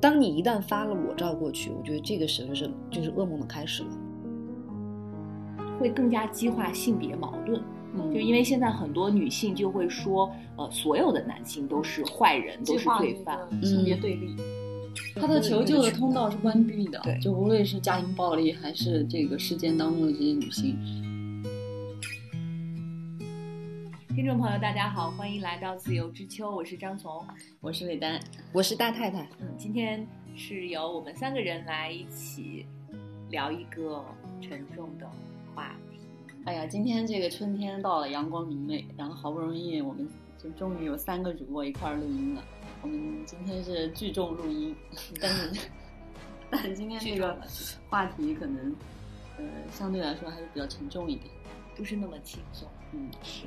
[0.00, 3.88] 当你一旦发了裸照过去，我觉得这个时候是就是噩梦的开始了。
[5.78, 7.60] 会更加激化性别矛盾，
[7.94, 13.38] 嗯就因为现在很多女性就会说，呃，所有的男性都是坏人，都是罪犯。
[13.62, 14.34] 性别对立。
[15.14, 20.78] 他的求救的通道是关闭的，就无论是家庭暴力还是这个事件当中的这些女性，
[24.26, 27.24] 听众朋友，大家好，欢迎来到自由之秋，我是张从。
[27.60, 28.20] 我是魏丹，
[28.52, 32.66] 我是大太太，嗯，今天是由我们三个人来一起
[33.30, 34.04] 聊一个
[34.42, 35.08] 沉重的
[35.54, 36.00] 话题。
[36.44, 42.42] 哎呀，今天这个春天到了，阳光明媚，然后好不容易我们就终于有三个主播一块儿录音了。
[42.82, 44.74] 我们今天是聚众录音，
[45.22, 45.68] 但是
[46.50, 47.40] 但今天这个
[47.88, 48.74] 话题可能
[49.38, 51.32] 呃相对来说还是比较沉重一点。
[51.76, 52.68] 不是那么轻松。
[52.90, 53.44] 嗯，是。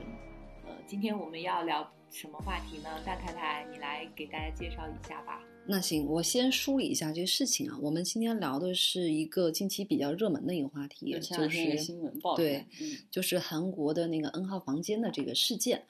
[0.90, 2.90] 呃，今天我们要聊什么话题呢？
[3.06, 5.40] 大太太，你来给大家介绍一下吧。
[5.68, 7.78] 那行，我先梳理一下这个事情啊。
[7.80, 15.86] 我们今天聊的是一个近期比较热门的一个话题，就是新闻爆出来对，嗯就是韩国的那个 N 号房间的这个事件。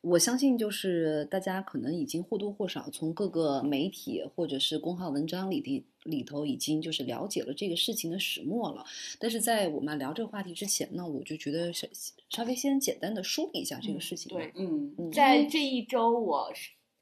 [0.00, 8.84] 我相信，就是大家可能已经或多或少从各个媒体或者是公号文章里里里头已经就是了解了这个事情的始末了。
[9.18, 11.86] 但是在我们聊这个话题之前呢，我就觉得稍
[12.28, 14.42] 稍微先简单的梳理一下这个嗯事情吧。
[14.42, 16.52] 对嗯嗯在这一周，我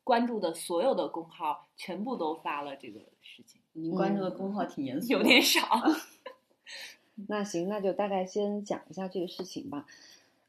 [0.04, 5.60] 关注的所有的公号全部都发了这个事情，您关注的公号挺严肃的，有点少。
[7.28, 9.86] 那行，那就大概先讲一下这个事情吧。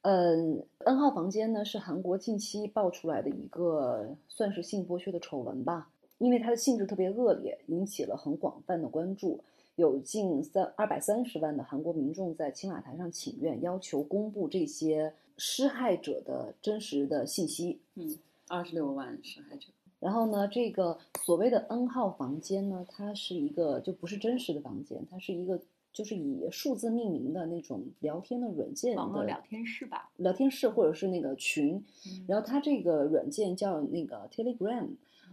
[0.01, 5.89] 嗯，N 号房间呢是韩国近期爆出来的一个算是性剥削的丑闻吧，
[6.19, 9.43] 因为它的性质特别恶劣，引起了很广泛的关注。
[9.75, 17.79] 有近三二百三十万的韩国民众在青瓦台上请愿，要求公布这些施害者的真实的信息。
[17.95, 18.17] 嗯，
[18.49, 19.67] 二十六万施害者。
[20.01, 25.57] 然后呢，这个所谓的 N 号房间呢，它是一个就不是真实的房间，它是一个
[25.93, 31.75] 就是以数字命名的那种聊天的软件的网络聊天室吧，聊天室或者是那个群。
[32.05, 34.87] 嗯然后它这个软件叫那个 Telegram，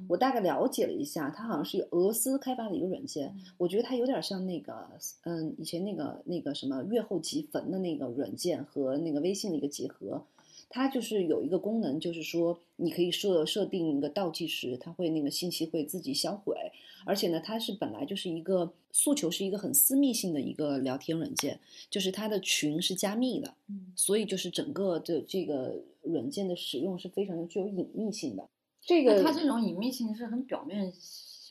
[0.09, 4.89] 我大概了解了一下，它好像是俄罗斯开发的一个软件，我觉得它有点像那个
[5.23, 10.25] 嗯以前那个那个什么月后即焚的那个软件和那个微信的一个结合。
[10.69, 16.57] 它就是有一个功能，就是说你可以设设定一个倒计时，它会那个信息会自己销毁，
[17.05, 28.49] 而且呢，它是本来就是一个诉求是一个很私密性的一个聊天软件，就是它的群是加密的，嗯所以就是整个的这个软件的使用是非常的具有隐秘性的。
[28.87, 30.91] 这个那它这种隐秘性是很表面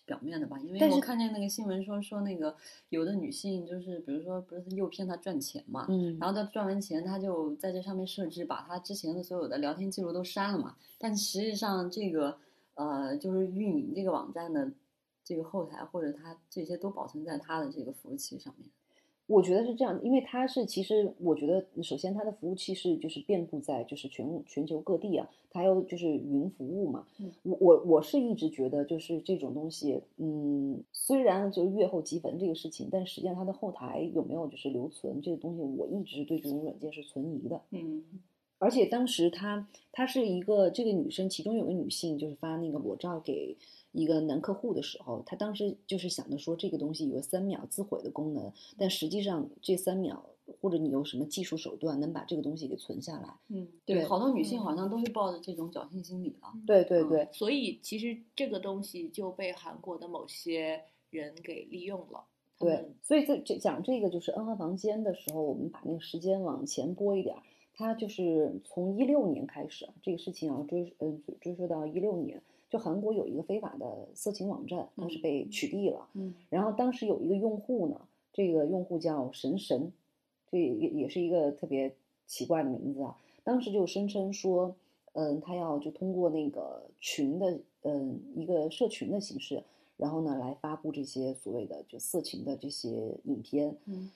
[0.06, 0.58] 表面的吧？
[0.60, 2.56] 因为我看见那个新闻说说那个
[2.90, 10.78] 有的女性就是比如说不是诱骗他赚钱嘛，嗯，然后他赚完钱，他就在这上面设置把他之前的所有的聊天记录都删了嘛。
[10.98, 12.38] 但实际上这个
[12.76, 14.72] 呃就是运营这个网站的
[15.24, 18.70] 这个后台或者他这些都保存在他的这个服务器上面。
[19.28, 27.08] 我觉得是这样，因为它是其实我觉得首先它的服务器是就是遍布在就是全全球各地啊，它有就是云服务嘛。
[27.20, 37.62] 嗯我我我是一直觉得就是这种东西，嗯，虽然就是月后积分这个事情，但实际上它的后台有没有就是留存这个东西，我一直对这种软件是存疑的。
[37.72, 38.04] 嗯
[38.66, 43.56] 而且当时她她是一个这个女生，其中有个女性就是发那个裸照给
[43.92, 50.26] 一个男客户的时候，她当时就是想着说这个东西有三秒自毁的功能，但实际上这三秒
[50.60, 53.30] 或者你有什么技术手段能把这个东西给存下来？
[53.50, 56.52] 嗯，对对，好多女性嗯好像都是抱着这种侥幸心理了。
[56.56, 62.24] 嗯对对对，所以其实这个东西就被韩国的某些人给利用了。
[62.58, 67.44] 对，所以这这讲这个就是 N 号房间的时候，我们把那个时间往前拨一点儿，
[67.76, 76.34] 它就是从一六年开始啊，这个事情要追嗯追追溯到一六年，就韩国有一个非法的色情网站，它是嗯被取缔了，嗯。
[76.50, 78.02] 然后当时有一个用户呢，
[78.34, 79.92] 这个用户叫神神，
[80.50, 81.94] 这也也是一个特别
[82.26, 84.76] 奇怪的名字啊，当时就声称说，
[85.14, 89.64] 嗯，他要就通过那个群的嗯一个社群的形式。
[89.98, 94.12] 然后呢，来发布这些所谓的就色情的这些影片，嗯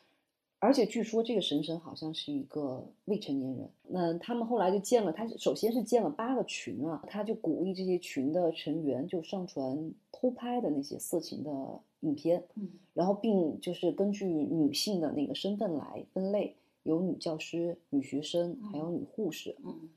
[0.61, 3.69] 而且据说这个神神好像是一个未成年人。
[3.87, 19.55] 那他们后来就建了，他首先是建了八个群啊，他就鼓励这些群的成员就上传偷拍的那些色情的影片，嗯然后并就是根据女性的那个身份来分类，有女教师、女学生，还有女护士。
[19.63, 19.89] 嗯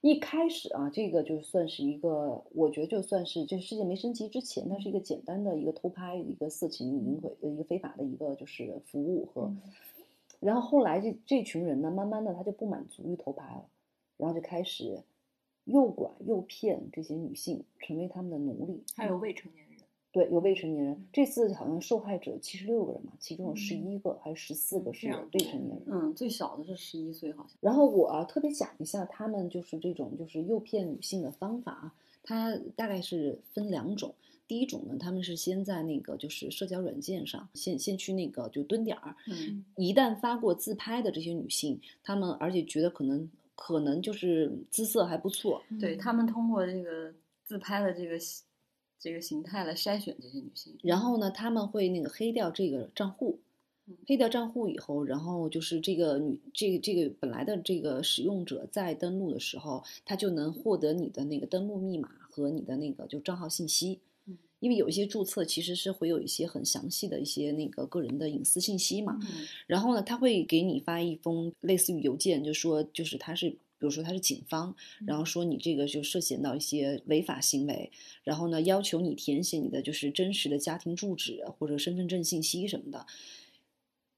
[0.00, 9.52] 一开始啊，这个就算是一个，我觉得就算是这世界没升级之前，它是一个简单的一个偷拍、一个色情淫秽、呃一个非法的一个就是服务和。
[10.40, 13.64] 嗯然后后来这这群人呢，慢慢的他就不满足于头牌了，
[14.16, 15.02] 然后就开始
[15.64, 18.84] 诱拐、诱骗这些女性，成为他们的奴隶。
[18.96, 19.80] 还有未成年人，
[20.12, 21.08] 对，有未成年人。
[21.12, 25.82] 这次好像受害者七十六个人嘛，其中有十嗯一个还是十四个是未成年人。
[25.86, 27.56] 嗯，最小的是十一岁，好像。
[27.60, 34.14] 然后我啊特别讲一下他们就是这种就是诱骗女性的方法啊，它大概是分两种。
[34.48, 47.12] 第一种呢，他们是先在那个就是社交软件上先先去那个就蹲点儿，嗯一旦发过自拍的这些女性，她们而且觉得可能可能就是姿色还不错，对他们通过这个
[47.44, 48.18] 自拍的这个
[48.98, 50.76] 这个形态来筛选这些女性。
[50.82, 53.38] 然后呢，他们会那个黑掉这个账户
[53.86, 64.07] 嗯，黑掉账户以后，然后就是这个女这个这个本来的这个使用者在登录的时候，他就能获得你的那个登录密码和你的那个就账号信息嗯。
[64.60, 74.74] 因为有一些注册其实是会有一些很详细的一些那个个人的隐私信息嘛，嗯然后呢，他会给你发一封类似于邮件，就说就是他是，比如说他是警方，
[75.06, 77.90] 然后说你这个就涉嫌到一些违法行为，
[78.24, 83.06] 然后呢要求你填写你的就是真实的家庭住址或者身份证信息什么的。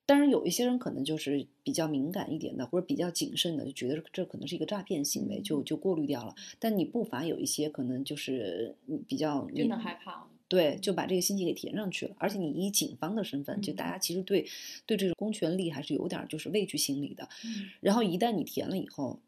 [0.06, 6.34] 当然，有一些人可能就是比较敏感一点的，或者比较谨慎的，就觉得这可能是一个诈骗行为，就就过滤掉了。
[6.58, 8.75] 但你不乏有一些可能就是
[9.06, 10.26] 比较真的你害怕。
[10.50, 12.17] 对，就把这个信息给填上去了。
[12.19, 14.44] 而且你以警方的身份，就大家其实对
[14.85, 17.29] 对这种公权力还是有点就是畏惧心理的。
[17.44, 19.20] 嗯然后一旦你填了以后，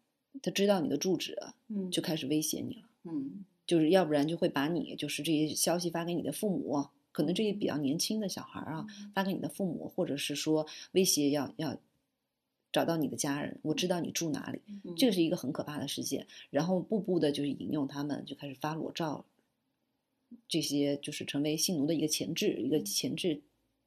[0.43, 1.39] 他知道你的住址，
[1.69, 2.83] 嗯就开始威胁你了。
[3.05, 11.79] 嗯就是要不然就会把你就是这些消息发给你的父母，可能这些比较年轻的小孩儿啊，发给你的父母，或者是说威胁要要
[12.73, 16.27] 找到你的家人，我知道你住哪里，嗯，这个是一个很可怕的事件。
[16.51, 19.25] 然后步步的就是引诱他们，就开始发裸照，
[20.49, 23.43] 这些就是成为性奴的一个前置一个前置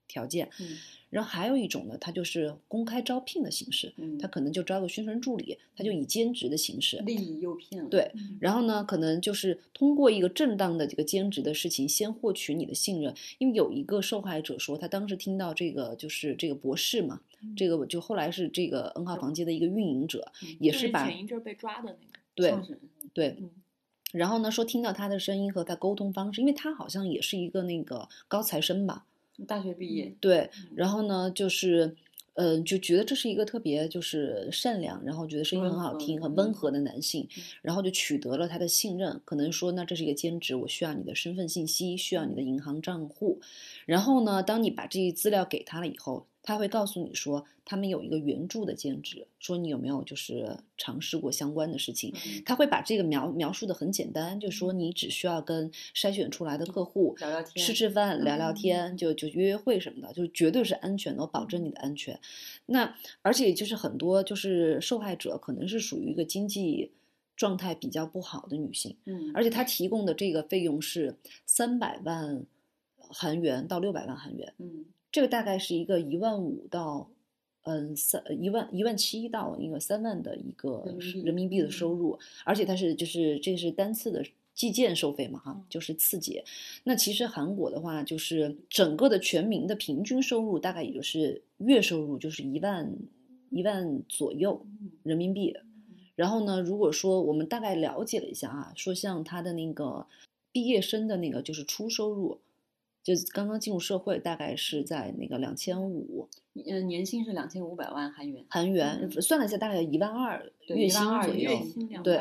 [0.07, 0.49] 条件。
[0.59, 0.77] 嗯
[1.11, 7.87] 然后还有一种呢，他就是公开招聘的形式，嗯他可能就招个宣传助理，他就以兼职的形式，利益诱骗。
[7.89, 13.15] 对嗯然后呢，可能就是通过一个正当的这个兼职的事情，先获取你的信任。
[13.37, 17.21] 因为有一个受害者说，他当时听到这个就是这个博士嘛，
[17.55, 22.19] 这个就后来是这个 N 号房间的一个运营者，嗯就是把前一阵被抓的那个。
[22.35, 22.53] 对
[23.13, 23.49] 对嗯，
[24.13, 29.05] 然后呢说听到他的声音和他沟通方式，因为他好像也是一个那个高材生吧，
[29.45, 31.95] 大学毕业，对嗯，然后呢，就是，
[32.35, 39.19] 嗯、就觉得这是一个特别就是善良，然后觉得声音很好听、很温和的男性嗯，然后就取得了他的信任。
[39.25, 43.39] 可能说，那这是一个兼职，我需要你的身份信息，需要你的银行账户。
[43.85, 52.13] 然后呢，当你把这些资料给他了以后，他会告诉你说，他们有一个援助的兼职，说你有没有就是尝试过相关的事情。
[52.25, 62.19] 嗯他会把这个描描述的很简单，就说你只需要跟筛选出来的客户聊聊天吃吃饭、聊聊嗯天，就就约约会什么的，就绝对是安全的，我保证你的安全。
[62.67, 66.91] 那而且就是很多就是受害者可能是属于一个经济
[67.35, 71.15] 状态比较不好的女性，嗯，而且他提供的这个费用是
[71.47, 72.45] 三百万
[72.97, 77.09] 韩元到六百万韩元，嗯这个大概是一个一万五到。
[77.67, 80.85] 嗯，三一万一万七到一个三万的一个
[81.23, 84.23] 人民币的收入，而且它是就是这个是单次的
[84.53, 86.43] 计件收费嘛哈嗯，就是次节。
[86.83, 92.87] 那其实韩国的话，就是整个的全民的平均收入大概也就是月收入就是一万
[93.49, 95.57] 一万左右嗯人民币。
[96.15, 100.05] 然后呢，如果说我们大概了解了一下啊，说像他的那个
[100.51, 102.41] 毕业生的那个就是初收入，
[103.05, 111.63] 就刚刚进入社会，大概是在那个两千五嗯，年薪是两千五百万韩元，韩元，嗯算了一下大概一万二月薪12,200左右月。
[111.63, 112.19] 薪两对。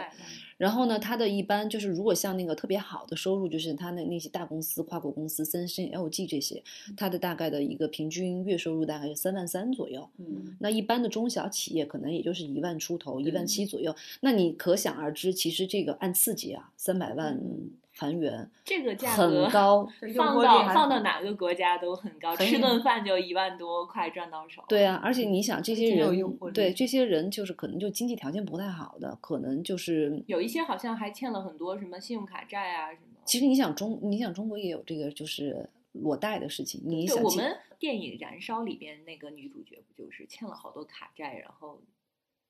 [0.58, 6.62] 然后呢，他的一般就是如果像那个特别好的收入，就是他那那些大公司、跨国公司，三星、LG 这些，
[6.96, 10.08] 他的大概的一个平均月收入大概是三万三左右。
[10.18, 13.94] 嗯那一般的中小企业可能也就是一万出头，一万七左右。
[14.20, 19.88] 那你可想而知，其实这个按次级啊，三百万嗯韩元这个价格很高。
[20.16, 24.64] 放到放到哪个国家都很高，很吃顿饭就一万多块赚到手。
[24.68, 33.18] 对啊，而且你想，这些人对这些人就是可能就经济条件不太好的，可能就是有一些好像还欠了很多什么信用卡债啊什么。
[33.24, 36.82] 其实你想中，你想中国也有这个就是裸贷的事情。
[36.84, 41.80] 你想我们电影《燃烧》里边那个女主角不就是欠了好多卡债，然后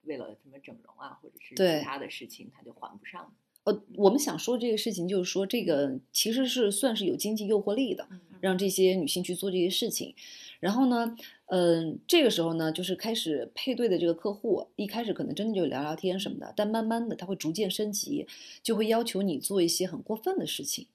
[0.02, 3.32] 为了什么整容啊，或者是其他的事情，她就还不上。
[3.64, 10.14] 呃，我们想说这个事情，就是说这个其实是算是有经济诱惑力的，嗯让这些女性去做这些事情。
[10.60, 11.16] 然后呢，
[11.46, 18.26] 嗯、这个时候呢，就是开始配对的这个客户，一开始可能真的就聊聊天什么的，但慢慢的他会逐渐升级，
[18.62, 20.86] 就会要求你做一些很过分的事情，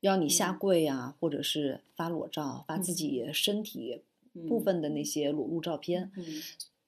[0.00, 4.02] 要你下嗯跪啊，或者是发裸照，发自嗯己身体
[4.34, 6.10] 嗯部分的那些裸露照片。
[6.16, 6.24] 嗯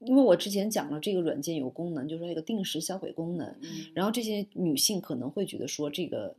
[0.06, 3.46] 因为我之前讲了，这个软件有功能，就是说一个定时销毁功能。
[3.62, 6.34] 嗯然后这些女性可能会觉得说，这个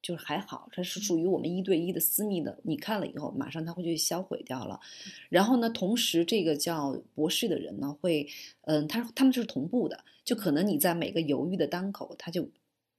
[0.00, 4.80] 就是还好，它是属于我们一对一的私密的，你看了以后，马上它会去销毁掉了。
[5.28, 8.26] 然后呢，同时这个叫博士的人呢，会，
[8.62, 12.48] 嗯，他他们是同步的，就可能你在每个犹豫的当口，他就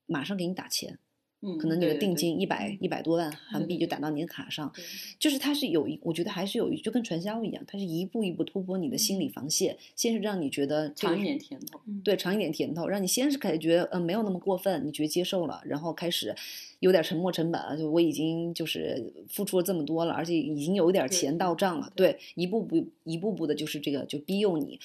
[0.06, 0.98] 马上给你打钱。
[1.44, 4.72] 嗯，可能你的定金一百一百多万 韩币就打到你的卡上，
[5.18, 11.78] 就是它是有一，我觉得还是有一，就跟传销一样，它是一步一步突破你的心理防线，先是让你觉得尝一点甜头。
[12.02, 16.34] 对，尝一点甜头，让你先是感觉嗯没有那么过分，你觉得接受了，然后开始
[16.80, 24.80] 有点沉没成本了，就我已经就是付出了这么多了，而且已经有一点钱到账了，对对，一步步一步步的，就是这个就逼诱你。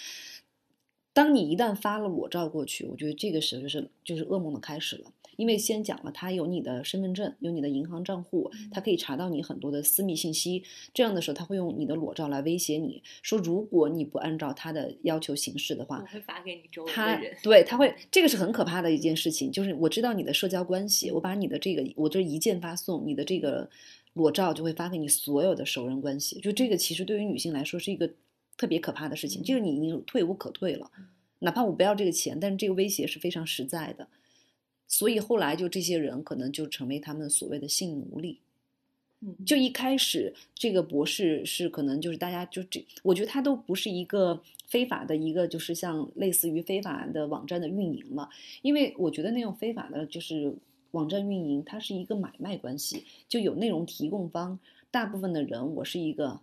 [1.20, 10.64] 当你一旦发了裸照过去，我觉得这个时候就是就是噩梦的开始了，因为先讲了，他有你的身份证，有你的银行账户，他可以查到你很多的私密信息。
[10.94, 17.36] 这样的时候，他会用你的裸照来威胁你说，如果你不按照他的要求行事的话我，会发给你周围他的人。
[17.44, 23.70] 对他会，这个是很可怕的一件事情，就是我知道你的社交关系，我把你的这个，我这一键发送，你的这个
[24.14, 28.10] 裸照就会发给你所有的熟人关系，就这个其实对于女性来说是一个
[28.60, 30.92] 特别可怕的事情，就是你已经退无可退了，
[31.40, 34.10] 哪怕我不要这个钱，但是这个威胁是非常实在的，
[34.86, 38.42] 所以后来就这些人可能就成为他们所谓的性奴隶。
[39.22, 48.30] 嗯，就一开始这个博士是可能就是大家就这，我觉得他都不是一个非法的一个，就是像类似于非法的网站的运营了，
[48.62, 50.54] 因为我觉得那种非法的就是
[50.92, 54.60] 网站运营，它是一个买卖关系，就有内容提供方，
[54.92, 56.42] 大部分的人我是一个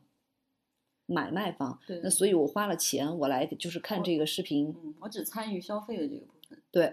[1.07, 6.59] 买卖方，对那所以我花了钱，我来就是看这个视频，嗯，我只参与消费的这个部分。
[6.71, 6.93] 对，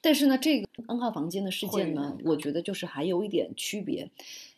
[0.00, 4.10] 但是呢，这个 N 号房间的事件呢，我觉得就是还有一点区别，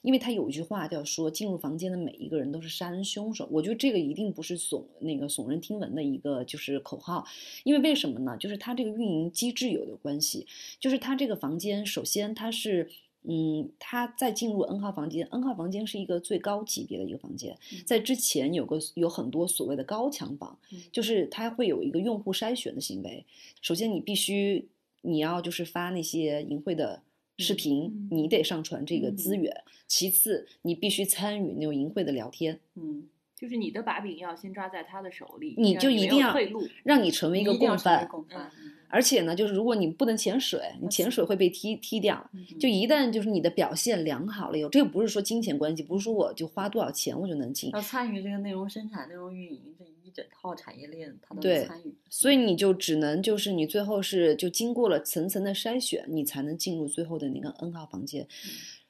[0.03, 3.49] 因为他有一句话叫说，进入房间的每一个人都是杀人凶手。
[3.51, 7.27] 我觉得这个一定不是耸那个耸人听闻的一个就是口号，
[7.65, 8.37] 因为为什么呢？
[8.39, 10.47] 就是它这个运营机制有的关系，
[10.79, 12.91] 就是它这个房间，首先它是。
[13.27, 23.25] 嗯，他在进入 N 号房间，N 号房间是一个最高级别的一个房间，嗯在之前有个有很多所谓的高墙房，嗯就是他会有一个用户筛选的行为。
[23.63, 24.69] 首先，你必须
[25.03, 27.03] 你要就是发那些淫秽的
[27.39, 29.65] 视频，嗯你得上传这个资嗯源。
[29.87, 33.07] 其次，你必须参与那种淫秽的聊天，嗯，
[33.45, 36.35] 就是你的把柄要先抓在他的手里，你就一定要。
[36.83, 38.09] 让你成为一个共犯。
[38.09, 38.51] 共犯。
[38.89, 42.27] 而且呢，就是如果你不能潜水，你潜水会被踢踢掉。
[42.33, 51.95] 嗯就一旦就是你的表现良好了以后，这个不是说金钱关系，不是说我就花多少钱我就能进，要参与这个内容生产、内容运营这一整套产业链，他都参与。
[52.09, 58.27] 所以你就只能就是你最后是就经过了层层的筛选，你才能进入最后的那个 N 号房间。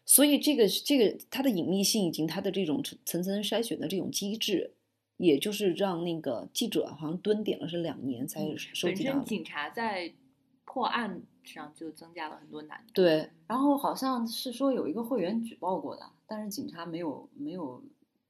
[0.07, 4.75] 所以这个这个它的隐秘性以及它的这种层层层筛选的这种机制，
[5.17, 9.19] 也就是让那个记者好像蹲点了是两年才嗯收集到的。
[9.19, 10.13] 本身警察在
[10.65, 12.93] 破案上就增加了很多难度。
[12.95, 17.83] 对，然后好像是说有一个会员举报过的，但是警察没有没有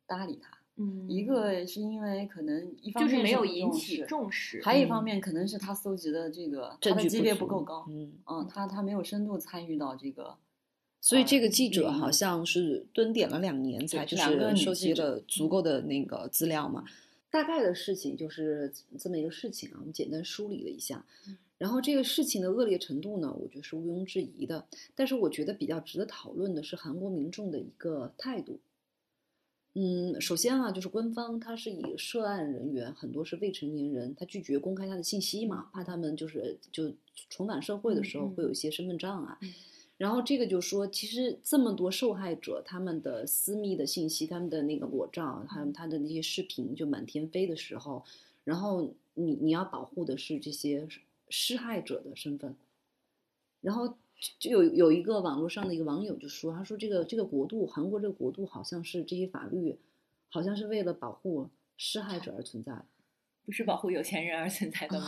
[0.06, 0.58] 搭理他。
[0.76, 10.36] 嗯，一个是因为可能一方就是没有引起重视，还有一嗯方面可能是他搜集的这个证据他的级别不够高，嗯，嗯，他他没有深度参与到这个，
[11.04, 16.82] 所以这个呃记者好像是蹲点了两年才就是收集了足够的那个资料嘛。
[17.30, 21.04] 大概的事情就是这么一个事情啊，我们简单梳理了一下。
[21.58, 24.66] 然后这个事情的恶劣程度呢，我觉得是毋庸置疑的。
[24.94, 28.58] 但是我觉得比较值得讨论的是韩国民众的一个态度。
[29.74, 36.94] 嗯，首先啊，就是官方他是以涉案人员很多是未成年人，他拒绝公开他的信息嘛，怕他们就是就
[37.28, 39.36] 重返社会的时候会有一些身份障碍。
[39.42, 39.52] 嗯
[39.96, 48.04] 然后这个就说，其实这么多受害者，他们的私密的信息、他们的那个裸照，还有他的那些视频就满天飞的时候，
[48.42, 50.88] 然后你你要保护的是这些
[51.28, 52.56] 施害者的身份。
[53.60, 53.96] 然后
[54.38, 59.78] 就有有一个网络上的一个网友就说，他说这个这个国度，韩国这个国度好像是这些法律，
[60.28, 62.84] 好像是为了保护施害者而存在的。
[63.44, 65.06] 不是保护有钱人而存在的吗？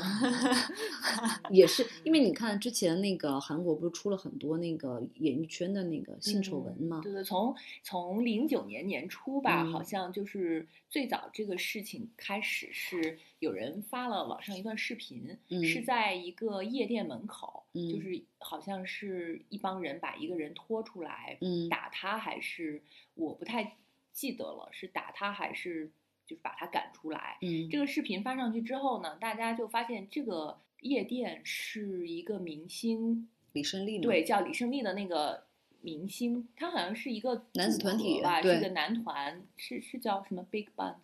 [1.50, 7.00] 也是因为你看之前那个韩国不是出了很多那个演艺圈的那个性丑闻吗？
[7.02, 22.82] 对对，从从零九年年初吧，嗯好像就是最早这个事情开始是有人发了网上一段视频，嗯是在一个夜店门口，嗯就是好像是一帮人把一个人拖出来，嗯打他还是
[23.14, 23.76] 我不太
[24.12, 25.90] 记得了，是打他还是
[26.26, 27.38] 就是把他赶出来？
[27.40, 35.46] 嗯，这个视频发上去之后呢，大家就发现这个夜店是一个明星，李胜利嘛，对，叫李胜利的那个
[35.80, 40.96] 明星，他好像是一个男子团体吧，是个男团，是是叫什么 Big Bang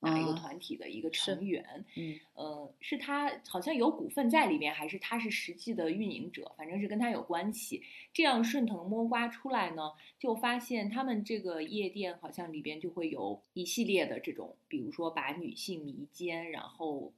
[0.00, 7.82] 哪一个啊团体的一个成员，嗯呃，是他好像有股份在里面，还是他是实际的运营者，反正是跟他有关系。
[8.12, 17.12] 这样顺藤摸瓜出来呢，就发现他们这个夜店好像里边就会有一系列的这种，比如说把女性迷奸，然后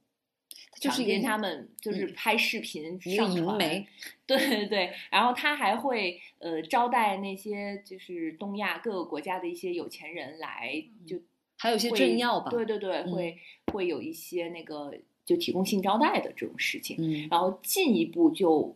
[0.79, 3.31] 就是一个他们，就是嗯拍视频上传。
[3.31, 3.87] 淫媒，
[4.25, 11.21] 对对 对，然后他还会呃招待那些就是东亚各个国家的一些有钱人来，就
[11.61, 13.11] 还有一些政要吧，对对对，嗯。
[13.11, 13.37] 会
[13.71, 14.91] 会有一些那个
[15.23, 17.27] 就提供性招待的这种事情，嗯。
[17.29, 18.75] 然后进一步就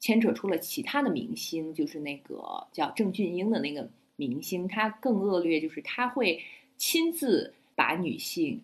[0.00, 6.42] 牵扯出了其他的明星，就是那个叫郑俊英的那个明星，他更恶劣，就是他会
[6.76, 8.60] 亲自把女性，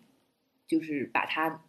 [0.67, 1.63] 就是把她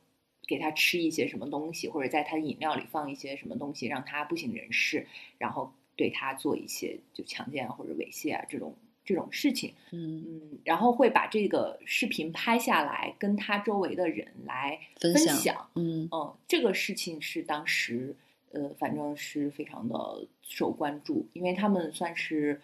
[0.48, 5.06] 给她吃一些什么东西，或者在她的饮料里放一些什么东西，让她不省人事，
[5.38, 8.74] 然后对她做一些就强奸啊或者猥亵啊这种
[9.04, 9.74] 这种事情。
[9.90, 15.70] 嗯，嗯，然后会把这个视频拍下来，跟他周围的人来分分享享。
[15.74, 18.14] 嗯嗯，这个事情是当时
[18.52, 22.60] 呃，反正是非常的受关注，因为他们算是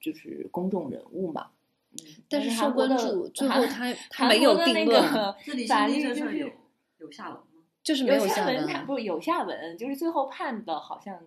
[0.00, 1.48] 就是公众人物嘛。
[1.92, 5.02] 嗯，但是受关注， 最后他他没有定那论，
[5.68, 6.50] 法律就是这事儿有
[6.98, 7.42] 有下文吗？
[7.82, 11.20] 就是没有，下文不是有下文，就是最后判的好像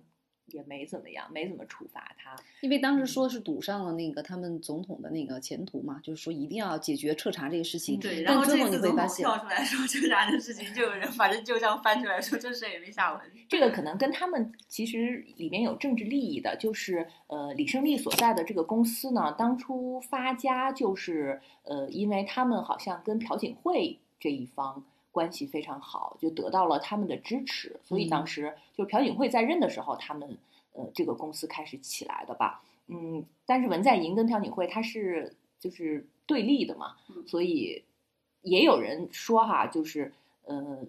[0.51, 2.35] 也没怎么样，没怎么处罚他。
[2.61, 7.99] 因为当时嗯说是堵上了那个他们总统的那个前途嘛，就是说一定要解决彻查这个事情。
[7.99, 13.21] 对，然后但最后这次总统你会发现，跳出来说这啥的事情，就有人反正就这样翻出来说这事也没下文。
[13.47, 30.37] 这个可能跟他们其实里面有政治利益的，就是呃，李胜利所在的这个公司呢，当初发家就是呃，因为他们好像跟朴槿惠这一方关系非常好，就得到了他们的支持，所以当嗯时就是朴槿惠在任的时候，他们
[30.73, 32.63] 呃这个公司开始起来的吧。
[32.87, 37.83] 嗯，但是文在寅跟朴槿惠他是就是对立的嘛，嗯所以
[38.41, 40.13] 也有人说哈，就是
[40.45, 40.85] 呃，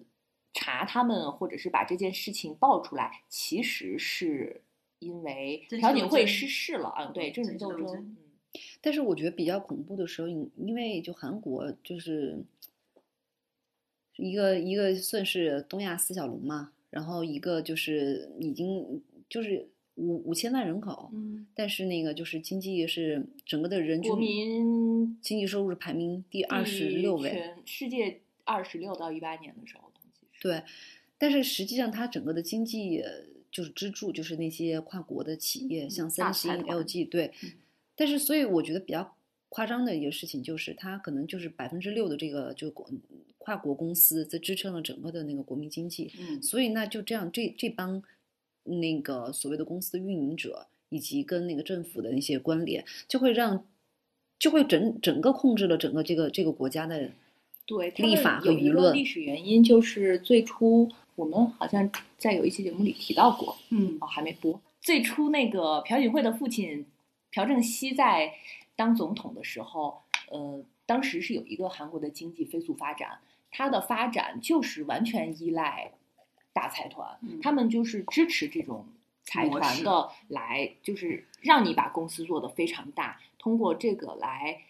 [0.53, 4.61] 查他们或者是把这件事情爆出来，其实是
[4.99, 7.77] 因为朴槿惠失势了啊，对政治斗争。
[7.77, 8.17] 政治斗争嗯
[8.81, 12.43] 但是我觉得比较恐怖的时候，因因为就韩国就是
[14.21, 30.27] 一个一个算是东亚四小龙嘛，然后一个就是已经就是五五千万人口，嗯，但是那个就是经济是整个的人均国民经济收入是排名第二十六位，全世界二十六到一八年的时候统计。
[30.39, 30.61] 对，
[31.17, 37.51] 但是实际上它整个的经济呃就是支柱就是那些跨国的企业，像三星、LG，对嗯。
[37.95, 39.15] 但是所以我觉得比较
[39.53, 42.89] 夸张的一个事情就是，它可能就是百分之六的这个就国
[43.37, 48.01] 跨国公司在支撑了整个的那个国民经济，嗯，所以那就这样，这这帮
[48.63, 53.65] 那个所谓的公司的运营者以及跟那个政府的那些关联，就会让
[54.39, 57.11] 就会整整个控制了整个这个这个国家的
[57.65, 64.61] 对，他立法和舆论历史原因，就是最初我们好像在有一期节目里提到过，嗯哦，还没播。
[64.79, 66.85] 最初那个朴槿惠的父亲
[67.31, 68.33] 朴正熙在
[68.75, 75.91] 当总统的时候，呃，当时是有一个韩国的经济飞速发展，它的发展就是完全依赖
[76.53, 78.85] 大财团，嗯他们就是支持这种
[79.23, 84.61] 财团的来，就是让你把公司做得非常大，通过这个来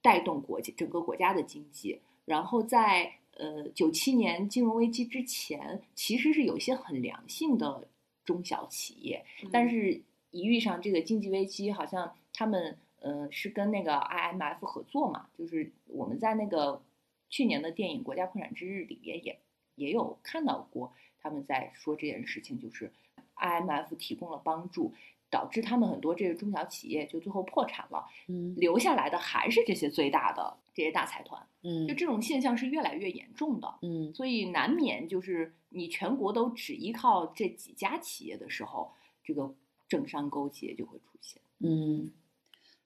[0.00, 2.00] 带动国家整个国家的经济。
[2.24, 7.88] 然后在呃九七年金融危机之前，其实是有一些很良性的
[8.24, 16.82] 中小企业，但是一遇上这个经济危机，好像他们呃是跟那个 IMF 合作嘛，就是我们在那个
[17.28, 19.38] 去年的电影《国家破产之日》里边也
[19.74, 22.92] 也有看到过，他们在说这件事情，就是
[23.36, 24.94] IMF 提供了帮助。
[25.32, 33.78] 导致他们很多这个中小企业就最后破产了，嗯留下来的还是这些最大的这些大财团，嗯就这种现象是越来越严重的。
[33.80, 38.92] 嗯所以难免就是你全国都只依靠这几家企业的时候，
[39.24, 39.54] 这个
[39.88, 41.40] 政商勾结就会出现。
[41.60, 42.12] 嗯，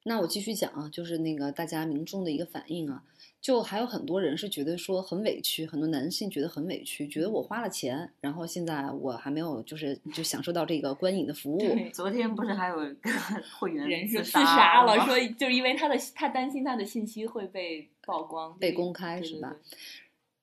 [0.08, 3.02] 那我继续讲啊，就是那个大家民众的一个反应啊，
[3.40, 13.10] 就还有很多人是觉得说很委屈，很多男性觉得很委屈，觉得我花了钱，然后现在我还没有就是就享受到这个观影的服务，对昨天不是还有一个
[13.58, 19.48] 会员自人是自杀了，说就是因为他的他担心他的信息会被曝光、被公开是吧？？
[19.48, 19.78] 对对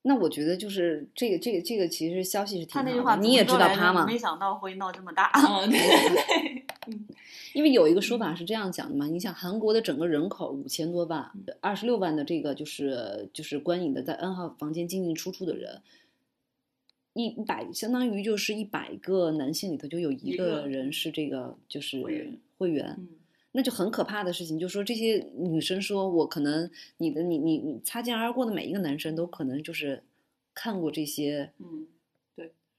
[0.06, 5.32] 那我觉得就是这个这个这个其实消息是挺好的，他那句话你也知道他吗，没想到会闹这么大。
[5.34, 6.63] 嗯，对 对对，
[7.54, 15.80] 因为有一个说法是这样讲的嘛，你想韩国的整个人口五千多万，二十六万的这个就是就是观影的在 N 号房间进进出出的人，
[17.14, 22.02] 一百相当于就是一百个男性里头就有一一个个人是这个就是
[22.58, 22.96] 会员。
[22.98, 23.08] 嗯。
[23.56, 30.02] 那就很可怕的事情，就是说这些女生说，我可能你的你你你擦肩而过的每一个男生都可能就是
[30.52, 31.86] 看过这些嗯，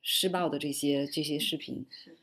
[0.01, 2.17] 施暴的这些这些视频，是，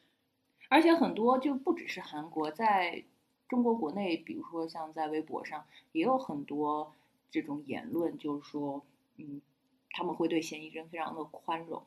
[0.72, 3.04] 而且很多就不只是韩国，在
[3.46, 6.94] 中国国内，比如说像在微博上，也有很多
[7.30, 8.82] 这种言论，就是说，
[9.18, 9.42] 嗯，
[9.90, 11.82] 他们会对嫌疑人非常的宽容，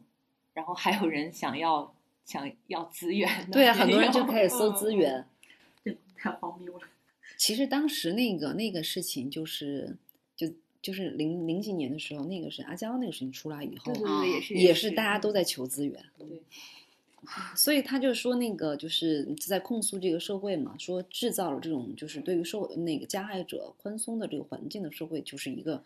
[0.53, 1.95] 然后还有人想要
[2.25, 4.93] 想要资源，对啊，很多人就开始搜资。
[4.93, 5.25] 嗯源。
[5.83, 6.87] 这太荒谬了。
[7.37, 9.97] 其实当时那个那个事情就是
[10.35, 10.47] 就
[10.79, 16.05] 就是零零几年的时候，那个是阿娇那个事情出来以后对，对对，也是也是大家都在求资源。
[16.19, 16.43] 对，
[17.55, 25.83] 所以他就说那个就是在控诉这个社会嘛，说制造了这种就是对于受那个加害者宽松的这个环境的社会，就是一个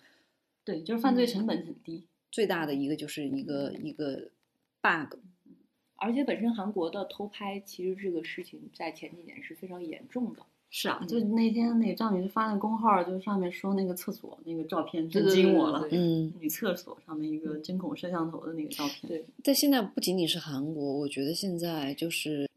[0.63, 2.06] 对，就是犯罪成本很低。
[2.32, 4.30] 最大的一个就是一个一个
[4.82, 5.17] bug。
[5.95, 10.45] 而且本身韩国的偷拍，其实这个事情在前几年是非常严重的。
[10.71, 15.82] 是啊，嗯就那天那个张女士发那公号，就上面说那个厕所那个照片震惊我了。
[15.82, 19.08] 对对嗯，女厕所上面一个针孔摄像头的那个照片。
[19.08, 22.47] 对但现在不仅仅是韩国，我觉得现在就是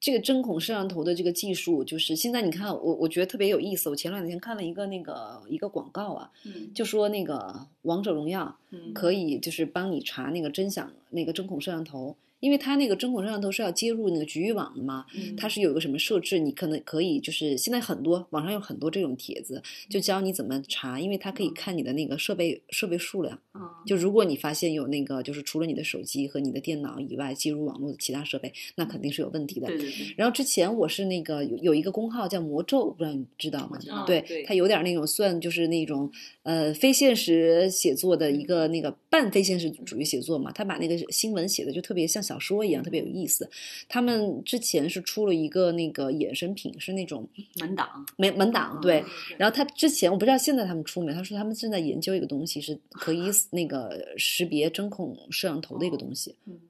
[0.00, 3.90] 这个针孔摄像头的这个技术，就是现在你看我我觉得特别有意思。
[3.90, 12.16] 我前两天看了一个那个一个广告啊，嗯，就说那个王者荣耀嗯可以就是帮你查那个真相那个针孔摄像头。
[12.40, 23.38] 因为它那个针孔摄像头是要接入那个局域网的嘛，嗯它是有一个什么设置，你可能可以就是现在很多网上有很多这种帖子，就教你怎么查，因为它可以看你的那个设备设备数量。
[23.52, 29.66] 啊就如果你发现有那个就是除了你的手机和你的电脑以外接入网络的其他设备，那肯定是有问题的。
[29.66, 36.10] 对对对，然后之前我是那个有有一个公号叫魔咒，不知道你知道吗对它有点那种算就是那种
[36.42, 43.48] 呃非现实写作的一个那个半非现实主义写作嘛，他把那个新闻写的就特别像小说一样，特别有意思。
[43.88, 47.26] 他们之前是出了一个那个衍生品，是那种
[47.60, 48.06] 门档。
[48.16, 49.00] 门门档，嗯对。
[49.00, 49.04] 对
[49.38, 56.36] 然后他之前我不知道现在他们出没，他说他们正在研究一个东西，是可以 那个识别针孔摄像头的一个东西。
[56.46, 56.60] 嗯，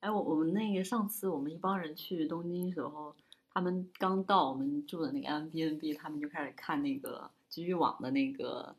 [0.00, 3.14] 哎，我我们那个上次我们一帮人去东京时候，
[3.52, 8.74] 他们刚到我们住的那个 M B N B，他们就开始看那个局域网的那个，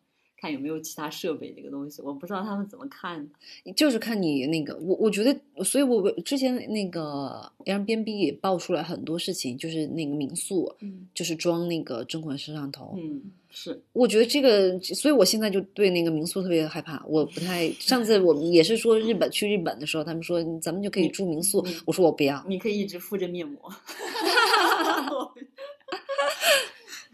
[0.46, 2.04] 看有没有其他设备这个东西。
[2.04, 3.20] 我不知道他们怎么看
[3.64, 3.74] 的。
[3.74, 12.94] 就是看你那个，我我觉得，所以我之前那个 Airbnb 也爆出来很多事情，就是那个民宿，嗯，就是装那个针孔摄像头。
[12.98, 17.04] 嗯，是，我觉得这个，所以我现在就对那个民宿特别害怕。
[17.08, 22.46] 我不太，上次我们也是说日本去日本的时候，他们说咱们就可以住民宿，我说我不要。
[22.48, 23.60] 你可以一直敷着面膜。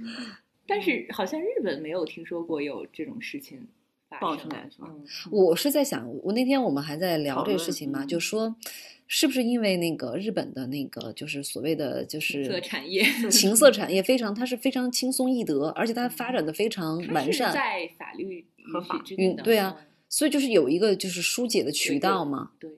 [0.67, 3.67] 但是好像日本没有听说过有这种事情
[4.09, 5.03] 发生爆出来是吧嗯。
[5.31, 8.07] 我是在想，我那天我们还在聊这个事情嘛，嗯。
[8.07, 8.55] 就说
[9.07, 19.33] 是不是因为那个日本的那个就是所谓的就是色产业 情色产业非常，它是非常轻松易得，而且它发展的非常完善，在法律允合法许之内。
[19.33, 22.51] 嗯对啊嗯，所以就是有一个就是疏解的渠对道嘛。
[22.59, 22.69] 对，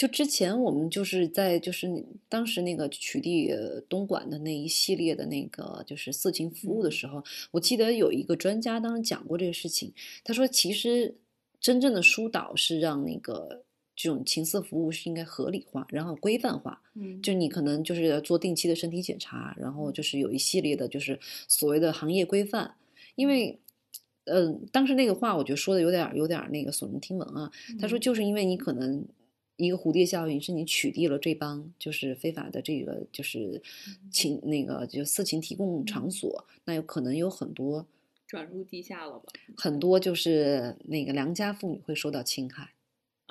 [0.00, 9.92] 就之前我们就是在就是那当时那个取缔呃东莞的那一系列的那个就是色情服务的时候，我记得有一个专家当时讲过这个事情，
[10.24, 11.16] 他说其实
[11.60, 13.62] 真正的疏导是让那个
[13.94, 16.80] 这种情色服务是应该合理化，然后规范化。
[16.94, 22.74] 嗯，就你可能就是做定期的身体检查，然后就是有一系列的，就是所谓的行业规范。
[23.16, 23.60] 因为，
[24.24, 27.52] 嗯、当时那个话我觉得说的有点有点那个耸人听闻啊。
[27.78, 29.04] 他说，就是因为你可能
[29.64, 33.62] 一个蝴蝶效应，是你取缔了这帮就是非法的这个就是
[34.10, 37.86] 情那个就色情提供场所，那有可能有很多
[38.26, 39.26] 转入地下了吧？
[39.56, 42.70] 很多就是那个良家妇女会受到侵害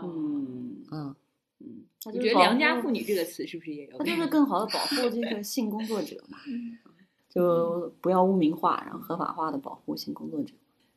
[0.01, 1.15] 嗯嗯。
[1.61, 4.05] 嗯，我觉得“良家妇女”这个词是不是也有它？
[4.05, 6.37] 就是更好的保护这个性工作者嘛，
[7.29, 10.53] 就不要污名化，然后合法化的保护性工作者。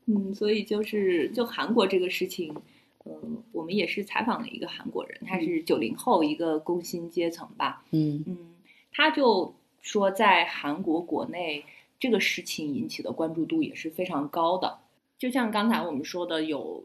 [0.07, 2.55] 嗯，所以就是就韩国这个事情，
[3.05, 8.23] 嗯，我们也是采访了一个韩国人，他是九零后一个工薪阶层吧，嗯。
[8.27, 8.55] 嗯，
[8.93, 11.65] 他就说在韩国国内
[11.99, 14.79] 这个事情引起的关注度也是非常高的，
[15.19, 16.85] 就像刚才我们说的，有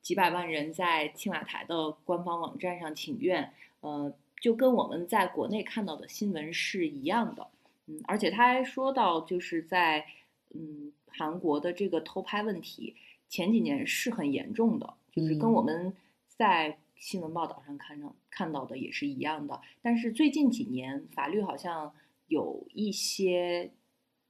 [0.00, 7.46] 几百万人在青瓦台的官方网站上请愿，呃，就跟我们在国内看到的新闻是一样的，
[7.86, 10.04] 嗯，而且他还说到，就是在
[10.54, 12.96] 嗯韩国的这个偷拍问题，
[13.28, 15.92] 前几年是很严重的，就是跟嗯我们
[16.26, 19.60] 在新闻报道上看上看到的也是一样的。
[19.82, 21.92] 但是最近几年法律好像
[22.26, 23.70] 有一些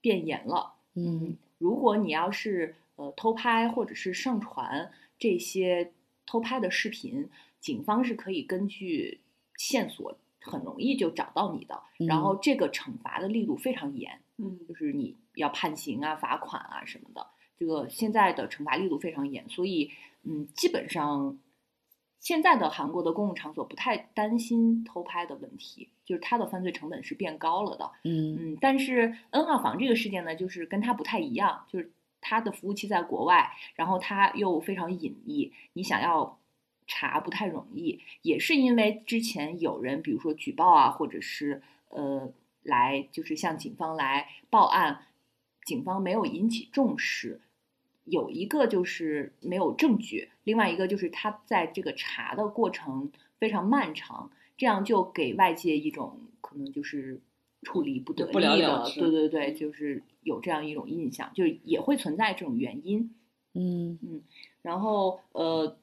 [0.00, 5.92] 变严了，嗯如果你要是呃偷拍或者是上传这些
[6.26, 7.28] 偷拍的视频，
[7.60, 9.20] 警方是可以根据
[9.56, 14.20] 线索很容易就找到你的，然后这个惩罚的力度非常严。
[14.38, 17.24] 嗯就是你要判刑啊、罚款啊什么的。
[17.56, 19.92] 这个现在的惩罚力度非常严，所以
[20.24, 21.38] 嗯，基本上
[22.20, 27.90] 现在的韩国的公共场所不太担心偷拍的问题，就是它的犯罪成本是变高了的。
[28.04, 36.38] 嗯嗯，但是 N 号房这个事件呢，就是跟它不太一样，就是它的服务器在国外，然后它又非常隐秘，你想要
[36.86, 42.32] 查不太容易，也是因为之前有人，比如说举报啊，或者是呃
[42.62, 45.06] 来就是向警方来报案，
[45.64, 47.40] 警方没有引起重视。
[48.04, 57.20] 有一个就是没有证据，另外一个就是他在这个查的过程非常漫长，这样就给外界一种可能就是
[57.62, 63.14] 处理不得力的，对对对，就是有这样一种印象，就是也会存在这种原因。
[63.54, 64.22] 嗯嗯
[64.62, 65.76] 然后呃，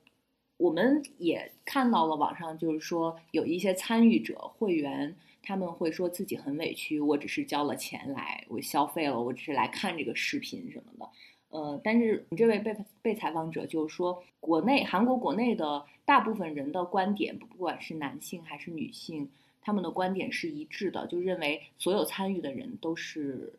[0.57, 5.15] 我们也看到了网上就是说有一些参与者会员。
[5.41, 11.09] 他们会说自己很委屈，我只是交了钱来，我消费了，我只是来看这个视频什么的。
[11.49, 19.29] 呃，但是这位被被采访者就是说，国内韩国国内的大部分人的观点，不管是男性还是女性，
[19.61, 23.51] 他们的观点是一致的，就认为所有参与的人都是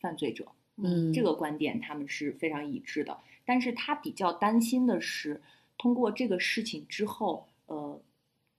[0.00, 0.46] 犯罪者。
[0.76, 3.18] 嗯，这个观点他们是非常一致的。
[3.44, 5.42] 但是他比较担心的是，
[5.76, 8.00] 通过这个事情之后，呃，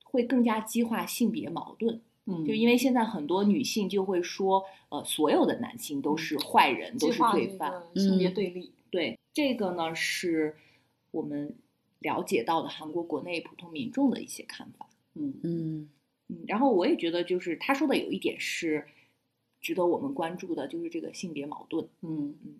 [0.03, 1.99] 会更加激化性别矛盾。
[2.25, 7.83] 嗯，就因为现在很多女性就会说，呃，所有的男性都是坏人，都是罪犯。
[7.95, 8.71] 性别嗯对立。
[8.89, 10.55] 对，这个呢是
[11.11, 11.55] 我们
[11.99, 14.87] 了解到的韩国国内普通民众的一些看法。
[15.13, 15.89] 嗯嗯
[16.29, 18.85] 嗯，然后我也觉得，就是他说的有一点是
[19.61, 22.55] 值得我们关注的，就是这个性别矛盾，嗯嗯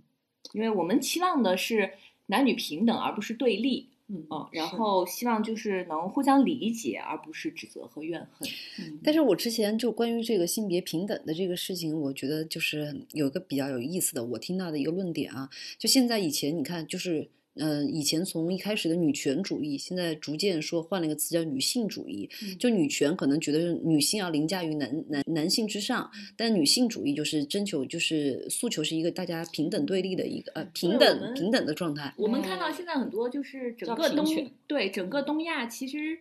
[0.54, 1.94] 因为我们期望的是
[2.28, 3.90] 男女平等，而不是对立。
[4.08, 8.48] 嗯嗯，然后希望就是能互相理解，而不是指责和怨恨。
[8.80, 22.30] 嗯但是我之前就关于这个性别平等的这个事情，我觉得就是有一个比较有意思的，我听到的一个论点啊，就现在以前你看，就是嗯、呃以前从一开始的女权主义，现在逐渐说换了一个词叫女性主义。
[22.42, 32.14] 嗯就女权可能觉得女性要凌驾于男男男性之上，但女性主义就是征求就是诉求是一个大家平等对立的一个呃平等平等的状态。
[32.18, 34.26] 我们看到现在很多就是整个东
[34.68, 36.18] 对整个东亚其实，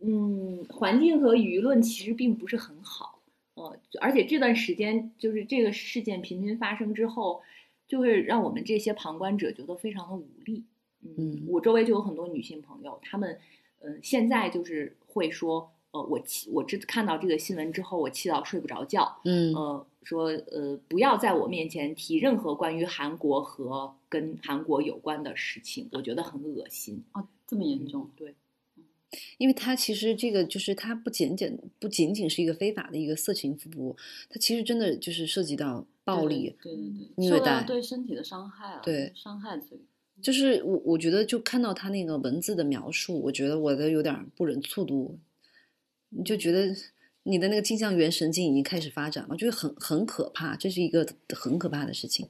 [0.00, 3.20] 嗯，环境和舆论其实并不是很好，
[3.54, 7.40] 哦，而且这段时间就是这个事件频频发生之后，
[7.88, 10.62] 就会让我们这些旁观者觉得非常的无力。
[11.00, 13.38] 嗯我周围就有很多女性朋友，她们，
[13.80, 27.02] 呃，现在就是会说，呃，我气，我这看到这个新闻之后，我气到睡不着觉，嗯呃，说呃，不要在我面前提任何关于韩国和跟韩国有关的事情，我觉得很恶心。
[27.12, 28.10] 啊，这么严重？
[28.16, 28.34] 对，
[29.38, 33.96] 因为它其实这个就是它不仅仅不仅仅是一个非法的一个色情服务，
[34.28, 36.56] 它其实真的就是涉及到暴力。
[36.62, 39.78] 对对对，虐待对身体的伤害啊，对伤害罪。
[40.20, 45.18] 就是我我觉得就看到他那个文字的描述，我觉得我都有点不忍卒读，
[46.08, 46.74] 你就觉得
[47.22, 52.28] 你的那个镜像元神经已经开始发展了，就是很很可怕，这是一个很可怕的事情。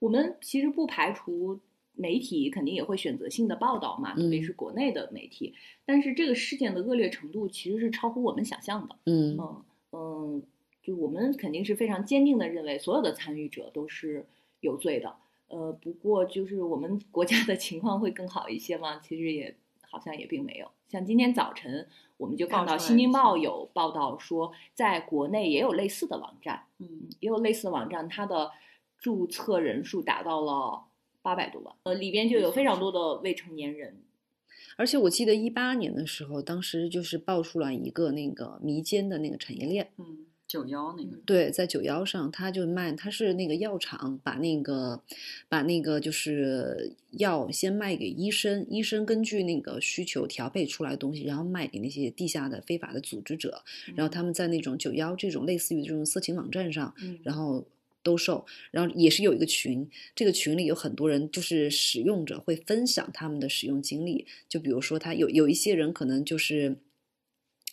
[0.00, 1.58] 我们其实不排除
[1.94, 5.54] 媒体肯定也会选择性的报道嘛，特别嗯是国内的媒体，
[5.86, 8.94] 但是这个事件的恶劣程度其实是超乎我们想象的。
[9.06, 10.42] 嗯嗯嗯，
[10.86, 14.24] 就我们肯定是非常坚定的认为所有的参与者都是
[14.60, 15.16] 有罪的。
[15.48, 19.00] 呃，不过就是我们国家的情况会更好一些吗？
[19.02, 20.70] 其实也好像也并没有。
[20.86, 28.52] 像今天早晨，我们就看到《新京报》有报道说，在国内也有类似的网站，嗯也有类似的网站，它的
[29.00, 30.84] 注册人数达到了
[31.20, 34.04] 八百多万，呃，里边就有非常多的未成年人。
[34.76, 39.90] 而且我记得一八年的时候，当时就是爆出了一个那个迷奸的那个产业链。
[39.96, 45.02] 嗯，九幺那个，对，在九幺上，他就卖，他是那个药厂把那个
[45.48, 53.64] 把那个就是药先卖给医生，医生根据那个需求调配出来的东西，然后卖给那些地下的非法的组织者，
[53.96, 57.18] 然后他们在那种九幺这种类似于这种色情网站上，嗯。
[57.24, 57.66] 然后
[58.04, 66.76] 兜售，然后也是有一个群，这个群里有很多人，就是使用者会分享他们的使用经历，就比如说他有有一些人可能就是。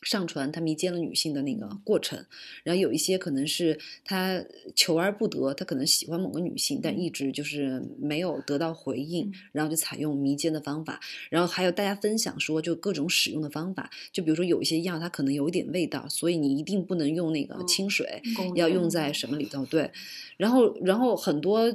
[0.04, 2.26] 上传他迷奸了女性的那个过程，
[2.64, 4.44] 然后有一些可能是他
[4.76, 19.46] 求而不得，他可能喜欢某个女性，但一直就是没有得到回应嗯，然后就采用迷奸的方法，然后还有大家分享说就各种使用的方法，就比如说有一些药它可能有一点味道，所以你一定不能用那个嗯清水，公要用在什么里。
[19.46, 19.64] 头？
[19.68, 19.92] 对，
[20.36, 21.72] 然后然后很多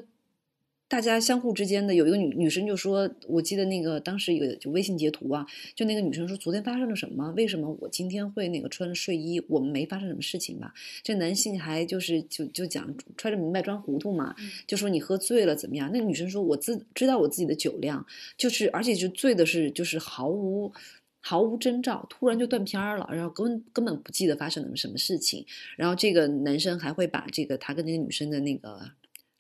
[0.89, 7.31] 大家相互之间的有一个女女生就说，我记得那个当时有就微信截图啊，就那个女生说昨天发生了什么？
[7.37, 9.39] 为什么我今天会那个穿睡衣？
[9.49, 10.73] 我们没发生什么事情吧？
[11.03, 14.35] 这男性还就是就就讲揣着明白装糊涂嘛，
[14.67, 15.91] 就说你喝醉了怎么样？
[15.93, 20.73] 那个女生说我自知道我自己的酒量，就是而且就醉的是就是毫无。
[21.21, 25.45] 毫无征兆，突然就断片儿了，然后根根本不记得发生了什么事情。
[25.77, 28.93] 然后这个男生还会把这个他跟那个女生的那个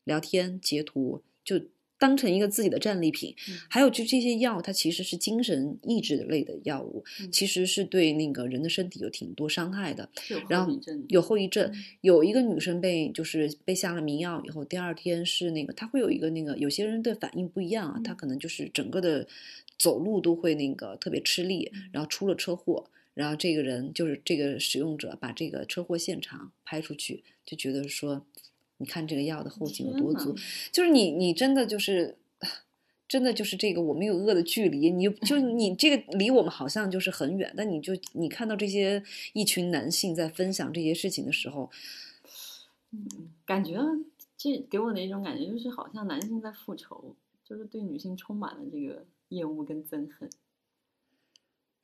[0.04, 1.66] 聊天截图，就
[1.98, 3.34] 当成一个自己的战利品。
[3.70, 10.08] 还有就这些药，它其实是精神抑制类的药物，其实是对那个人的身体有挺多伤害的。
[10.48, 19.26] 然后有后遗症，有一个女生被就是被下了迷药以后，第二天是那个她会有一个那个有些人的反应不一样啊，她可能就是整个的。
[19.78, 28.26] 走路都会那个特别吃力，然后出了车祸，然后这个人就是这个使用者把这个车祸现场拍出去，就觉得说，
[28.78, 30.34] 你看这个药的后劲有多足，
[30.72, 32.16] 就是你你真的就是
[33.06, 41.70] 真的就是这个我们有恶的距离，你就你这个离我们好像就是很远，但你就你看到这些一群男性在分享这些事情的时候，
[42.90, 43.06] 嗯，
[43.44, 43.78] 感觉
[44.36, 47.14] 这给我的一种感觉就是好像男性在复仇，
[47.44, 49.04] 就是对女性充满了这个。
[49.30, 50.30] 厌恶跟憎恨，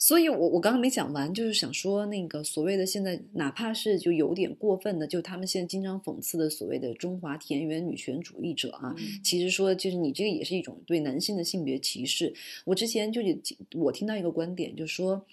[0.05, 12.35] 所以我我刚刚没讲完，就是想说那个所谓的现在，哪怕是就有点过分的，就他们现在经常讽刺的所谓的中华田园女权主义者啊，其实说就是你这个也是一种对男性的性别歧视。
[12.67, 13.41] 我之前就是
[13.77, 15.25] 我听到一个观点，就说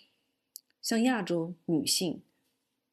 [0.82, 2.22] 像亚洲女性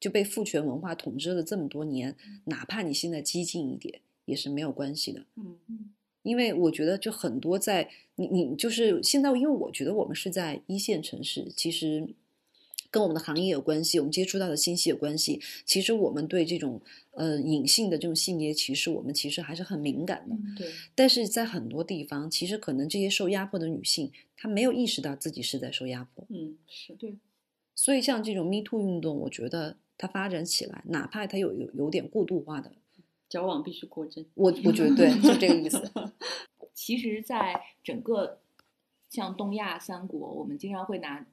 [0.01, 2.13] 就被父权文化统治了这么多年，
[2.43, 5.21] 哪怕你现在激进一点也是没有关系的。
[5.37, 5.91] 嗯嗯。
[6.29, 12.07] 因为我觉得，就很多在你你就是现在，因为我觉得我们是在一线城市，其实
[12.91, 15.41] 跟我们的行业有关系，我们接触到的信息有关系。
[15.65, 16.79] 其实我们对这种
[17.11, 20.35] 呃隐性的这种性别歧视，我们其实还是很敏感的。
[20.55, 20.71] 对。
[20.93, 26.25] 但是在很多地方，其实可能这些受压迫的女性，她没有意识到自己是在受压迫。
[26.29, 27.17] 嗯，是对。
[27.75, 32.71] 所以像这种 Me Too 运动，我觉得它发展起来，哪怕它有有有点过度化的。
[33.29, 35.91] 矫枉必须过正，我我觉得对，就这个意思。
[36.73, 38.39] 其实，在整个
[39.09, 41.25] 像东亚三国，我们经常会拿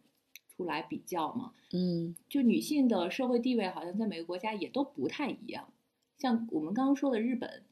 [0.55, 1.53] 出来比较嘛。
[1.73, 5.73] 嗯，就女性的社会地位，好像在每个国家也都不太一样。
[6.19, 7.63] 像我们刚刚说的日本，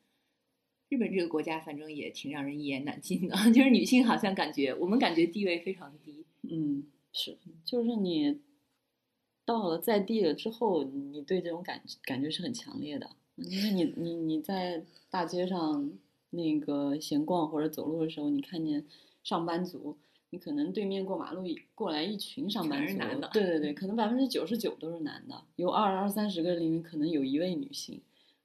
[0.88, 6.24] 日本这个国家，反正也挺让人一言难尽的， 就是女性好像感觉我们感觉地位非常低。
[6.42, 8.40] 嗯，是，就是你
[9.44, 13.10] 到了在地了之后，你对这种感感觉是很强烈的。
[13.36, 15.90] 因为你你你在大街上
[16.30, 18.84] 那个闲逛或者走路的时候，你看见
[19.22, 19.96] 上班族，
[20.30, 21.44] 你可能对面过马路
[21.74, 22.98] 过来一群上班族，
[23.32, 28.00] 对对对， 可能百分之九十九都是男的，有二二三十个里面可能有一位女性，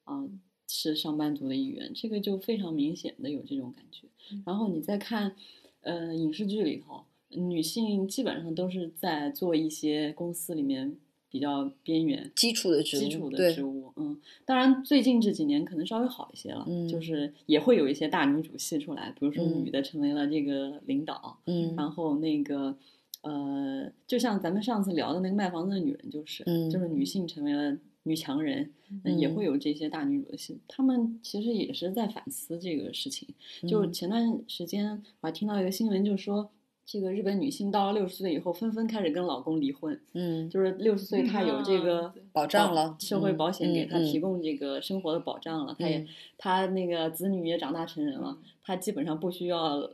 [0.06, 0.28] 啊，
[0.67, 4.08] 是上班族的一员，这个就非常明显的有这种感觉。
[4.45, 5.36] 然后你再看，
[5.82, 10.97] 呃，影视剧里头，女性基本上都是在做一些公司里面。
[11.29, 22.75] 比较边缘、基础的职基础的职务，嗯，当然最近这几年可能稍微好一些了，嗯，就是也会有一些大女主戏出来，比如说女的成为了这个领导，嗯，然后那个
[23.21, 28.71] 呃，就像咱们上次聊的那个卖房子的女人，就是，嗯，就是女性成为了女强人，
[29.17, 33.27] 也会有这些大女主的戏，他们其实也是在反思这个事情。
[33.67, 36.49] 就前段时间我还听到一个新闻，就说。
[36.91, 40.02] 这个日本女性到了六十岁以后，纷纷开始跟老公离婚。
[40.13, 45.75] 嗯，就是六十岁，她有这个保障了，社会保险给她提供这个生活的保障了。
[45.78, 46.04] 她也，
[46.36, 49.88] 她那个子女也长大成人了，她基本上不需要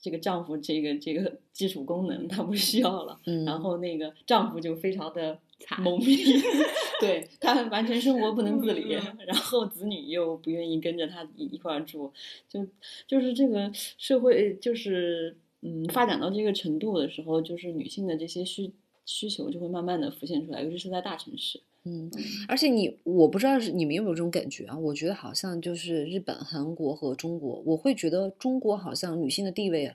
[0.00, 3.20] 这个丈夫这个这个基础功能，她不需要了。
[3.26, 5.38] 嗯，然后那个丈夫就非常的
[5.84, 6.16] 懵逼，
[7.00, 8.90] 对她完全生活不能自理，
[9.24, 12.12] 然后子女又不愿意跟着她一一块住，
[12.48, 12.66] 就
[13.06, 15.36] 就是这个社会就是。
[15.62, 18.72] 嗯，发展到这个程度的时候，就是女性的这些需
[19.04, 21.60] 需求就会慢慢的浮现出来，尤其是在大城市。
[21.84, 22.10] 嗯，
[22.46, 24.78] 而且你，我不知道是你们有没有这种感觉啊？
[24.78, 29.94] 我觉得好像就是日本、韩国和中国，我会觉得中国好像女性的地位。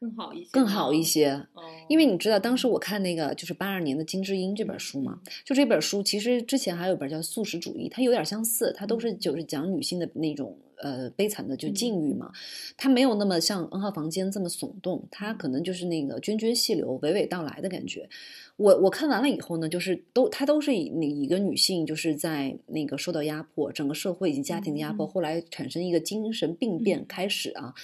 [0.00, 1.30] 更好一些，更好一些。
[1.54, 12.30] 哦因为你知道，当时我看那个就是八二年的金智英这本书嘛，就这本书，其实之前还有本叫《素食主义》，它有点相似，它都是就是讲女性的那种呃悲惨的就境遇嘛。
[12.76, 18.08] 它没有那么像《N 号房间》这么耸动，它可能就是那个涓涓细流、娓娓道来的感觉。
[18.56, 27.74] 我我看完了以后呢，就是都它都是以那一个女性就是在那个受到压迫，整个社会以及家庭的压迫，后来产生一个精神病变开始啊。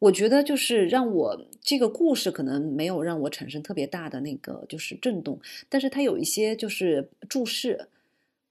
[0.00, 7.88] 我觉得就是让我这个故事可能没有让我产生特别大的那个就是震动，但是它有一些就是注释，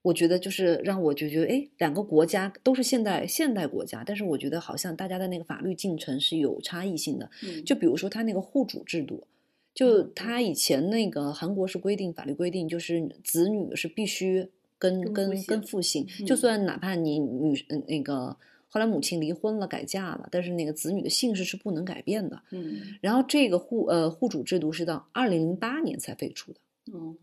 [0.02, 7.28] 我觉得就是让我就觉得，哎，两个国家都是现代现代国家，但是我觉得好像大家的那个法律进程是有差异性的。
[7.42, 9.26] 嗯就比如说他那个户主制度，
[9.74, 18.36] 就他以前那个韩国是规定法律规定，就是子女是必须跟跟跟父姓就算哪怕你女嗯那个
[18.68, 22.40] 后来母亲离婚了改嫁了，但是那个子女的姓氏是不能改变的。
[22.52, 26.60] 嗯然后这个户呃户主制度是到二零零八年才废除的。
[26.94, 27.16] 嗯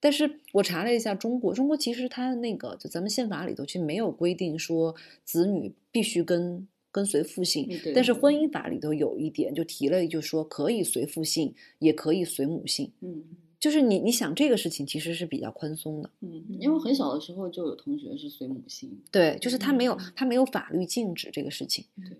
[0.00, 12.90] 但是我查了一下中国，中国其实它那个就咱们宪法里头其实没有规定说子女必须跟跟随父姓，但是婚姻法里头有一点就提了，就说可以随父姓，也可以随母姓。
[13.00, 13.24] 嗯
[13.60, 21.84] 就是你你想这个事情其实是比较宽松的，嗯，因为很小的时候就有同学是随母姓，对，就是他没有嗯他没有法律禁止这个事情。
[21.98, 22.16] 对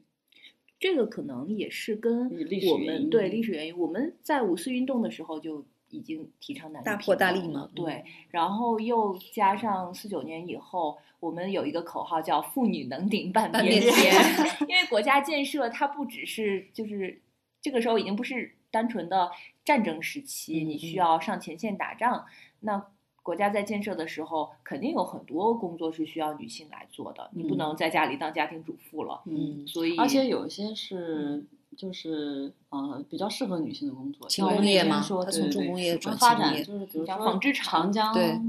[0.79, 2.31] 这个可能也是跟
[2.71, 17.21] 我们对历史原因，我们在五四运动的时候就已经提倡男女平大破大立嘛对，然后又加上四九年以后，我们有一个口号叫“妇女能顶半半边边天天”， 因为国家建设它不只是就是
[17.61, 19.31] 这个时候已经不是单纯的
[19.65, 22.25] 战争时期，你需嗯要上前线打仗，
[22.61, 22.87] 那。
[23.23, 27.59] 国家在建设的时候，肯定有很多工作是需要女性来做的，你不嗯。
[27.59, 29.21] 能在家里当家庭主妇了。
[29.27, 31.45] 嗯，所以，而且有一些是
[31.77, 38.41] 就是呃比较适合女性的工作，轻工业吗说对对对它从重工业发展就是比如说纺织厂长江对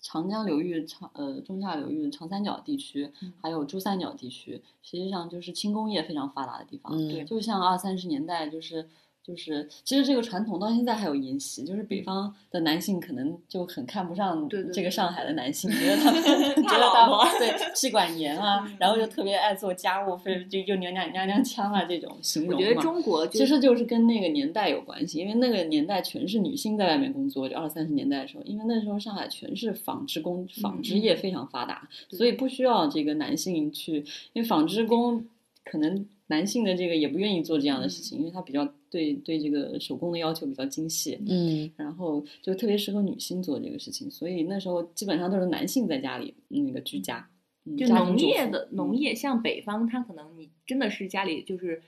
[0.00, 6.90] 长江流域长呃中下流域长三角地区嗯，还有珠三角地区，实际上就是轻工业非常发达的地方。
[6.96, 8.88] 嗯，就像二三十年代，就是
[9.30, 22.54] 就是，其实这个传统到现在还有沿袭，就是北方的男性可能就很看不上这个上海的男性，觉得他 们觉得他老婆们 对妻管严啊，然后就特别爱做家务，非就就娘娘娘娘腔啊这种形容。
[22.54, 35.24] 我觉得中国就其实就是跟那个年代有关系，因为那个年代全是女性在外面工作，就二三十年代的时候，因为那时候上海全是纺织工，纺织业非常发达，对所以不需要这个男性去，因为纺织工
[35.64, 41.70] 可能男性的这个也不愿意做这样的事情，因为他比较对对这个手工的要求比较精细，嗯。
[41.76, 47.28] 然后就特别适合女性做这个事情，所以那时候基本上都是男性在家里那个居家，
[47.64, 48.76] 嗯就农业的嗯。
[48.76, 51.82] 农业，像北方，他可能你真的是家里就是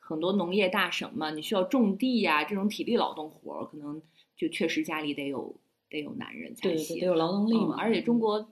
[0.00, 4.02] 很多农业大省嘛，你需要种地呀、这种体力劳动活儿，可能
[4.36, 5.54] 就确实家里得有
[5.88, 7.00] 得有男人才对对行。
[7.00, 8.48] 得有劳动力嘛，嗯而且中国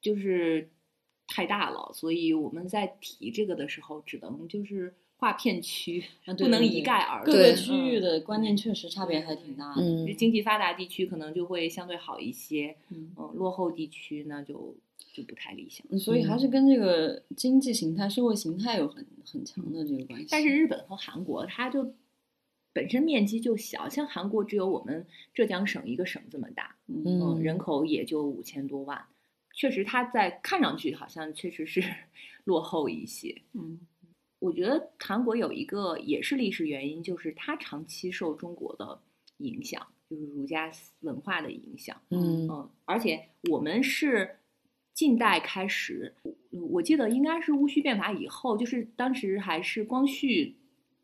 [0.00, 0.70] 就是
[1.26, 6.04] 太大了，所以我们在提这个的时候，只能就是划片区，
[6.38, 7.42] 不能一概而论各。
[7.42, 9.82] 个区域嗯的观念确实差别还挺大的。
[9.82, 14.74] 嗯经济发达地区可能就会相对好一些，嗯嗯，落后地区那就
[15.12, 15.86] 就不太理想。
[15.90, 20.28] 嗯所以还是跟这个经济形态、社会形态有很很强的这个关系。
[20.30, 21.92] 但是日本和韩国它就
[22.72, 29.02] 本身面积就小，像韩国只有我们浙江省一个省这么大，嗯人口也就五千多万，
[29.56, 31.82] 确实它在看上去好像确实是
[32.44, 33.42] 落后一些。
[33.54, 33.80] 嗯
[34.38, 39.00] 我觉得韩国有一个也是历史原因，就是它长期受中国的
[39.38, 42.00] 影响，就是儒家文化的影响。
[42.10, 44.36] 嗯嗯，而且我们是
[44.92, 46.14] 近代开始，
[46.70, 50.54] 我记得应该是戊戌变法以后，就是当时还是光绪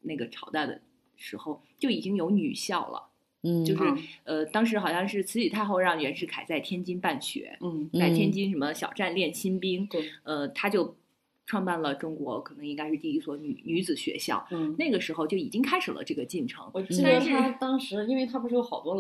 [0.03, 0.81] 那个朝代的
[1.17, 3.12] 时候，就已经有女校了。
[3.43, 10.97] 嗯，就是嗯呃，当时好像是慈禧太后让袁世凯在天津办学，嗯在天嗯津什么小站练新兵，对，呃，他就
[11.45, 14.47] 创办了中国可能应该是第一所女女子学校。
[14.53, 16.71] 嗯，那个时候就已经开始了这个进程。
[16.73, 18.95] 我记得他当时，因为他不是有好多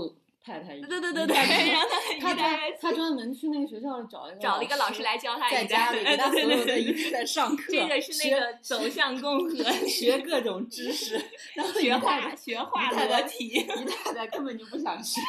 [0.44, 11.14] 太太，对对对对，他让他他他他他专门去那个学校里找一个找了一个老师师来教他在家里 给他所有的对一直在上课，这个是那个走向共和， 学各种知识，
[11.54, 13.46] 然后学一太画学画一太太裸体。
[13.46, 15.20] 一太太根本就不想学。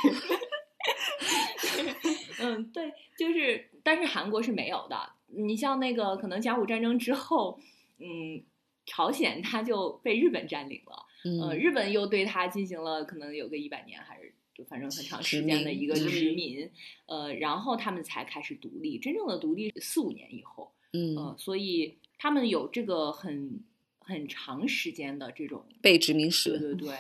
[2.40, 4.98] 嗯，对，就是，但是韩国是没有的。
[5.28, 7.60] 你像那个，可能甲午战争之后，
[8.00, 8.44] 嗯，
[8.86, 11.06] 朝鲜它就被日本占领了，
[11.42, 14.23] 呃，嗯日本又对它进行了可能有个一百年还是
[14.64, 16.70] 就反正很长时间的一个殖民，
[17.06, 23.60] 呃，然后他们才开始独立，真正的独立四五年以后，嗯呃，所以他们有这个很
[24.00, 25.66] 很长时间的这种。
[25.82, 26.98] 被殖民史对，对对，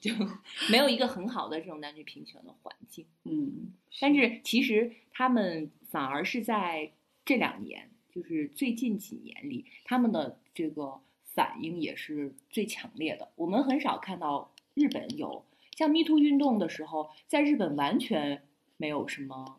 [0.00, 0.14] 就
[0.70, 3.06] 没有一个很好的这种男女平权的环境。
[3.24, 6.92] 嗯，但是其实他们反而是在
[7.24, 13.30] 这两年，就是最近几年里，他们的这个反应也是最强烈的。
[13.36, 15.44] 我们很少看到日本有
[15.80, 18.42] 像 Me Too 运动的时候，在日本完全
[18.76, 19.58] 没有什么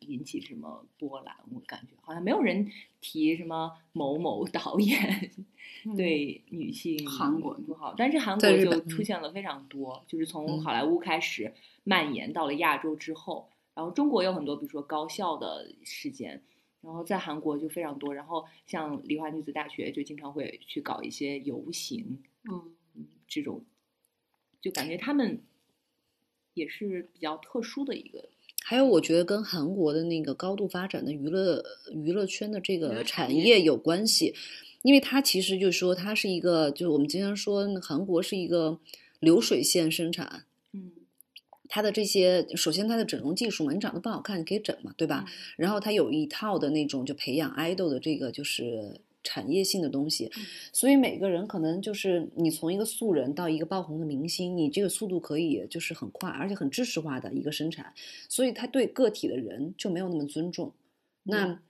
[0.00, 2.70] 引起什么波澜，我感觉好像没有人
[3.00, 5.30] 提什么某某导演
[5.96, 11.54] 对女性嗯韩国不好，但是韩国就出现了非常多，就是从嗯好莱坞开始
[11.84, 16.42] 蔓延到了亚洲之后，然后中国有很多，比如说高校的事件，
[16.82, 23.64] 然后在韩国就非常多，然后像梨花女子大学就经常会去搞一些游行，嗯，嗯，这种
[24.60, 25.40] 就感觉他们
[26.54, 28.28] 也是比较特殊的一个，
[28.64, 34.34] 还有，我觉得跟韩国的那个高度发展的娱乐娱乐圈的这个产业有关系，
[34.82, 38.78] 因为它其实就是说，它是一个，就是我们经常说韩国是一个
[39.20, 40.92] 流水线生产，嗯，
[41.68, 45.24] 它的这些，首先它的整容技术嘛，你长得不好看，你可以整嘛，对吧？
[45.56, 50.30] 然后它有一套的那种就培养 idol 的这个就是产业性的东西，
[50.72, 57.92] 所以每个人可能就是你从一个素人到一个爆红的明星，你这个速度可以就是很快，而且很知识化的一个生产，
[58.28, 60.72] 所以他对个体的人就没有那么尊重。
[61.24, 61.60] 那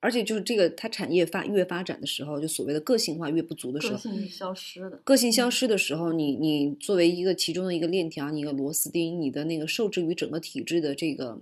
[0.00, 4.96] 而且就是这个，它产业发越发展的时候，就所谓的个性化越不足的时候，个性消失的。
[4.98, 11.40] 个性消失的时候，你你作为一个其中的一个链条，你一个螺丝钉，你的那个受制于整个体制的这个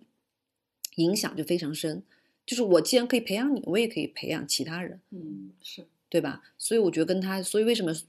[0.95, 2.03] 影响就非常深。
[2.47, 6.43] 就是我既然可以培养你，我也可以培养其他人，嗯，是对吧？
[6.57, 8.07] 所以我觉得跟他，所以为什么所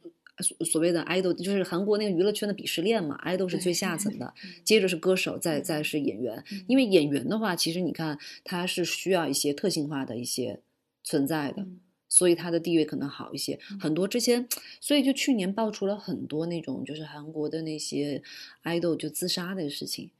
[0.65, 4.33] 所谓的 idol 就是韩国那个娱乐圈的鄙视链嘛，idol 是最下层的，
[4.63, 6.43] 接着是歌手，再再是演员。
[6.67, 10.61] 因为演员的话，其实你看他是需要一些特性化的一些
[11.03, 11.63] 存在的。
[11.63, 11.79] 嗯
[12.09, 13.59] 所以他的地位可能好一些。
[13.77, 14.47] 很多之前，
[14.79, 18.23] 所以就去年爆出了很多那种就是韩国的那些
[18.63, 20.11] idol 就自杀的事情。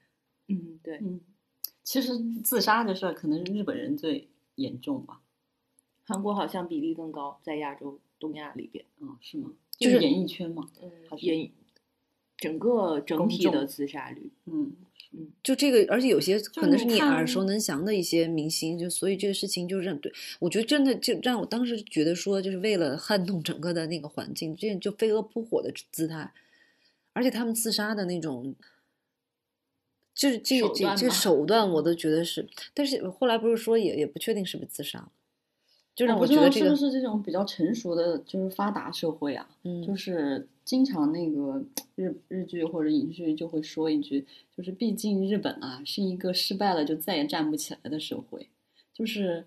[0.50, 1.22] 嗯，对，嗯，
[1.88, 5.22] 其实自杀这事儿可能是日本人最严重吧？
[6.04, 9.54] 韩国好像比例更高，在亚洲、东亚里边，嗯，是吗？
[9.80, 10.70] 就就是演艺圈嘛。
[10.82, 11.50] 嗯
[12.38, 14.72] 整个整体的自杀率，嗯
[15.14, 26.32] 嗯，就这个，而且有些可能是你耳熟能详的一些明星，就所以这个事情就让对我觉得真的就让我当时觉得说，就是为了撼动整个的那个环境，这就飞蛾扑火的姿态，
[27.14, 28.54] 而且他们自杀的那种，
[30.18, 35.12] 就是这个这这手段吧手段，我都觉得是，但是后来不是说也也不确定是不是自杀了，
[35.96, 36.50] 就是我觉得？
[36.50, 39.82] 这个不是这种比较成熟的，就是发达社会啊，嗯。
[39.86, 41.64] 就是经常那个
[41.96, 48.48] 日日剧或者影视剧就会说一句，就是毕竟日本啊是一个失败了就再也站不起来的社会，
[48.94, 49.46] 就是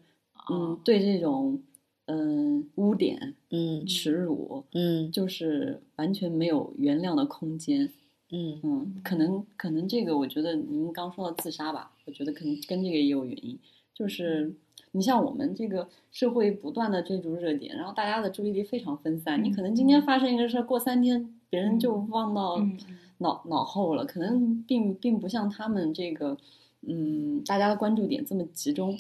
[0.51, 0.81] 嗯哦。
[0.85, 1.63] 对这种
[2.07, 3.85] 嗯污点、嗯。
[3.87, 5.11] 耻辱，嗯。
[5.13, 7.91] 就是完全没有原谅的空间。
[8.31, 8.61] 嗯。
[8.63, 13.59] 嗯，可能可能这个，我觉得您刚说到自杀吧，我觉得可能跟这个也有原因，
[13.95, 14.55] 就是
[14.93, 22.79] 你像我们这个社会不断的追逐热点，然后大家的注意力非常分散，你可能今天发生一个事儿，过三天别人就忘到嗯
[23.19, 26.37] 脑脑后了，可能并并不像他们这个，
[26.83, 28.99] 嗯，大家的关注点这么集中。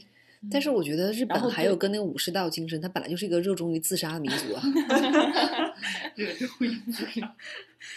[0.51, 4.63] 但是我觉得日本还有跟那个武士道精神，它本来就是一个热衷于自杀的民族啊。
[6.15, 7.35] 热衷于自杀，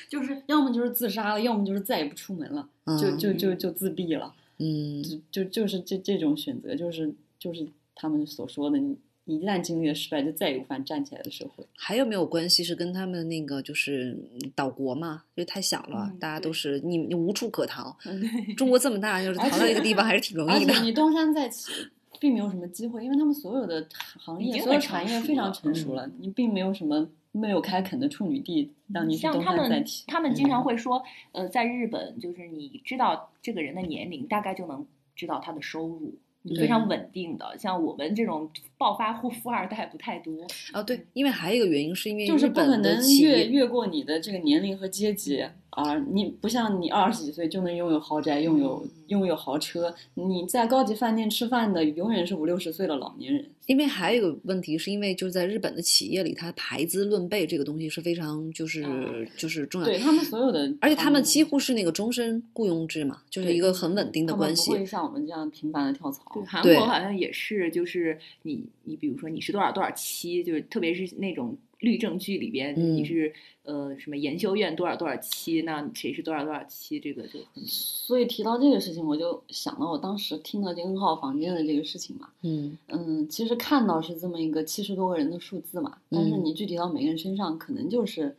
[0.09, 2.67] 就是要么就是自杀了，要么就是再也不出门了，
[2.99, 4.33] 就就就就自闭了。
[4.59, 11.65] 嗯就就就是这这种选择，就是就是他们所说的，你一旦经历了失败，就再也无法站起来的社会。
[11.75, 17.97] 还有没有关系是跟他们那个就是嗯岛国嘛，就太小了，嗯大家都是你你无处可逃。
[18.03, 20.73] 对中国这么大，就是逃到一个地方还是挺容易的。
[20.81, 21.71] 你东山再起，
[22.23, 23.85] 并没有什么机会，因为他们所有的
[24.17, 30.05] 行业、所有产业非常成熟了你并没有什么没有开垦的处女地让你去东像他们山再起。
[30.07, 31.03] 他们经常会说，
[31.33, 34.85] 呃，在日本，就是你知道这个人的年龄，大概就能
[35.17, 36.15] 知道他的收入，对
[36.57, 37.57] 非常稳定的。
[37.57, 40.31] 像我们这种暴发户富二代不太多。
[40.71, 45.97] 啊，对，因为还有一个原因是因为就是不可能越越过你的这个年龄和阶级啊！
[46.11, 53.49] 你不像你二十几岁就能拥有豪宅、拥有拥有豪车，你在高级饭店吃饭的永远是五六十岁的老年人。
[53.65, 64.71] 因为还有一个问题是因为就是在日本的企业里，它排资论辈这个东西是非常就是嗯就是重要对他们所有的，而且他们几乎是那个终身雇佣制嘛，就是一个很稳定的他们关系。
[64.71, 66.23] 不会像我们这样频繁的跳槽。
[66.33, 72.95] 对，韩国好像也是，就是你你比如说你是多少多少期，就是特别是那种律政剧里边，嗯。
[72.95, 73.31] 你是
[73.63, 82.29] 呃什么研修院多少多少期，那谁是多少多少期，这个就很所以提到这个事情，我就想到我当时听到这个 N 号房间的这个事情嘛。
[82.41, 82.77] 嗯。
[82.87, 86.45] 嗯，其实看到是这么一个七十多个人的数字嘛，但是嗯。
[86.45, 88.35] 你具体到每个人身上，可能就是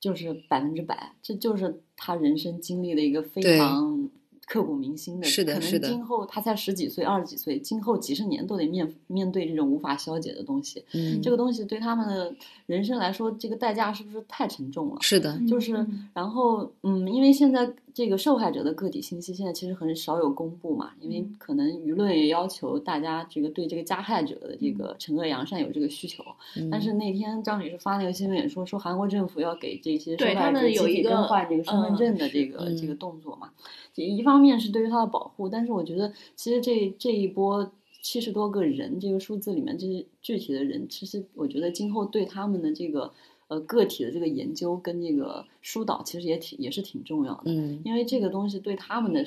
[0.00, 4.10] 就是百分之百，这就是他人生经历的一个非常
[4.46, 5.22] 刻骨铭心的。
[5.22, 10.84] 可是的是的能今后他才十几岁、二十几岁，今后几十年都得面面对这种无法消解的东西。
[10.92, 12.34] 嗯，这个东西对他们的
[12.66, 14.96] 人生来说，这个代价是不是太沉重了？
[15.00, 26.24] 是的，就是嗯然后，嗯，因为现在这个受害者的个体信息现在其实很少有公布嘛，因为嗯可能舆论也要求大家这个对这个加害者的这个惩恶扬善有这个需求。
[26.70, 33.50] 但是嗯那天张女士发那个新闻也说，说韩国政府要给这些受害者集体有一个更换这个身份嗯证的这个、这个嗯动作嘛。
[33.94, 37.70] 一方面是对于他的保护，但是我觉得其实这这一波
[38.00, 43.12] 七十多个人这个数字里面，这些具体的人，其实我觉得今后对他们的这个
[43.52, 49.22] 呃个体的这个研究跟这个疏导，其实也挺也是挺重要的，嗯因为这个东西对他们的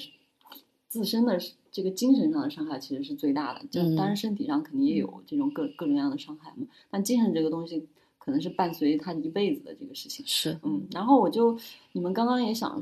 [0.87, 1.37] 自身的
[1.71, 3.63] 这个精神上的伤害其实是最大的。
[3.69, 10.25] 就嗯当然身体上肯定也有这种各各种各样的伤害嘛，但精神这个东西可能是伴随他一辈子的这个事情。
[10.25, 11.55] 是嗯，然后我就
[11.91, 12.81] 你们刚刚也想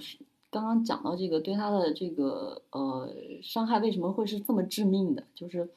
[0.50, 5.68] 刚刚讲到这个对他的这个呃伤害为什么会是这么致命的，就是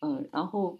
[0.00, 0.78] 呃，然后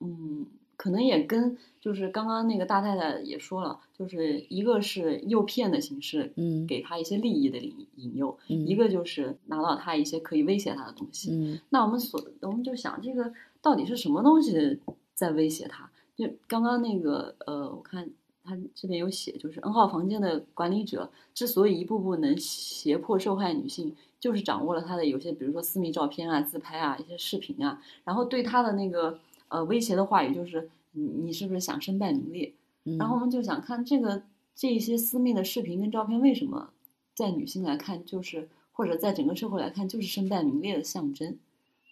[0.00, 0.46] 嗯，
[0.80, 11.32] 可能也跟就是刚刚那个大太太也说了，就是一个是诱骗的形式，嗯给他一些利益的引引诱，嗯一个就是拿到他一些可以威胁他的东西。
[11.32, 14.80] 嗯那我们所我们就想，这个到底是什么东西
[15.12, 15.90] 在威胁他？
[16.16, 18.08] 就刚刚那个呃，我看
[18.42, 29.18] 他这边有写，就是 N 号房间的管理者之所以一步步能胁迫受害女性，就是掌握了他的有些，比如说私密照片啊、自拍啊、一些视频啊，然后对他的那个
[29.50, 32.52] 呃威胁的话语就是你你是不是想身败名裂？
[32.84, 34.22] 嗯，然后我们就想看这个
[34.54, 36.72] 这些私密的视频跟照片，为什么
[37.14, 41.36] 在女性来看，就是或者在整个社会来看，就是身败名裂的象征。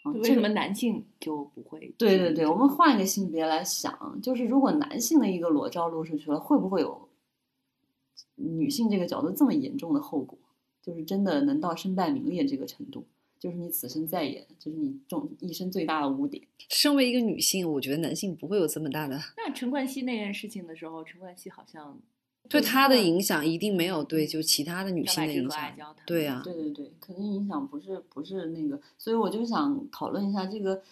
[0.02, 1.92] 啊，为什么男性就不会？
[1.98, 7.08] 对对对，我们换一个性别来想，就是如果男性的一个裸照露出去了，会不会有
[8.36, 10.38] 女性这个角度这么严重的后果？
[10.80, 13.04] 就是真的能到身败名裂这个程度，
[13.38, 16.42] 就是你此生再也，就是你中一生最大的污点。
[16.70, 21.98] 身为一个女性，我觉得男性不会有这么大的那陈冠希那件事情的时候，陈冠希好像
[22.48, 25.74] 对他的影响，一定没有对就其他的女性的影响。
[26.06, 30.82] 对啊对对对，肯定影响不是不是那个，所以我就想讨论一下这个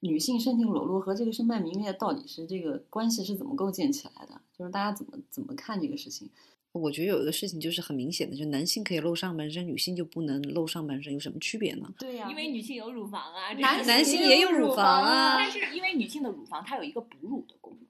[0.00, 4.40] 女性身体裸露和这个身败名裂到底是这个关系是怎么构建起来的？
[4.58, 6.28] 就是大家怎么怎么看这个事情？
[6.72, 11.88] 我觉得有一个事情就是很明显的，就男性可以露上半身，女性就不能露上半身，有什么区别呢？
[11.98, 17.80] 对呀因为女性有乳房啊，这男男性也有乳房啊但是因为女性的乳房它有一个哺乳的功能。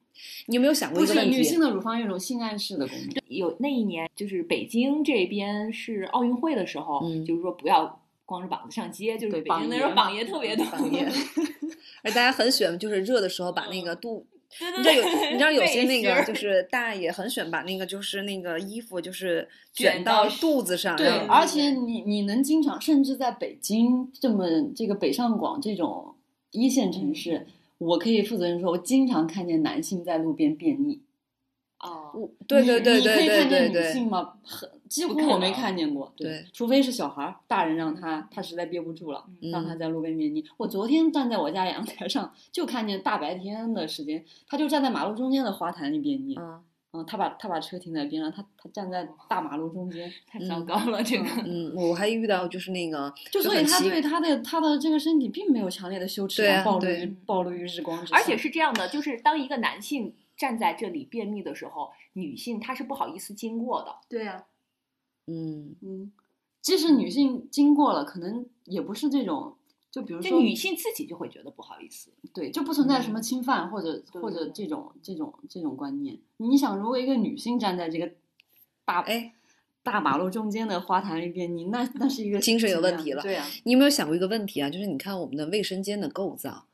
[0.46, 1.36] 你有没有想过不是一个问题？
[1.38, 3.14] 女性的乳房有一种性暗示的功能。
[3.28, 10.66] 有那一年就是北京这边是奥运会的时候，嗯就是说不要光着膀子上街，就是对北京那时候榜榜爷特别多，
[12.02, 14.26] 而 大家很喜欢，就是热的时候把那个肚，
[14.76, 16.34] 你知道有你知道有些那个就。
[16.42, 24.44] 是大爷很喜欢把那个就是那个衣服就是卷到肚子上，对，而且你你能经常，甚至在北京这么
[24.74, 26.16] 这个北上广这种
[26.50, 27.46] 一线城市，
[27.78, 31.00] 我可以负责任说，我经常看见男性在路边便秘。
[31.82, 34.34] 哦，我对对对你你可以对对看见对对，女性吗？
[34.44, 36.12] 很几乎我没到看见过。
[36.16, 40.44] 对，除非是小孩儿，大人让他他实在憋不住了，嗯让他在路边便秘。
[40.56, 46.36] 我昨天站在我家阳台上，就看见大白天的时间，他就站在马路中间的花坛里便秘。
[46.38, 46.62] 嗯
[46.94, 51.24] 嗯，他把他把车停在边上，他他站在大马路中间，太糟糕了，这个。
[51.46, 60.12] 嗯，我还遇到就是那个就所以他对他的他的这个身体并没有强烈的羞耻对啊感，暴露对于暴露于日光之下，而且是这样的，就是当一个男性
[60.42, 63.98] 站在这里便秘的时候，女性她是不好意思经过的。
[64.08, 64.44] 对呀、
[65.28, 66.12] 嗯嗯，
[66.60, 69.54] 即使女性经过了，可能也不是这种，
[69.88, 72.10] 就比如说就女性自己就会觉得不好意思。
[72.34, 76.18] 对，就不存在什么嗯侵犯或者、对或者这种这种这种观念。
[76.38, 78.10] 你想，如果一个女性站在这个
[78.84, 79.34] 大哎，
[79.84, 84.68] 大马路中间的花坛里边，你那那是一个精神有问题了对啊、你有没有想过一个问题啊？
[84.68, 86.71] 就是你看我们的卫生间的构造，嗯，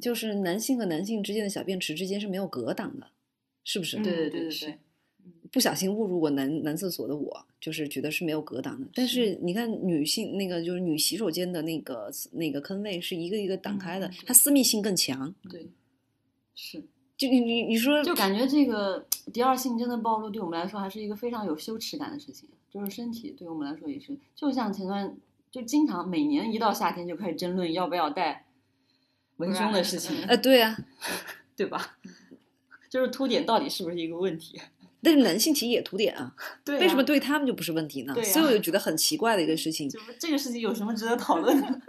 [0.00, 3.08] 就是男性和男性之间的小便池之间是没有隔挡的，
[3.64, 3.98] 是不是？
[3.98, 4.78] 嗯对对是对对，
[5.50, 8.86] 不小心误入过男男厕所的我，就是觉得是没有隔挡的。
[8.94, 15.34] 但是你看女性那个就是女洗手间的那个那个坑位是一个一个挡开的，嗯它私密性更强。
[15.50, 15.66] 对，
[16.54, 16.82] 是。
[17.16, 25.16] 就你你你说就感觉这个第二性征的暴露对我们来说还是一个非常有羞耻感的事情，就是身体对我们来说也是，就像前段
[25.50, 28.46] 就经常每年一到夏天就开始争论要不要带
[29.38, 30.76] 文胸的事情，嗯呃对啊，
[31.56, 31.96] 对吧？
[32.88, 34.60] 就是凸点到底是不是一个问题？
[35.02, 36.34] 但是男性其实也凸点啊，
[36.64, 37.02] 对、为什么？
[37.04, 38.12] 对他们就不是问题呢？
[38.14, 39.88] 对啊所以我就觉得很奇怪的一个事情。
[39.88, 41.80] 就是这个事情有什么值得讨论的？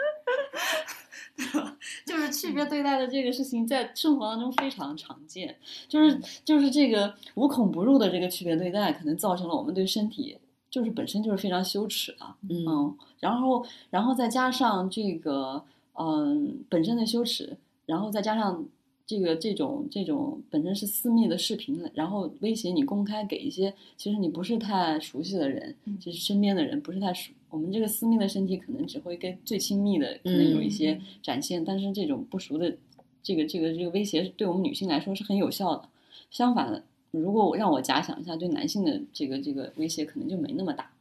[2.05, 5.57] 就是区别对待的这个事情，在生活当中非常常见。
[5.87, 10.37] 就是就是这个无孔不入的这个区别对待，可能造成了我们对身体
[10.69, 12.35] 就是本身就是非常羞耻的。
[12.49, 15.63] 嗯嗯，然后然后再加上这个
[15.93, 18.65] 嗯本身的羞耻，然后再加上
[19.05, 27.31] 这个这种这种本身是私密的视频，然后威胁你公开给一些其实你不是太熟悉的人，嗯其实身边的人不是太熟。
[27.49, 32.77] 我们这个私密的身体可能只会跟最亲密的可能有一些嗯展现，但是这种不熟的
[33.23, 35.89] 这个这个这个威胁对我们女性来说是很有效的。
[36.29, 40.91] 相反的，如果我让我假想一下，对男性的这个这个威胁可能就没那么大。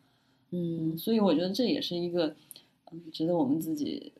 [0.50, 2.34] 嗯所以我觉得这也是一个
[2.90, 4.10] 嗯值得我们自己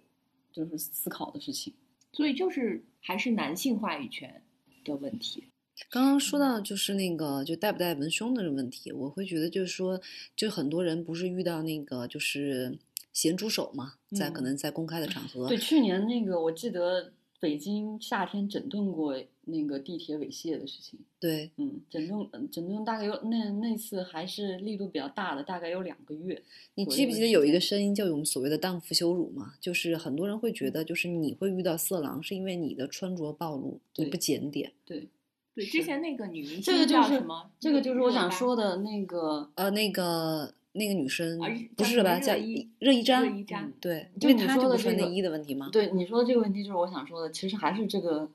[0.65, 1.73] 就是思考的事情。
[2.13, 4.43] 所以就是还是男性话语权
[4.85, 5.45] 的问题。
[5.89, 10.01] 刚刚说到就是那个就带不带文胸的这个问题，我会觉得就是说，
[10.35, 12.77] 就很多人不是遇到那个就是
[13.13, 19.15] 咸猪手嘛，在可嗯能在公开的场合，对，去年那个我记得北京夏天整顿过
[19.49, 26.41] 那个地铁猥亵的事情，对嗯，整顿嗯整顿大概有那那次还是力度比较大的，大概有两个月。
[26.75, 29.55] 你记不记得有一个声音叫我们所谓的荡妇羞辱嘛？
[29.61, 34.73] 就是很多人会觉得，就是你会遇到色狼，是因为你的穿着暴露，你不检点。
[34.85, 35.09] 对，
[35.55, 37.51] 对，是之前那个女明星这个就是叫什么？
[37.59, 42.21] 这个就是我想说的那个，呃，那个那个女生啊不是吧？
[42.21, 42.45] 叫什么
[42.79, 45.71] 热叫依扎热，依扎嗯对，就你因为她就说的这个不穿内衣的问题吗？
[45.73, 48.31] 对你说的这个问题，就是我想说的，其实还是这个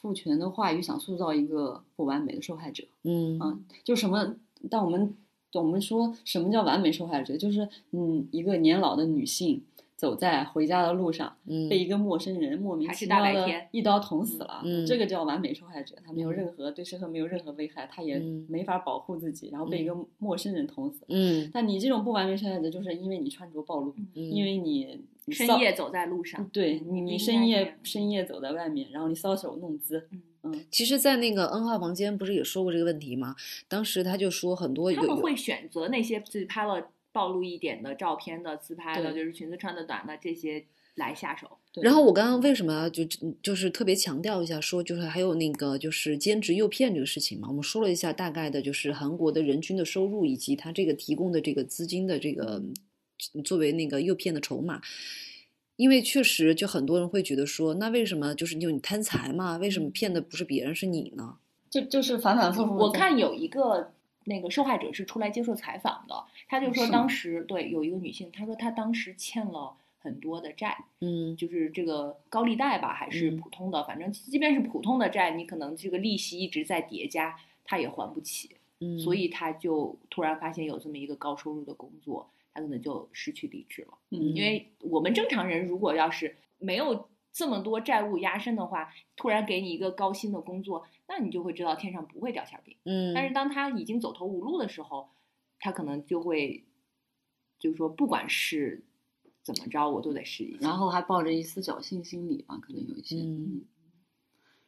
[0.00, 2.84] 父权的话语想塑造一个不完美的受害者。
[3.04, 4.34] 嗯啊，就什么？
[4.70, 5.14] 但我们
[5.52, 7.36] 我们说什么叫完美受害者？
[7.36, 9.62] 就是嗯，一个年老的女性
[10.00, 15.94] 走在回家的路上，嗯被一个陌生人莫名其妙的一刀捅死了，嗯这个叫完美受害者。
[16.02, 21.04] 他没有嗯任何对社会没有任何危害，他也嗯没法保护自己，然后被一个陌生人捅死。
[21.10, 33.36] 嗯但你这种不完美受害者，就是因为你穿着暴露，嗯，因为你深夜走在路上，对你你深夜深夜走在外面，然后你搔首弄姿，嗯嗯，其实，在那个 N 号房间不是也说过这个问题吗？
[33.68, 41.58] 当时他就说很多他们会选择那些自拍了暴露一点的照片的自拍的，就是裙子穿的短的这些来下手。
[41.82, 43.04] 然后我刚刚为什么就
[43.42, 47.48] 就是特别强调一下说，就是还有那个就是兼职诱骗这个事情嘛？
[47.48, 52.62] 我们说了一下大概的就是韩国的人均的收入以及他这个提供的这个资金的这个
[53.44, 54.80] 作为那个诱骗的筹码。
[55.76, 59.56] 因为确实，就很多人会觉得说，那为什么就是就你贪财嘛？
[59.56, 61.36] 为什么骗的不是别人是你呢？
[61.70, 62.74] 就就是反反复复。
[62.74, 63.92] 我看有一个
[64.24, 71.36] 那个受害者是出来接受采访的，他就说当时对有一个女性，她说她当时欠了很多的债，嗯。
[71.36, 83.88] 就是这个高利贷吧，还是嗯普通的，反正即便是普通的债，你可能这个利息一直在叠加，她也还不起，嗯，所以她就突然发现有这么一个高收入的工作，她可能就失去理智了。
[84.10, 84.66] 嗯，因为。
[84.82, 92.76] 我们正常人如果要是没有这么多债务压身的话，突然给你一个高薪的工作，那你就会知道天上不会掉馅饼。
[92.84, 95.08] 嗯，但是当他已经走投无路的时候，
[95.58, 96.64] 他可能就会，
[97.58, 98.84] 就是说，不管是
[99.42, 100.68] 怎么着，我都得试一下。
[100.68, 103.16] 然后还抱着一丝侥幸心理吧，可能有一些。
[103.16, 103.64] 嗯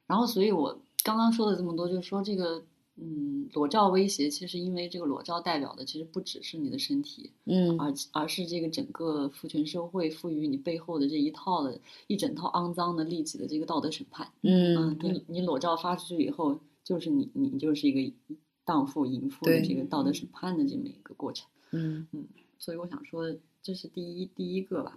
[0.08, 2.66] 然后，所以我刚刚说的这么多，就是说这个，
[2.96, 14.30] 嗯，裸照威胁，其实因为这个裸照代表的其实不只是你的身体，嗯而而是这个整个父权社会赋予你背后的这一套的一整套肮脏的利己的这个道德审判。
[14.42, 18.12] 嗯你你裸照发出去以后，就是你你就是一个
[18.64, 21.48] 荡妇淫妇的这个道德审判的这么一个过程。
[21.70, 22.26] 嗯嗯
[22.58, 24.96] 所以我想说，这是第一第一个吧。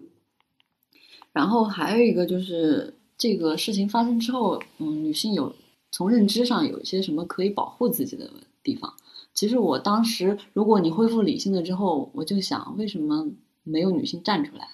[1.31, 5.55] 然后还有一个就是这个事情发生之后，嗯，女性有
[5.95, 8.29] 从认知上有一些什么可以保护自己的
[8.61, 8.93] 地方。
[9.33, 13.31] 其实我当时，如果你恢复理性了之后，我就想，为什么
[13.63, 14.67] 没有女性站出来？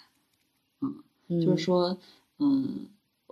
[0.82, 1.96] 嗯，就是说，
[2.40, 2.88] 嗯，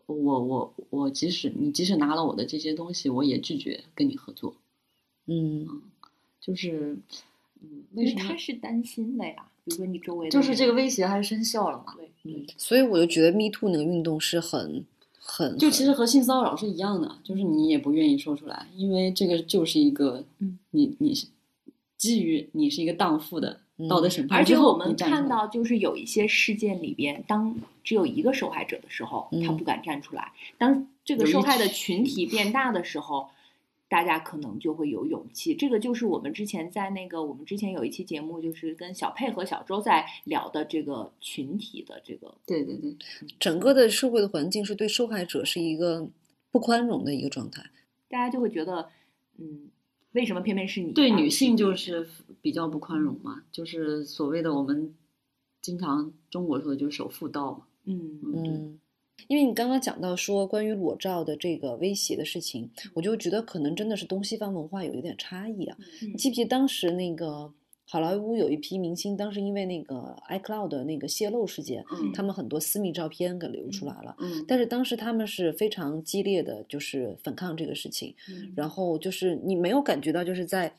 [0.05, 4.53] 我我我即使你即使拿了我的这些东西，我也拒绝跟你合作。
[5.25, 5.81] 嗯
[6.39, 6.95] 就是，
[7.59, 8.37] 嗯，为什么因为他？
[8.37, 11.95] 是担心的呀，比如说你周围就是这个威胁还是生效了嘛？
[11.95, 14.85] 对嗯，所以我就觉得 Me Too 那个运动是很
[15.31, 21.27] 很就其实和性骚扰是一样的，就是你也不愿意说出来，因为这个就是一个，嗯，你你是
[21.97, 30.23] 基于你是一个荡妇的道德嗯审判而且我们看到，就是有一些事件里边，当只有一个受害者的时候，他嗯不敢站出来；
[30.57, 33.29] 当这个受害的群群体变大的时候，
[33.89, 35.53] 大家可能就会有勇气。
[35.55, 42.95] 这个就是我们之前在那个我们之前有一期节目，就是跟小佩和小周在聊的这个群体的这个对对对，
[43.39, 46.07] 整个的社会的环境是对受害者是一个
[46.51, 47.63] 不宽容的一个状态。
[48.07, 48.89] 大家就会觉得，
[49.37, 49.69] 嗯，
[50.13, 50.93] 为什么偏偏是你啊？
[50.93, 52.07] 对女性就是
[52.41, 54.95] 比较不宽容嘛，就是所谓的我们
[55.61, 58.79] 经常中国说的就是首妇道嘛，嗯嗯，嗯，
[59.27, 65.77] 因为你刚刚讲到说关于裸照的这个威胁的事情，我就觉得可能真的是东西方文化有一点差异啊。
[66.01, 67.51] 嗯你记不记得当时那个
[67.91, 74.15] 好莱坞有一批明星，当时因为那个 iCloud 的那个泄露事件，嗯他们很多私密照片给流出来了。
[74.19, 78.13] 嗯，但是当时他们是非常激烈的，就是反抗这个事情。
[78.29, 80.71] 嗯然后就是你没有感觉到，就是在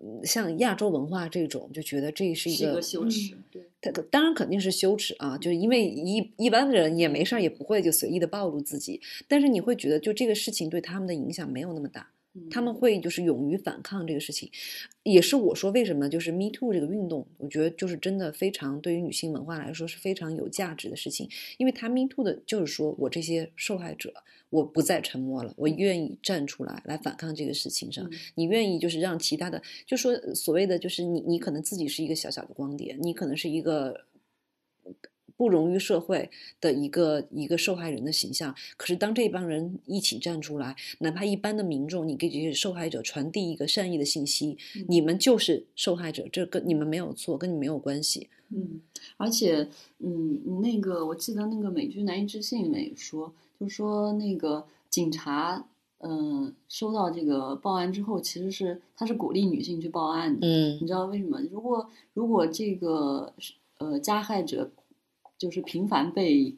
[0.00, 12.10] 嗯像亚洲文化这种，就觉得这是一个是一个羞耻，嗯对，他可当然肯定是羞耻啊，就是因为一一般的人也没事儿，也不会就随意的暴露自己，但是你会觉得就这个事情对他们的影响没有那么大，
[12.50, 14.50] 他们会就是勇于反抗这个事情，
[15.02, 21.28] 也是我说为什么就是 Me Too 这个运动，我觉得就是真的非常对于女性文化来说是非常有价值的事情，
[21.58, 24.14] 因为他 Me Too 的就是说我这些受害者，
[24.48, 28.18] 我不再沉默了，我愿意站出来来反抗这个事情上，嗯。
[28.36, 34.06] 你愿意就是让其他的，就说所谓的就是你你可能自己是一个小小的光点，你可能是一个。
[35.40, 36.28] 不容于社会
[36.60, 48.28] 的一个一个受害人的形象，可是当这帮人一起站出来，哪怕一般的民众，你给这些受害者传递一个善意的信息，嗯你们就是受害者，这跟你们没有错，跟你没有关系。
[48.50, 48.82] 嗯，
[49.16, 49.66] 而且，
[50.00, 55.64] 嗯，那个我记得那个美剧《难以置信》里面也说，就是说那个警察，
[56.00, 60.46] 嗯、收到这个报案之后，其实是他是鼓励女性去报案的。
[60.46, 61.40] 嗯你知道为什么？
[61.50, 63.32] 如果如果这个
[63.78, 64.70] 呃加害者
[65.40, 66.54] 就是频繁被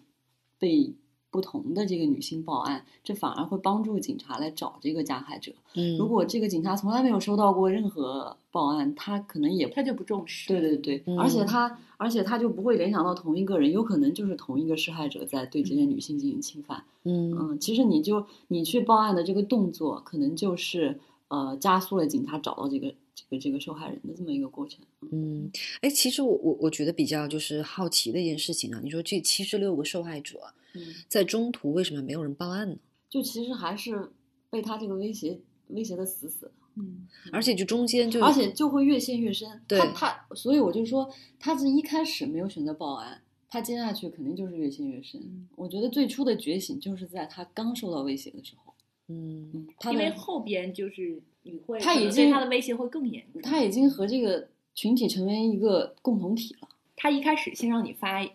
[0.58, 0.92] 被
[1.30, 5.52] 不同的这个女性报案，这反而会帮助警察来找这个加害者。
[5.74, 10.48] 嗯，如果这个警察从来没有收到过任何报案，他可能也他就不重视。
[10.48, 16.84] 对对对，嗯而且他而且他就不会联想到同一个人，有可能就是同一个施害者在对这些女性进行侵犯。
[17.04, 24.84] 嗯嗯，其实你就你去报案的这个动作，可能就是呃加速了警察找到这个这个这个受害人的这么一个过程。
[25.10, 25.50] 嗯，
[25.80, 30.40] 哎，其实我我我觉得比较就是好奇的一件事情啊，你说这七十六个受害者
[30.74, 32.76] 嗯，在中途为什么没有人报案呢？
[33.08, 34.10] 就其实还是
[34.48, 35.38] 被他这个威胁
[35.68, 36.52] 威胁的死死的。
[36.74, 39.60] 嗯，而且就中间就而且就会越陷越深。
[39.68, 45.20] 对他他，所以我就说，他是一开始没有选择报案，他接下去肯定就是越陷越深。
[45.20, 48.72] 嗯我觉得最初的觉醒就是在他刚受到威胁的时候，
[49.08, 53.42] 嗯嗯，他因为后边就是你会，他已经他的威胁会更严重。
[53.42, 56.68] 他已经和这个群体成为一个共同体了。
[56.96, 58.26] 他一开始先让你发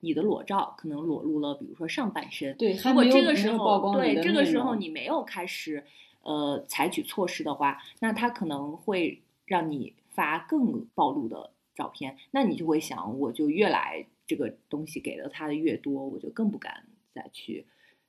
[0.00, 2.56] 你的裸照，可能裸露了，比如说上半身。
[2.56, 5.84] 对，还如果这个时候曝光对这个时候你没有开始
[6.22, 17.64] 呃采取措施的话，那他可能会让你发更暴露的照片，那你就会想，我就越来这个东西给了他的越多，我就更不敢再去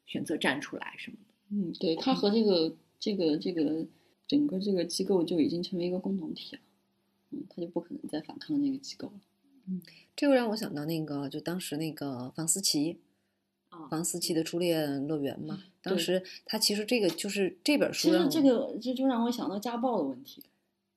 [0.06, 1.34] 选择站出来什么的。
[1.56, 3.86] 嗯，对他和这个这个这个
[4.32, 6.62] 整个这个机构就已经成为一个共同体了。
[7.32, 9.14] 嗯，他就不可能再反抗那个机构了。
[9.68, 9.82] 嗯
[10.16, 13.00] 这个让我想到那个，就当时那个房思琪，
[13.68, 15.64] 啊房思琪的初恋乐园嘛。
[15.82, 20.42] 当时他其实这个就是这本书其实这个这就让我想到家暴的问题。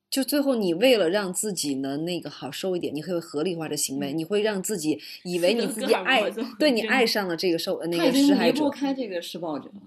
[0.09, 8.70] 就最后你为了让自己能那个好受一点，你会合理化这行为，你会让自己 以为你自己爱对你爱上了这个受呃那个施害者离不。
[8.70, 9.82] 开这个施暴者了。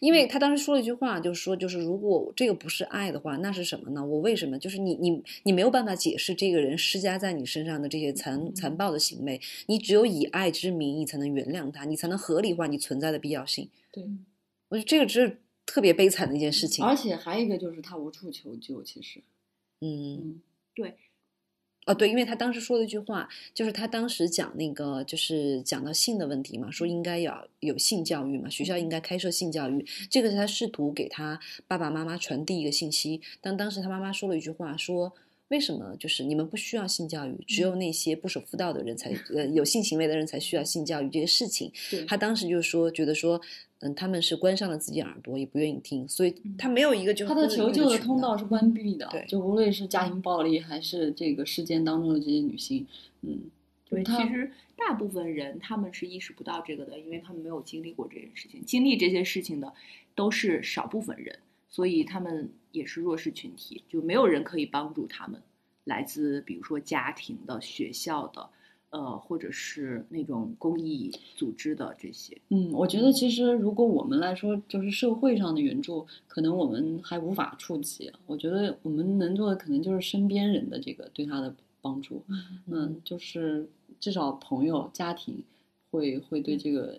[0.00, 4.04] 因为他当时说了一句话，就是说，就是如果这个不是爱的话，那是什么呢？
[4.04, 4.58] 我为什么？
[4.58, 13.68] 就是你你你没有办法解释这个人施加在你身上的这些残残暴的行为，你只有以爱之名，你才能原谅他，你才能合理化你存在的必要性。
[13.92, 14.04] 对，
[14.68, 16.84] 我觉得这个只是特别悲惨的一件事情。
[16.84, 19.20] 而且还有一个就是他无处求救，其实，
[19.80, 20.42] 嗯，嗯，
[21.86, 33.20] 哦，对，因为他当时说了一句话，就是他当时讲那个，就是讲到性的问题嘛，说应该要有性教育嘛，学校应该开设性教育，这个是他试图给他爸爸妈妈传递一个信息。
[33.40, 35.12] 但当时他妈妈说了一句话，说
[35.48, 41.72] 为什么就是你们不需要性教育，只有那些不守妇道的人才呃有性行为的人才需要性教育这个事情。
[42.06, 43.40] 他当时就说，觉得说，
[43.80, 52.86] 嗯，他们是关上了自己耳朵，也不愿意听，所以他没有一个就是他的求救的通道是关闭的，对就无论是家庭暴力还是这个事件当中的这些女性，
[53.22, 53.40] 嗯，
[53.88, 58.62] 对，他其实大部分人他们是意识不到这个的，因为他们没有经历过这件事情。
[58.64, 59.72] 经历这些事情的
[60.14, 65.40] 都是少部分人，所以他们也是弱势群体，就没有人可以帮助他们。
[65.84, 68.48] 来自比如说家庭的、学校的，
[68.90, 72.36] 呃，或者是那种公益组织的这些。
[72.48, 78.12] 嗯，我觉得其实如果我们来说，就是社会上的援助，可能我们还无法触及。
[78.26, 82.22] 我觉得我们能做的可能就是身边人的这个对他的帮助。
[82.66, 83.68] 嗯，就是
[84.00, 85.42] 至少朋友、家庭
[85.90, 86.98] 会会对这个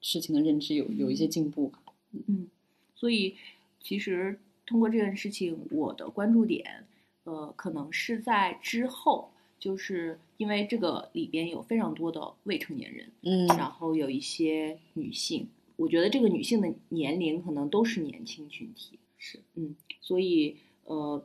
[0.00, 1.78] 事情的认知有有一些进步吧。
[2.26, 2.48] 嗯，
[2.96, 3.36] 所以
[3.80, 6.84] 其实通过这件事情，我的关注点，
[7.24, 13.46] 呃，可能是在之后，就是因为这个里边有非常多的未成年人，嗯。
[13.48, 21.24] 然后有一些女性，我觉得这个女性的年龄可能都是年轻群体，是，嗯，所以呃，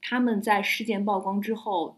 [0.00, 1.96] 他们在事件曝光之后，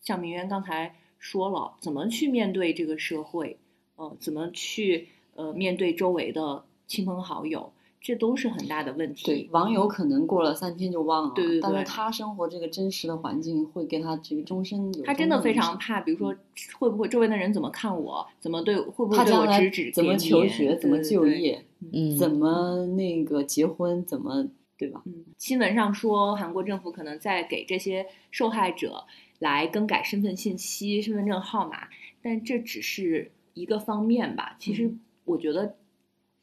[0.00, 3.58] 像明渊刚才说了，怎么去面对这个社会，
[3.96, 7.72] 呃，怎么去呃面对周围的亲朋好友，
[8.04, 9.24] 这都是很大的问题。
[9.24, 15.04] 对，网友可能过了三天就忘了，对对对但是他生活这个真实的环境会给他这个终身有。
[15.04, 16.34] 他真的非常怕，比如说
[16.78, 24.46] 会不会周围的人怎么看我，怎么对，会不会对我指指怎么点点求学，怎么就业，嗯怎么那个结婚，怎么
[24.76, 25.00] 对吧？
[25.06, 29.04] 嗯，新闻上说韩国政府可能在给这些受害者
[29.38, 31.88] 来更改身份信息、身份证号码，
[32.22, 34.56] 但这只是一个方面吧。
[34.60, 34.94] 其实
[35.24, 35.76] 我觉得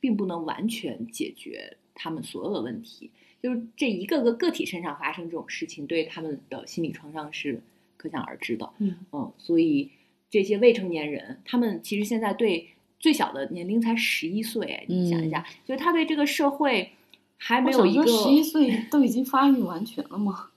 [0.02, 3.10] 并不能完全解决他们所有的问题。
[3.42, 7.62] 就是这一个个个体身上发生这种事情，对他们的心理创伤是
[7.98, 8.70] 可想而知的。
[8.78, 9.90] 嗯嗯，所以
[10.30, 12.68] 这些未成年人，他们其实现在对
[13.00, 16.92] 最小的年龄才十一岁，哎，你想一下，就是他对这个社会
[17.38, 20.51] 还没有一个十一岁都已经发育完全了吗？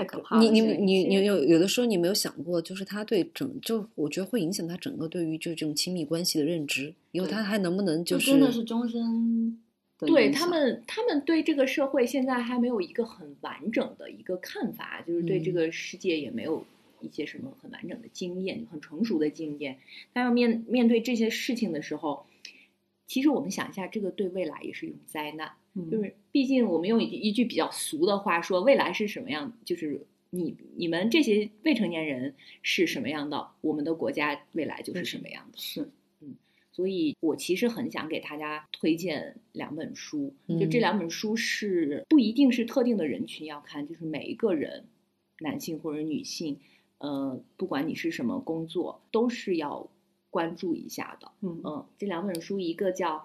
[0.00, 0.42] 太可怕了！
[0.42, 9.60] 你你你你有有的时候你没有想过，就是他对整就我觉得会影响他整个对于就这种亲密关系的认知，以后他还能不能就是真的是终身？
[9.98, 16.64] 对他们，他们对这个社会现在还没有一个很完整的一个看法，就是对这个世界也没有
[17.02, 19.76] 一些什么很完整的经验、很成熟的经验。
[20.14, 22.24] 他要面面对这些事情的时候，
[23.06, 25.52] 其实我们想一下，这个对未来也是一种灾难。
[25.90, 29.52] 就是毕竟我们用一一句比较俗的话说，未来是什么样？
[29.64, 35.58] 就是你你们这些未成年人是什么样的，我们的国家未来就是什么样的。
[35.58, 35.82] 是。
[35.82, 36.36] 嗯
[36.72, 44.84] 所以我其实很想给大家推荐两本书，就这两本书是不一定是特定的人群要看，就是每一个人，
[45.40, 46.58] 男性或者女性，
[46.98, 49.90] 呃，不管你是什么工作，都是要
[50.30, 51.32] 关注一下的。
[51.40, 53.16] 嗯嗯，这两本书一个叫《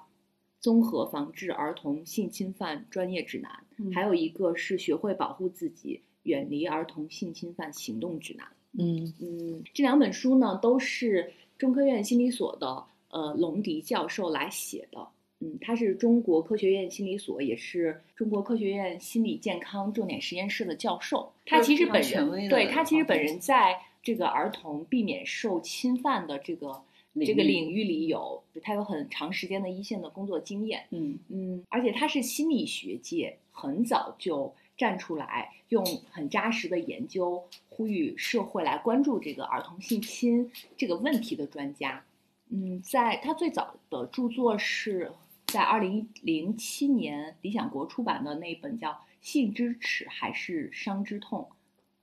[0.65, 3.51] 综合防治儿童性侵犯专业指南》，
[3.93, 8.47] 还有一个是《学会保护自己，远离儿童性侵犯行动指南》。
[8.71, 12.83] 嗯嗯，这两本书呢都是中科院心理所的。
[13.09, 15.07] 呃，龙迪教授来写的，
[15.39, 21.31] 嗯，他是中国科学院心理所，也是中国科学院心理健康重点实验室的教授。
[21.45, 26.81] 他其实本人对他其实本人在这个儿童避免受侵犯的这个
[27.23, 30.85] 这个领域里有，他有很长时间的一线的工作经验。
[30.89, 42.03] 嗯嗯，而且他是心理学界很早就站出来，用很扎实的研究呼吁社会来关注这个儿童性侵这个问题的专家。
[42.49, 45.13] 嗯，在他最早的著作是
[45.47, 48.91] 在二零零七年理想国出版的那本叫
[49.21, 51.47] 《性之耻还是伤之痛：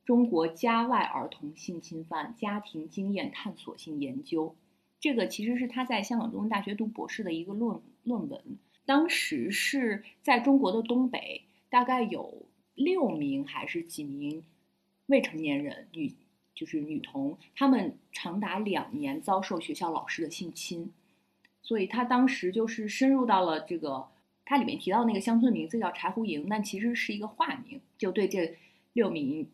[0.06, 4.48] 中国家外儿童性侵犯家庭经验探索性研究》。
[5.02, 8.40] 这个其实是他在香港中文大学读博士的一个论论文。
[8.86, 14.42] 当时是在中国的东北，大概有六名还是几名
[15.04, 16.14] 未成年人女。
[16.54, 20.92] 就是女童，她们长达两年遭受学校老师的性侵，
[21.62, 24.06] 所以她当时就是深入到了这个，
[24.44, 28.58] 它里面提到那个乡村名字叫柴胡营，但其实是一个化名，就对这
[28.92, 29.48] 六名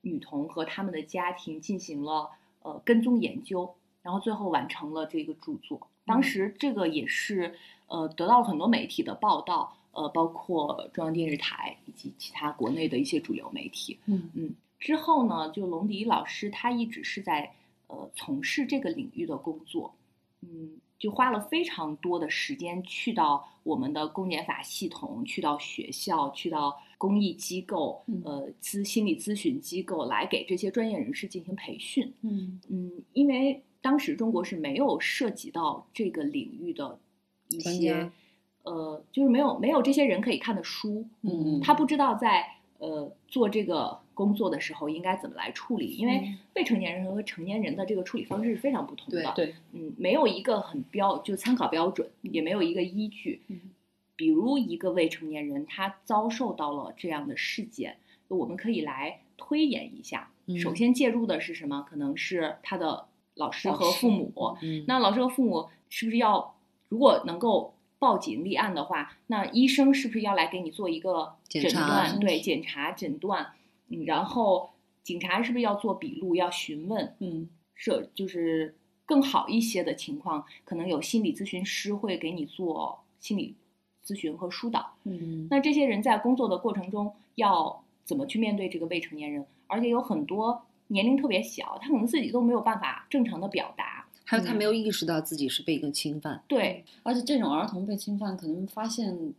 [0.00, 2.30] 女童和他们的家庭进行了
[2.62, 5.84] 呃跟踪研究，然后最后完成了这个著作。
[6.04, 7.52] 当时这个也是
[7.88, 13.98] 呃得到了很多媒体的报道，呃，包括中央电视台以及其他国内的一些主流媒体。
[14.06, 14.54] 嗯嗯。
[14.78, 17.50] 之后呢，就龙迪老师他一直是在
[17.88, 19.92] 呃从事这个领域的工作，
[20.42, 36.98] 嗯，就花了非常多的时间去到我们的公检法系统，去到学校，去到公益机构，呃，咨心理咨询机构来给这些专业人士进行培训，嗯嗯，因为当时中国是没有涉及到这个领域的
[37.50, 38.10] 一些，
[38.64, 42.44] 呃，就是没有没有这些人可以看的书，嗯，他不知道在
[42.78, 44.00] 呃做这个。
[44.16, 45.88] 工作的时候应该怎么来处理？
[45.88, 49.30] 因为未成年人和成年人的这个处理方式是非常不同的。
[49.36, 53.42] 对，嗯，没有一个很标就参考标准，也没有一个依据。
[54.16, 60.30] 比如一个未成年人他遭受到了这样的事件，我们可以来推演一下。
[60.58, 61.84] 首先介入的是什么？
[61.86, 63.04] 可能是他的
[63.36, 64.58] 老师和父母。
[64.86, 66.56] 那老师和父母是不是要
[66.88, 72.18] 如果能够报警立案的话，那医生是不是要来给你做一个诊断？
[72.20, 73.52] 对，检查诊断。
[73.88, 74.70] 嗯，然后
[75.02, 77.14] 警察是不是要做笔录，要询问？
[77.20, 78.74] 嗯，是就是
[79.06, 83.54] 更好一些的情况，可能有心理咨询师会给你做心理
[84.04, 84.94] 咨询和疏导。
[85.04, 89.46] 嗯，那这些人在工作的过程中要怎么去面对这个未成年人？
[89.68, 96.42] 而且有很多年龄特别小，他可能自己都没有办法正常的表达，还有他没有意识到自己是被一个侵犯。
[96.46, 99.34] 对，而且这种儿童被侵犯，可能发现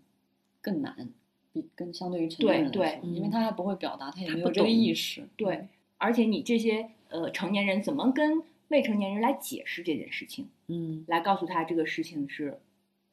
[0.61, 1.09] 更难。
[1.53, 5.27] 比跟相对于成年人来说，因为他还不会表达，他也没有这个意识。
[5.35, 5.67] 对，
[5.97, 10.47] 而且你这些呃成年人怎么跟未成年人来解释这件事情？
[10.67, 12.59] 嗯，来告诉他这个事情是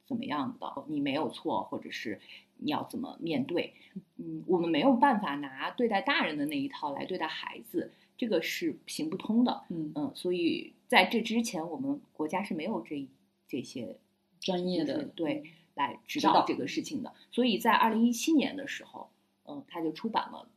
[0.05, 2.19] 怎么样的，你没有错，或者是
[2.57, 3.73] 你要怎么面对？
[4.17, 9.63] 嗯，我们没有办法拿对待大人的那一套来对待孩子，这个是行不通的。
[9.69, 13.07] 嗯嗯，所以在这之前，我们国家是没有这
[13.47, 13.97] 这些
[14.39, 15.43] 专业的对。
[15.75, 19.09] 来指导这个事情的，所以在二零一七年的时候，
[19.43, 20.47] 嗯，他就出版了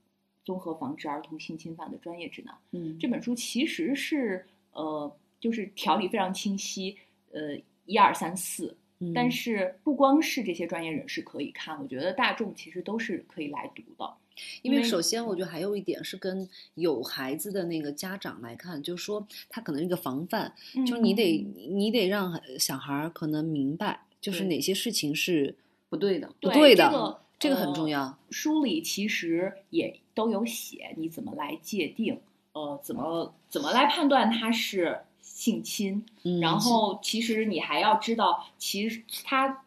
[0.46, 2.54] 《综合防治儿童性侵犯的专业指南》。
[2.70, 6.96] 嗯，这本书其实是呃，就是条理非常清晰，
[7.32, 8.76] 呃，一二三四。
[9.14, 14.14] 但是不光是这些专业人士可以看，我觉得大众其实都是可以来读的。
[14.62, 20.52] 因为首先，我觉得还有一点是跟有孩子的那个家长来看，就是说他可能一个防范，
[20.86, 25.54] 就是你得你得让小孩儿可能明白，就是哪些事情是
[25.88, 28.18] 不对的，不对的，这个很重要。
[28.30, 32.20] 书里其实也都有写，你怎么来界定，
[32.52, 34.98] 呃，怎么怎么来判断他是。
[35.34, 36.04] 性侵，
[36.40, 39.64] 然后其实你还要知道，其实他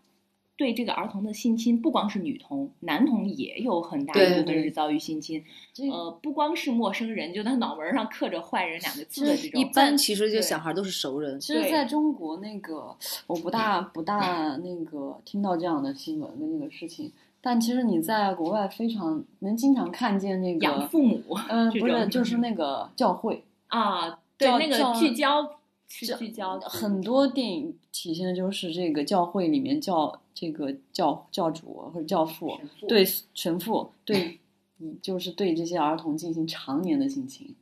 [0.58, 5.44] 对这个儿童的性侵，不光是女童，男童也有很大一部分是遭遇性侵。
[5.92, 11.40] 呃，不光是陌生人，就他脑门上刻着“坏人”两个字的这种，一般其实就小孩都是熟人。
[11.40, 12.96] 其实在中国，那个
[13.26, 25.58] 我不大 不大那个听到这样的新闻跟那个事情，但其实你在国外非常能经常看见那个养父母，嗯，不是，就是那个教会啊，对那个聚焦。
[25.94, 34.40] 是聚焦很多电影体现的就是这个教会里面教这个教教主或者教父对神父对，
[34.80, 37.54] 嗯，就是对这些儿童进行常年的性侵。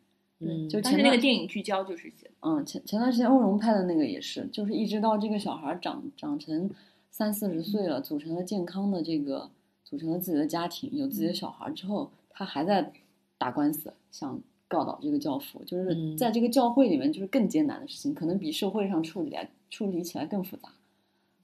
[0.41, 6.69] 嗯，就前那个电影聚焦就是嗯，前前段时间欧荣拍的那个也是，就是一直到这个小孩长长成
[7.09, 9.49] 三四十岁了，组成了健康的这个
[9.83, 12.93] 组成了自己的家庭，有自己的小孩之后，他还在
[13.39, 14.39] 打官司，想。
[14.69, 20.69] 告倒这个教父，就是在这个教会里面，就是更艰难的事情，可能比社会上处理来处理起来更复杂。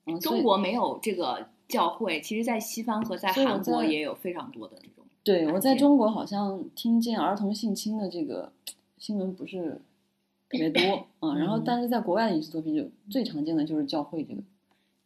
[0.05, 5.03] 嗯，中国没有这个教会，其实，在西方和在韩国也有非常多的这种。
[5.23, 8.53] 对，我在中国好像听见儿童性侵的这个
[8.99, 9.81] 新闻不是
[10.47, 14.41] 特别多 嗯，然后但是在国外的影视作品就最常见的就是教会这个，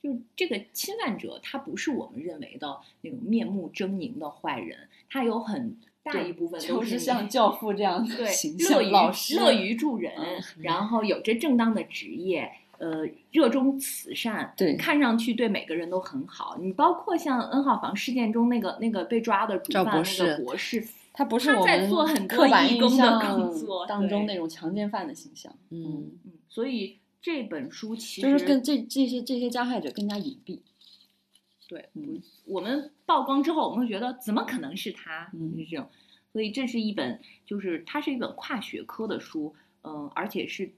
[0.03, 4.77] 就这个侵犯者，他不是我们认为的那种面目狰狞的坏人，
[5.09, 5.77] 他有很。
[6.01, 10.13] 大一部分都是像教父这样对形象，老师乐于助人，
[10.59, 16.57] 然后有着正当的职业，呃，热衷慈善，对，看上去对每个人都很好。
[16.59, 25.53] 你包括像 N 号房事件中那个那个被抓的主犯那个博士，他不是我们刻板印象作当中那种强奸犯的形象。
[25.69, 30.59] 嗯嗯，所以这本书其实就是跟这这些这些加害者更加隐蔽。
[31.69, 35.29] 对，嗯，我们曝光之后，我们会觉得怎么可能是他？
[35.33, 35.87] 嗯是这种，
[36.33, 39.53] 所以这是一本，就是它是一本跨学科的书，
[39.83, 40.71] 嗯，而且是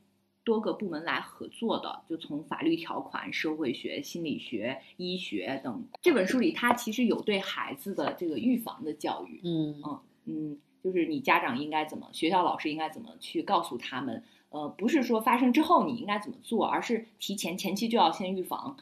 [0.43, 5.87] 多个部门来合作的，就从法律条款、社会学、心理学、医学等。
[6.01, 18.75] 这本书里，它其实有对孩子的这个预防的教育，嗯嗯嗯，就是你家长应该怎么，学校老师应该怎么去告诉他们，呃，不是说发生之后你应该怎么做，而是提前前期就要先预防。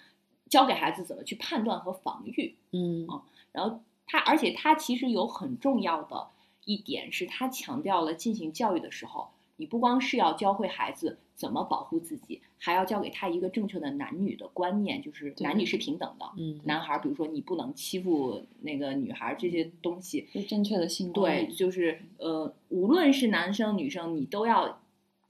[0.49, 3.07] 教给孩子怎么去判断和防御，嗯。
[3.07, 6.27] 啊，然后他，而且他其实有很重要的
[6.65, 24.81] 一点是，他强调了进行教育的时候，你不光是要教会孩子怎么保护自己，还要教给他一个正确的男女的观念，就是男女是平等的，嗯，男孩，比如说你不能欺负那个女孩，这些东西，正确的性观对，就是呃，无论是男生女生，你都要。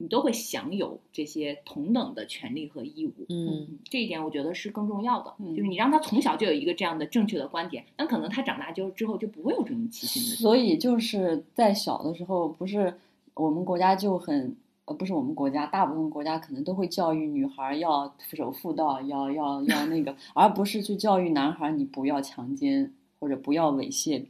[0.02, 10.36] 你都会享有这些同等的权利和义务，嗯，这一点我觉得是更重要的，就是你让他从小就有一个这样的正确的观点，那可能他长大就之后就不会有这种歧视的。
[10.36, 12.94] 所以就是在小的时候，不是
[13.34, 24.24] 我们国家就很呃，不是我们国家，大部分国家可能都会教育女孩要守妇道，要要要那个，而不是去教育男孩你不要强奸或者不要猥亵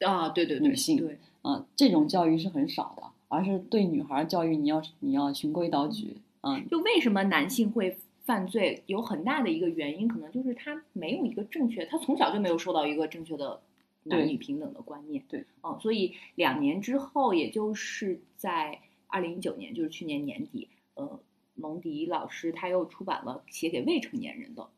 [0.00, 3.02] 啊，对对女性，对，啊，这种教育是很少的。
[3.28, 13.60] 而是对女孩教育，你要你要循规蹈矩，嗯，就为什么男性会犯罪，有很大的一个原因，可能就是他没有一个正确，他从小就没有受到一个正确的
[14.04, 21.20] 男女平等的观念，对，嗯，所以两年之后，也就是在二零一九年，就是去年年底，呃，
[21.54, 24.68] 蒙迪老师他又出版了写给未成年人的，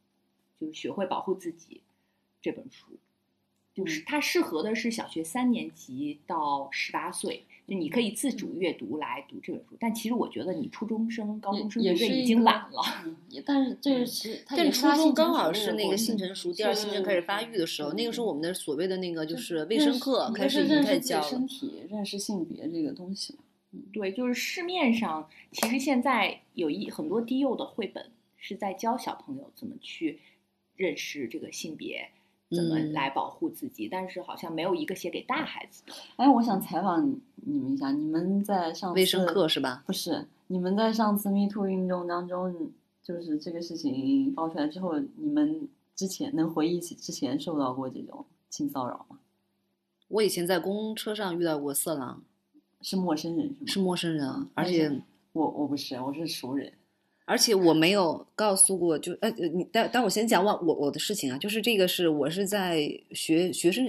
[0.60, 1.80] 就是学会保护自己
[2.42, 2.98] 这本书，
[3.74, 7.44] 就是它适合的是小学三年级到十八岁。
[7.70, 12.82] 就你可以自主阅读来读这本书，但其实我觉得你初中生、高中生也是已经晚了。
[13.46, 23.36] 但是 这是，但初中刚好是那个性成熟、第二性征开始发育的时候，那个时候我们的所谓的那个就是卫生课开始已经开始教身体、认识性别这个东西。
[23.92, 30.18] 对，就是市面上其实现在有一很多低幼的绘本是在教小朋友怎么去
[30.74, 32.10] 认识这个性别。
[32.50, 33.88] 怎么来保护自己？
[33.88, 35.92] 但是好像没有一个写给大孩子的。
[36.16, 39.84] 哎，我想采访你们一下，你们在上卫生课是吧？
[39.86, 42.72] 不是，你们在上次 Me Too 运动当中，
[43.02, 49.18] 就是这个事情爆出来之后，你们之前能回忆起之前受到过这种性骚扰吗？
[50.08, 52.22] 我以前在公车上遇到过色狼，
[52.82, 53.66] 是陌生人是吗？
[53.66, 55.00] 是陌生人，而且
[55.32, 56.72] 我我不是，我是熟人。
[57.30, 62.80] 而且我没有告诉过，就呃，呃你但但我先讲我我我的事情啊，就是这个是我是在
[63.12, 63.86] 学学生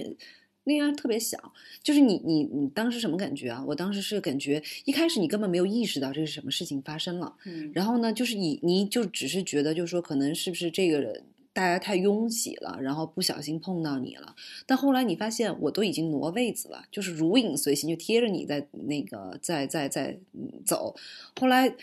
[0.62, 1.52] 那样特别小，
[1.82, 3.64] 就是你你你当时什么感觉啊？
[3.66, 11.24] 我当时是感觉一开始你根本没有意识到这是什么事情发生了，嗯然后呢，就是你你就只是觉得就是说可能是不是这个人。
[11.54, 14.34] 大家太拥挤了，然后不小心碰到你了。
[14.64, 20.96] 但后来你发现，我都已经挪位子了，就是如影随形，就贴着你在那个在在在嗯走。
[21.38, 21.74] 后来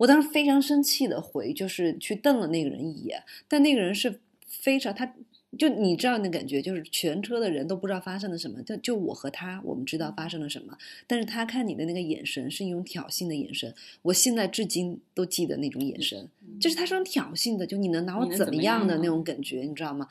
[0.00, 5.14] 我当时非常生气的回，就是去瞪了那个人一眼，但那个人是非常他。
[5.58, 10.78] 就你知道那感觉，就是全车的人都不知道发生了什么，就就我和他，我们知道发生了什么，
[11.08, 16.28] 但是他看你的那个眼神是一种挑衅的眼神，我现在至今都记得那种眼神，
[16.60, 20.06] 就是他是种挑衅的，就你能拿我怎么样的那种感觉，你知道吗？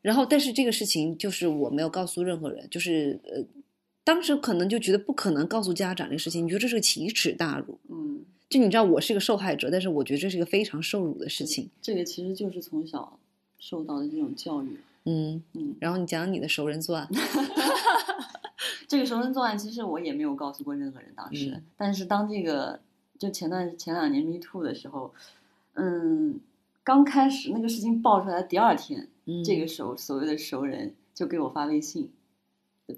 [0.00, 3.44] 然后，但是这个事情就是我没有告诉任何人，就是呃，
[4.04, 7.80] 当时可能就觉得不可能告诉家长这个事情，你觉得这是个奇耻大辱。
[7.90, 11.68] 嗯，就你知道我是个受害者，但是我觉得这是一个非常受辱的事情。
[11.82, 13.18] 这个其实就是从小
[13.58, 14.78] 受到的这种教育。
[15.04, 17.08] 嗯，嗯，然后你讲讲你的熟人作案。
[18.88, 21.50] 这个熟人作案，其实我也没有告诉过任何人当时。
[21.50, 22.80] 嗯但是当这个
[23.18, 25.12] 就前段前两年 Me Too 的时候，
[25.74, 26.40] 嗯，
[26.82, 32.10] 刚开始那个事情爆出来的第二天，嗯，这个熟所谓的熟人就给我发微信，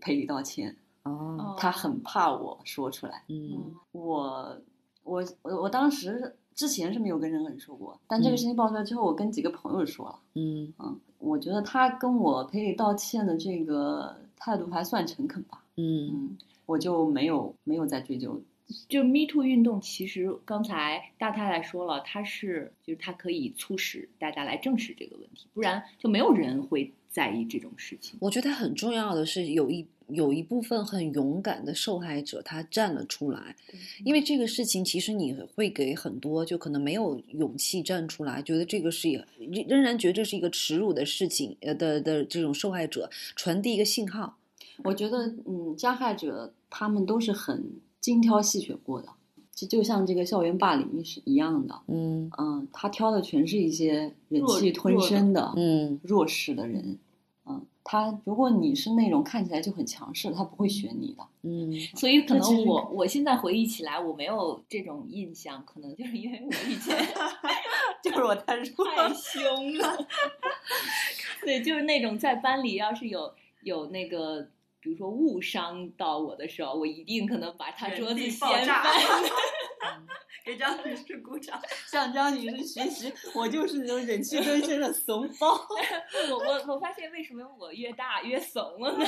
[0.01, 0.77] 赔礼道歉。
[1.03, 3.25] 哦，他很怕我说出来。
[3.29, 4.61] 嗯我
[5.05, 10.19] 我我我当时之前是没有跟任何人说过，但这个嗯事情爆出来之后，我跟几个朋友说了。
[10.35, 15.65] 嗯嗯，我觉得他跟我赔礼道歉的这个态度还算诚恳吧。
[15.77, 18.41] 嗯嗯，我就没有没有再追究。
[18.89, 28.17] 就 Me Too 运动，其实刚才大太太说了，它是就是它可以促使大家来正视这个问题，不然就没有人会在意这种事情。
[28.21, 33.55] 我觉得很重要的是有一有一部分很勇敢的受害者，他站了出来，
[34.05, 39.25] 因为这个事情其实你会给很多就可能没有勇气站出来，觉得这个是也
[39.69, 44.37] 仍然觉得这是一个耻辱的事情呃的的这种受害者传递一个信号。
[44.83, 47.71] 我觉得，嗯，加害者他们都是很
[48.01, 49.09] 精挑细选过的，
[49.55, 51.81] 就就像这个校园霸凌是一样的。
[51.89, 56.99] 嗯嗯，他挑的全是一些忍气吞声的嗯弱势的人。
[57.47, 61.25] 嗯，他如果你是那种看起来就很强势，他不会选你的。
[61.43, 66.97] 嗯所以可能我我现在回忆起来，我没有这种印象，可能就是因为我以前
[68.05, 70.07] 就是我太弱太凶了。
[71.43, 73.33] 对，就是那种在班里要是有
[73.63, 74.47] 有那个，
[74.81, 78.85] 比如说误伤到我的时候，我一定可能把他桌子掀翻。
[80.43, 83.13] 给张女士鼓掌， 向张女士学习。
[83.35, 85.49] 我就是那种忍气吞声的怂包。
[86.31, 89.05] 我我我发现为什么我越大越怂了呢？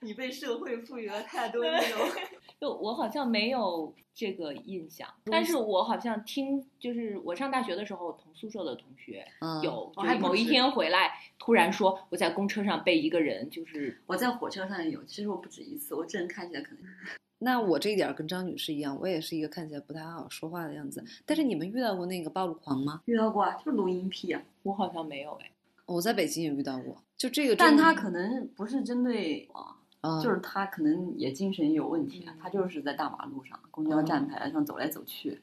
[0.00, 2.08] 你被社会赋予了太多那种。
[2.60, 16.82] 就我好像没有这个印象，但是我好像听，就是我上大学的时候，同宿舍的同学嗯，有，我就是某一天回来，突然说我在公车上被一个人就是我在火车上有，其实我不止一次，我这人看起来可能
[17.38, 21.04] 那我这一点儿跟张女士一样，我也是一个看起来不太好说话的样子。
[21.26, 23.02] 但是你们遇到过那个暴露狂吗？
[23.04, 24.42] 遇到过啊，就是录音癖啊。
[24.62, 25.50] 我好像没有哎，
[25.84, 35.40] 我在北京也遇到过，就这个，但他可能不是针对我，嗯就是他可能也精神有问题他就是在大马路上、公交站台上走来走去，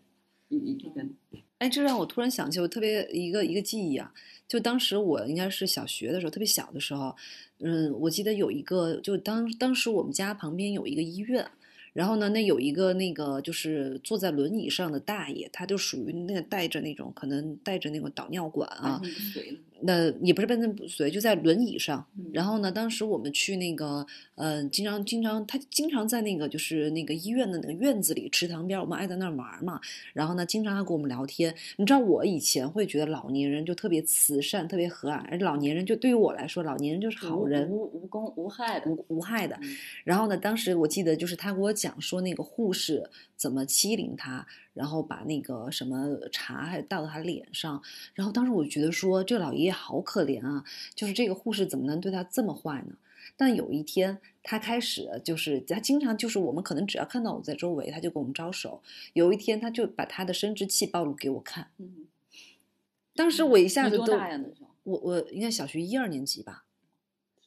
[0.49, 1.15] 一一一根。
[1.57, 4.13] 哎，这让我突然想起我特别一个一个记忆啊，
[4.47, 7.15] 就当时我应该是小学的时候，特别小的时候，
[7.59, 11.49] 嗯，我记得有一个，就当当时我们家旁边有一个医院，
[11.93, 19.01] 然后呢，那有一个那个就是坐在轮椅上的大爷，他就属于那个带着那种可能带着那个导尿管啊。
[19.85, 22.05] 那也不是半身不遂，就在轮椅上。
[22.17, 24.05] 嗯然后呢，当时我们去那个，
[24.35, 29.79] 呃，经常经常他经常在那个就是那个医院的那个院子里池塘边，我们爱在那儿玩嘛。
[30.13, 31.53] 然后呢，经常还跟我们聊天。
[31.77, 37.69] 你知道我以前会觉得老年人就特别慈善、特别和蔼，而老年人就对于我来说，老年人就是好人。
[37.69, 38.89] 无无功无害的。
[38.89, 47.81] 无无害的，嗯然后呢，当时我记得就是他给我讲说那个护士怎么欺凌他，然后把那个什么茶还倒到他脸上，
[48.13, 50.63] 然后当时我就觉得说这老爷爷好可怜啊，
[50.95, 52.95] 就是这个护士怎么能对他这么坏呢？
[53.35, 58.81] 但有一天，他开始就是他经常就是我们可能只要看到我在周围，他就跟我们招手。
[59.13, 62.07] 有一天，他就把他的生殖器暴露给我看，嗯，
[63.15, 64.17] 当时我一下你子都？
[64.83, 66.65] 我我应该小学一二年级吧，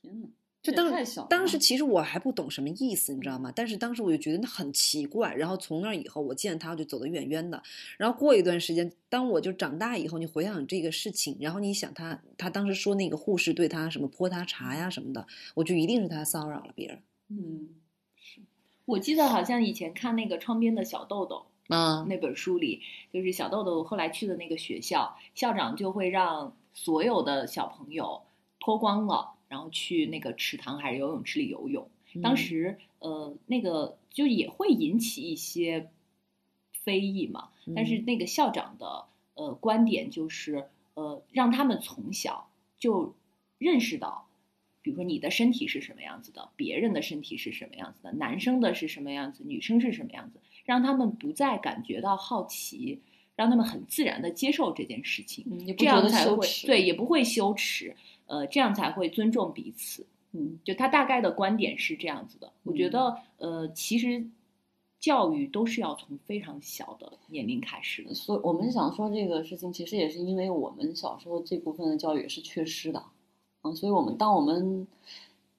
[0.00, 0.28] 天呐，
[0.66, 3.52] 就当当时其实我还不懂什么意思，你知道吗？
[3.54, 7.62] 但是当时我就觉得那很奇怪，然后从那以后我见他我就走得远远的。
[7.96, 17.02] 然后过一段时间，当我就长大以后，你回想这个事情，然后你想他，他当时说那个护士对他什么泼他茶呀什么的，我就一定是他骚扰了别人。
[17.28, 17.68] 嗯，
[18.84, 22.82] 我记得好像以前看那个窗边的小豆豆啊，那本书里，
[23.12, 28.22] 就是小豆豆后来去的那个学校，校长就会让所有的小朋友
[28.60, 31.88] 脱光了，然后去那个池塘还是游泳池里游泳。
[32.22, 35.90] 当时呃，那个就也会引起一些
[36.82, 37.50] 非议嘛。
[37.74, 39.04] 但是那个校长的
[39.34, 42.48] 呃观点就是呃，让他们从小
[42.78, 43.14] 就
[43.58, 44.28] 认识到，
[44.82, 53.00] 比如说你的身体是什么样子的，别人的身体是什么样子的，男生的是什么样子，女生是什么样子，让他们不再感觉到好奇，
[53.34, 55.44] 让他们很自然的接受这件事情，
[55.76, 57.96] 这样才会对，也不会羞耻，
[58.26, 60.06] 呃，这样才会尊重彼此。
[60.32, 64.22] 嗯就他大概的观点是这样子的，我觉得呃，其实
[65.00, 68.12] 教育都是要从非常小的年龄开始的。
[68.12, 73.02] 所以我们想说这个事情，其实也是因为我们小时候这部分的教育也是缺失的，
[73.62, 74.86] 嗯，所以我们当我们，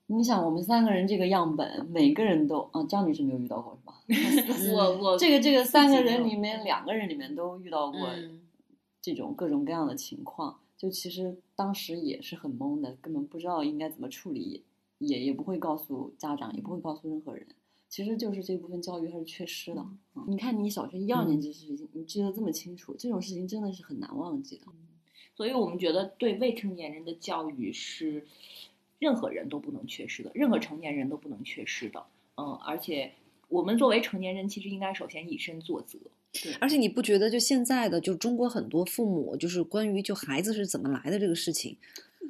[0.06, 3.96] 你想我们三个人这个样本，每个人都，啊，张女士没有遇到过是吧？
[4.76, 8.42] 我我这个这个三个人里面，两个人里面都遇到过嗯
[9.02, 14.64] 这种各种各样的情况，就其实当时也是很懵的，根本不知道应该怎么处理，
[15.00, 17.48] 也也不会告诉家长，也不会告诉任何人。
[17.90, 19.82] 其实就是这部分教育还是缺失的。
[20.14, 24.66] 嗯你看，你小学一二年级事情，你记得这么清楚，这种事情真的是很难忘记的。
[25.36, 28.26] 所以我们觉得对未成年人的教育是
[29.00, 32.06] 任何人都不能缺失的，任何成年人都不能缺失的。
[32.36, 33.14] 嗯，而且
[33.48, 35.98] 我们作为成年人，其实应该首先以身作则。
[36.60, 41.78] 而且你不觉得就现在的就中国很多父母就是关于就孩子是怎么来的这个事情，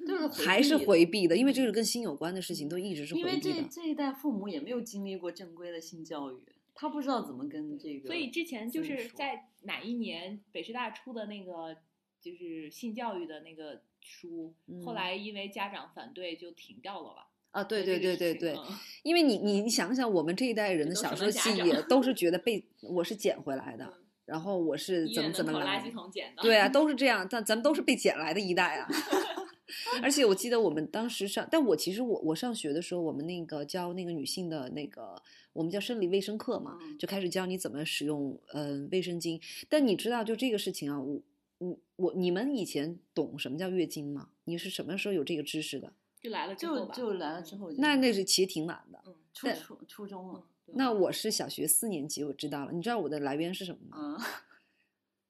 [0.07, 3.55] 就是还是回避的，因为这是跟性有关的事情，都一直是因为这回避的。
[3.57, 6.35] 因为这一代父母也没有经历过正规的性教育，
[6.73, 8.07] 他不知道怎么跟这个。
[8.07, 11.75] 所以之前就是在哪一年北师大出的那个
[12.21, 14.53] 就是性教育的那个书，
[14.85, 17.26] 后嗯来因为家长反对就停掉了吧？
[17.57, 18.63] 啊，对对对对对，嗯
[19.01, 23.93] 因为你你你想想，我们这一代人的小时候记忆都是觉得被我是捡回来的嗯，
[24.25, 26.41] 然后我是怎么怎么来垃来圾桶捡的。
[26.43, 28.87] 对啊，都是这样，但咱们都是被捡来的一代啊。
[30.01, 35.21] 而且我记得我们当时上，但我其实我我上学的时候，我们那个教那个女性的那个，
[35.53, 39.41] 我们叫生理卫生课嘛，嗯就开始教你怎么使用嗯、呃卫生巾。
[39.67, 41.21] 但你知道，就这个事情啊，我
[41.57, 44.29] 我我你们以前懂什么叫月经吗？
[44.43, 45.93] 你是什么时候有这个知识的？
[46.27, 49.01] 就来了之后吧，就就来了之后，那那是其实挺晚的。
[49.05, 50.43] 嗯初初初中了，
[50.73, 52.71] 那我是小学四年级，我知道了。
[52.71, 54.17] 你知道我的来源是什么吗？
[54.17, 54.19] 嗯，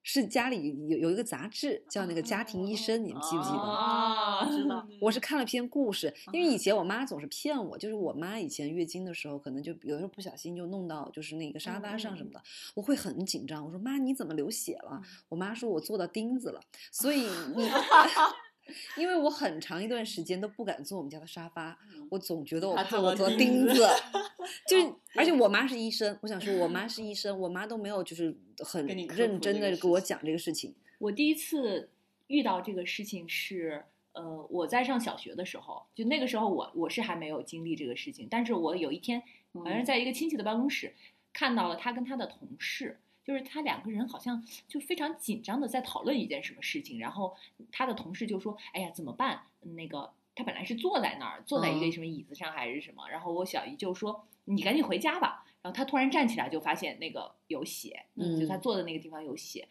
[0.01, 3.57] 是家里有有一个杂志叫那个《家庭医生》，你们记不记得？
[3.57, 12.41] 啊知道我是看了篇故事，因为以前我妈总是骗我，就是我妈以前月经的时候，可能就有的时候不小心就弄到就是那个沙发上什么的，
[12.75, 13.65] 我会很紧张。
[13.65, 15.01] 我说妈，你怎么流血了？
[15.27, 16.61] 我妈说我做到钉子了，
[16.93, 17.23] 所以
[17.57, 17.69] 你。
[18.97, 21.77] 因为我很长一段时间都不敢坐我们家的沙发，
[22.09, 23.73] 我总觉得我怕怕我做做到钉子
[24.67, 30.73] 就是而且我妈是医生，我想说我妈是医生，我妈都没有就是很认真的跟我讲这个事情。
[30.99, 31.89] 我第一次
[32.27, 33.83] 遇到这个事情是，
[34.13, 39.21] 呃，我在上小学的时候，就那个时候我我是还没有经历这个事情，但是我有一天
[39.53, 40.93] 好像是在一个亲戚的办公室
[41.33, 47.35] 看到了他跟他的同事，就是他两个人好像就非常紧张的在讨论一件什么事情，然后
[47.73, 49.41] 他的同事就说：“哎呀，怎么办？
[49.59, 55.45] 那个他本来是坐在那儿，坐在一个嗯什么椅子上还是什么，然后我小姨就说：你赶紧回家吧。
[55.61, 59.67] 然后他突然站起来，就发现那个有血，嗯就他坐的那个地方有血。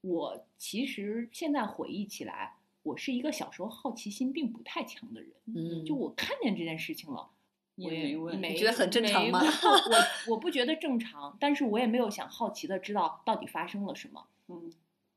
[0.00, 7.30] 我其实现在回忆起来，我是一个小时候好奇心并不太强的人，嗯，就我看见这件事情了。
[7.76, 9.40] 你我也也没问没你觉得很正常吗
[10.26, 14.26] 我我不觉得正常，但是我也没有想好奇的知道到底发生了什么。
[14.48, 14.72] 嗯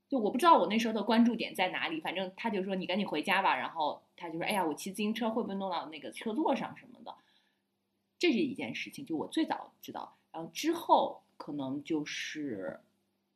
[0.08, 7.14] 就我不知道我那时候的关注点在哪里，反正他就说你赶紧回家吧，然后他就说哎呀，我骑自行车会不会弄到那个车座上什么的，
[8.18, 12.80] 这是一件事情，就我最早知道，然后之后可能就是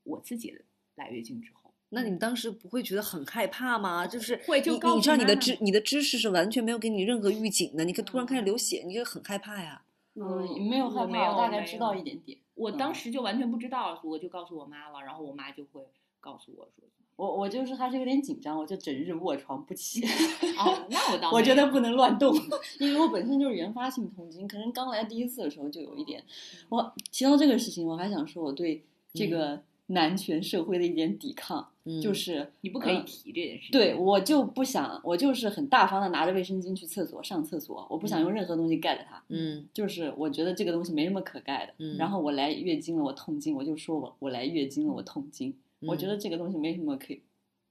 [0.02, 0.60] 我自己
[0.95, 1.62] 来月经之后，
[1.94, 4.06] 那你当时不会觉得很害怕吗？
[4.06, 9.82] 就是会就你你知道你的知你的知识是完全没有给你任何预警的，你可突然开始流血，你就很害怕呀。
[10.15, 12.38] 嗯，没有害怕，我没有我大概知道一点点。
[12.56, 15.82] 我当嗯时就完全不知道，我就告诉我妈了，然后我妈就会
[16.20, 20.03] 告诉我说，我我就是还是有点紧张，我就整日卧床不起。
[20.57, 22.36] 哦，那我倒我觉得不能乱动，
[22.80, 26.24] 因为我本身就是原发性痛经，可能刚来第一次的时候就有一点。
[26.70, 28.84] 我提到这个事情，我还想说，我对
[29.14, 33.72] 这个男权社会的一点抵抗，嗯就是你不可以嗯提这件事情。
[33.72, 39.24] 对我就不想，我就是很大方的拿着卫生巾去厕所上厕所，我不想用嗯任何东西盖着它。
[39.30, 41.74] 嗯就是我觉得这个东西没什么可盖的。
[41.80, 45.54] 嗯然后我来月经了，我痛经，我就说我我来月经了，我痛经。
[45.82, 47.22] 我觉得这个东西没什么可以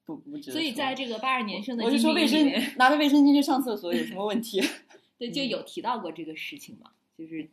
[0.04, 0.52] 不不值得。
[0.52, 4.60] 所以在这个八二年生的我是说卫生拿着卫生巾去上厕所有什么问题？
[5.18, 7.48] 对，就有提到过这个事情嘛，就是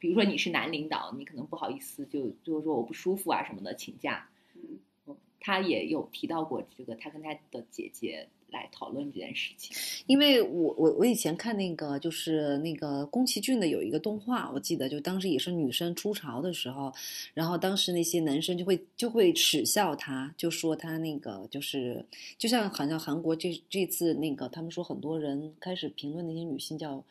[0.00, 4.78] 比如说你是男领导，你可能不好意思就就是说我不舒服啊什么的请假，嗯嗯，
[5.46, 9.76] 他也有提到过这个，他跟他的姐姐来讨论这件事情。
[10.08, 16.92] 因为我我我以前看那个就是那个宫崎骏的有一个动画，我记得就当时也是女生出潮的时候，
[17.32, 22.04] 然后当时那些男生就会就会耻笑他，就说他那个就是
[22.36, 27.04] 就像好像韩国这这次那个他们说很多人开始评论那些女性叫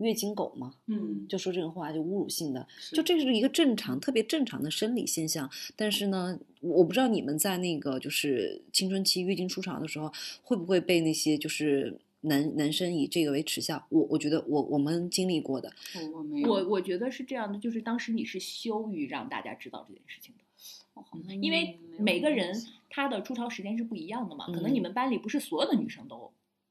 [0.00, 5.48] 月经狗嘛，嗯，就说这种话就侮辱性的，就这是一个正常、特别正常的生理现象。
[5.76, 10.12] 但是呢，我不知道你们在那个就是青春期月经初潮的时候，
[10.42, 13.86] 会不会被那些就是男男生以这个为耻笑？
[13.90, 22.54] 我我觉得我我们经历过的，我我没有，我我觉得是这样的，就是当时你是羞于让大家知道这件事情的，因为每个人
[22.88, 24.74] 他的初潮时间是不一样的嘛，可能嗯。
[24.74, 26.30] 你们班里不是所有的女生都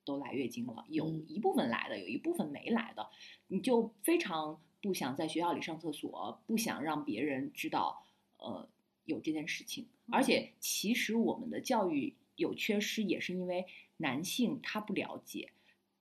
[0.10, 3.08] 都来月经了，有嗯一部分来的，有一部分没来的，
[3.50, 8.04] 你就非常不想在学校里上厕所，不想让别人知道，
[8.38, 8.68] 呃，
[9.06, 9.86] 有这件事情。
[10.12, 13.68] 而且其实我们的教育有缺失，也是因为
[13.98, 15.52] 男性他不了解，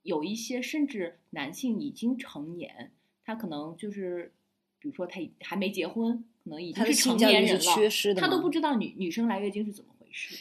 [0.02, 2.92] 有一些甚至男性已经成年，
[3.26, 4.32] 他可能就是，
[4.78, 9.94] 比如说他还没结婚，可能已经是成年人了，缺失的他都不知道女女生来月经是怎么。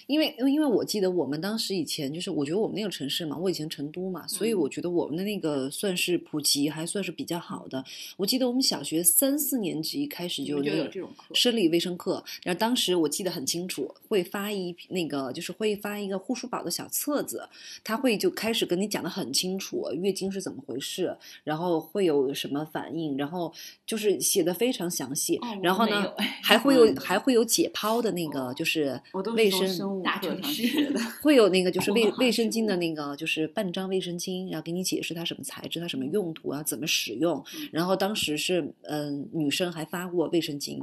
[0.07, 4.57] 因为因为我记得我们当时以前就是，我觉得我们那个城市嘛，我以前成都嘛，所以嗯。
[4.57, 7.83] 我觉得我们的那个算是普及还算是比较好的。
[8.17, 17.47] 我记得我们小学三四年级开始就有这种生理卫生课，然后当时我记得很清楚，会发一那个就是会发一个护舒宝的小册子，
[17.83, 23.53] 他会就开始跟你讲的很清楚，月经是怎么回事，然后会有什么反应，然后
[23.85, 26.95] 就是写的非常详细，然后呢还会有 嗯。
[26.97, 28.99] 还会有解剖的那个就是
[29.35, 30.99] 卫生生物大城市的。
[31.21, 37.43] 会有那个就是卫卫生巾的那个就是半张卫生巾，然后给你解释它什么材质，它什么用途啊，怎么使用。
[37.55, 40.79] 嗯然后当时是嗯、女生还发过卫生巾，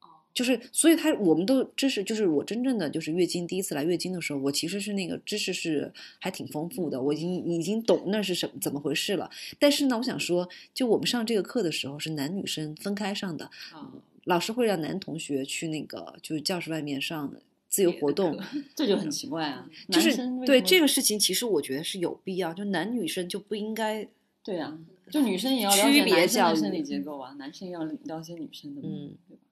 [0.00, 9.28] 哦就是所以他我们都知识就是我真正的就是月经第一次来月经的时候，我其实是那个知识是还挺丰富的，我已经已经懂那是什么怎么回事了。
[9.58, 13.90] 但是呢，我想说，就我们上这个课的时候是男女生分开上的，啊，
[14.24, 17.34] 老师会让男同学去那个就是教室外面上
[17.68, 18.38] 自由活动。
[18.74, 19.68] 这就很奇怪啊！
[19.90, 20.16] 就是
[20.46, 24.08] 对这个事情，其实我觉得是有必要，就男女生就不应该，
[24.42, 24.78] 对啊，
[25.10, 29.42] 就女生也要了区解别教育男生理结构啊，男生要了解女生的嘛，嗯对吧？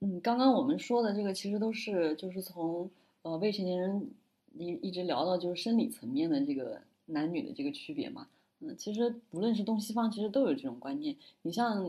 [0.00, 2.90] 嗯，刚刚我们说的这个其实都是就是从
[3.22, 4.10] 呃未成年人
[4.58, 8.28] 一一直聊到就是生理层面的这个男女的这个区别嘛。
[8.60, 11.16] 嗯，其实不论是东西方，其实都有这种观念。
[11.42, 11.86] 你像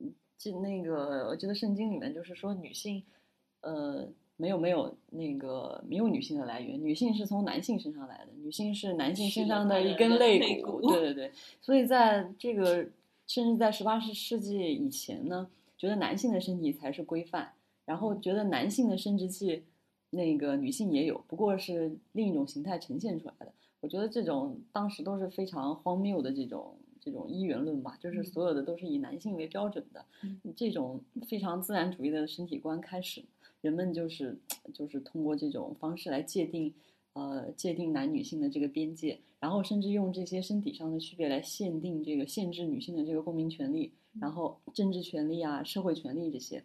[0.00, 3.02] 嗯这那个，我记得圣经里面就是说女性，
[3.60, 4.08] 呃，
[4.42, 10.80] 没有没有那个没有女性的来源，女性是从男性身上来的，女性是男性身上的一根肋骨。
[10.80, 12.84] 对对对，所以在这个
[13.28, 15.48] 甚至在十八世世纪以前呢，
[15.78, 17.52] 觉得男性的身体才是规范，
[17.84, 19.62] 然后觉得男性的生殖器
[20.10, 23.52] 那个女性也有，不过是另一种形态呈现出来的。
[23.80, 30.38] 我觉得这种当时都是非常荒谬的这种这种一元论吧，就是所有的都是以男性为标准的，嗯。
[30.56, 33.22] 这种非常自然主义的身体观开始，
[33.60, 34.38] 人们就是
[34.72, 36.72] 就是通过这种方式来界定。
[37.14, 46.64] 呃，界定男女性的这个边界，然后甚至用这些身体上的区别来限定这个限制女性的这个公民权利，然后政治权利啊、社会权利这些，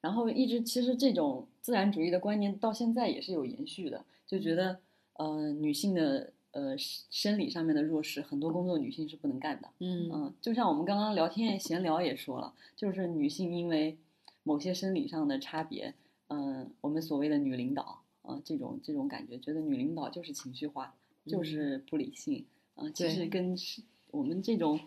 [0.00, 4.78] 然后一直其实这种自然主义的观念到现在也是有延续的，就觉得
[5.18, 9.68] 呃女性的呃生理上面的弱势，很多工作女性是不能干的。
[9.78, 10.10] 嗯。
[10.12, 13.98] 嗯，就像我们刚刚聊天闲聊也说了，就是女性因为
[14.42, 15.94] 某些生理上的差别，
[16.28, 17.82] 嗯、我们所谓的女领导
[18.22, 20.94] 啊、呃这种这种感觉，觉得女领导就是情绪化，
[21.26, 22.46] 就是不理性。
[22.74, 24.80] 啊、呃其实跟是我们这种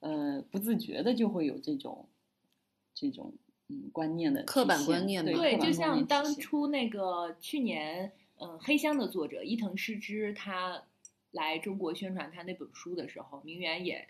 [0.00, 2.06] 呃不自觉的就会有这种
[2.94, 3.32] 这种
[3.68, 10.82] 嗯观念的刻板观念吧对，就像当初那个去年，呃，黑箱的作者伊藤诗织他
[11.32, 14.08] 来中国宣传他那本书的时候，名媛也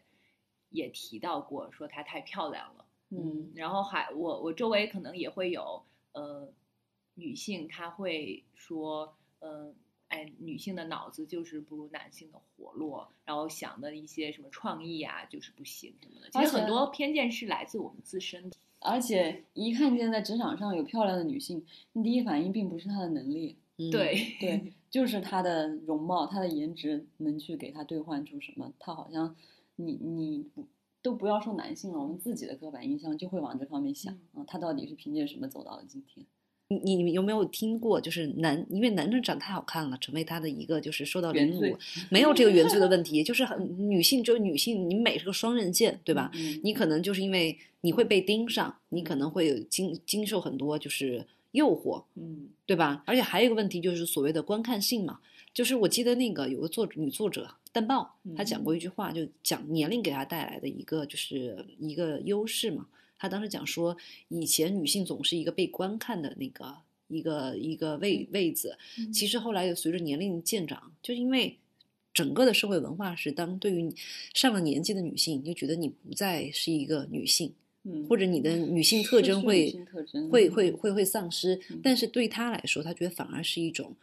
[0.70, 2.84] 也提到过，说她太漂亮了。
[3.14, 5.82] 嗯然后还我我周围可能也会有
[6.12, 6.52] 呃
[7.14, 9.74] 女性，她会说，嗯、
[10.08, 16.30] 哎，女性的脑子就是不如男性的活络，然后想的一些什么创意啊，就是不行什么的。
[16.30, 18.56] 其实很多偏见是来自我们自身的。
[18.80, 29.34] 而且一看见在职场上有漂亮的女性，你第一反应并不是她的能力，嗯对对， 就是他的容貌、他的颜值能去给他兑换出什么，他好像
[29.76, 30.46] 你你
[31.00, 36.24] 都不要说男性了，我们自己的刻板印象就会往这方面想啊，他到底是凭借什么走到了今天？
[36.68, 41.76] 你你有没有听过，就是男，因为男生长太好看了，成为他的一个就是受到凌原罪辱，
[42.10, 46.30] 没有这个原罪的问 题，就是很女性只有女性，你美是个双刃剑，对吧？
[46.34, 53.02] 嗯，你可能就是因为你会被盯上，你可能会有经经受很多就是诱惑，嗯对吧？
[53.06, 55.20] 而且还有一个问题就是所谓的观看性嘛，
[55.54, 62.86] 就是我记得那个有个作女作者淡豹，她讲过一句话，就讲年龄给她带来的一个就是一个优势嘛。
[63.18, 63.96] 她当时讲说，
[64.28, 66.76] 以前女性总是一个被观看的那个
[67.08, 71.58] 一个一个位位子，嗯其实后来随着年龄渐长，就因为
[72.12, 73.94] 整个的社会文化是，当对于
[74.34, 77.52] 上了年纪的女性，你就觉得你不再是一个女性，
[77.84, 79.72] 嗯，或者你的女性特征会
[80.30, 81.80] 会嗯会会会丧失嗯。
[81.82, 83.96] 但是对他来说，他觉得反而是一种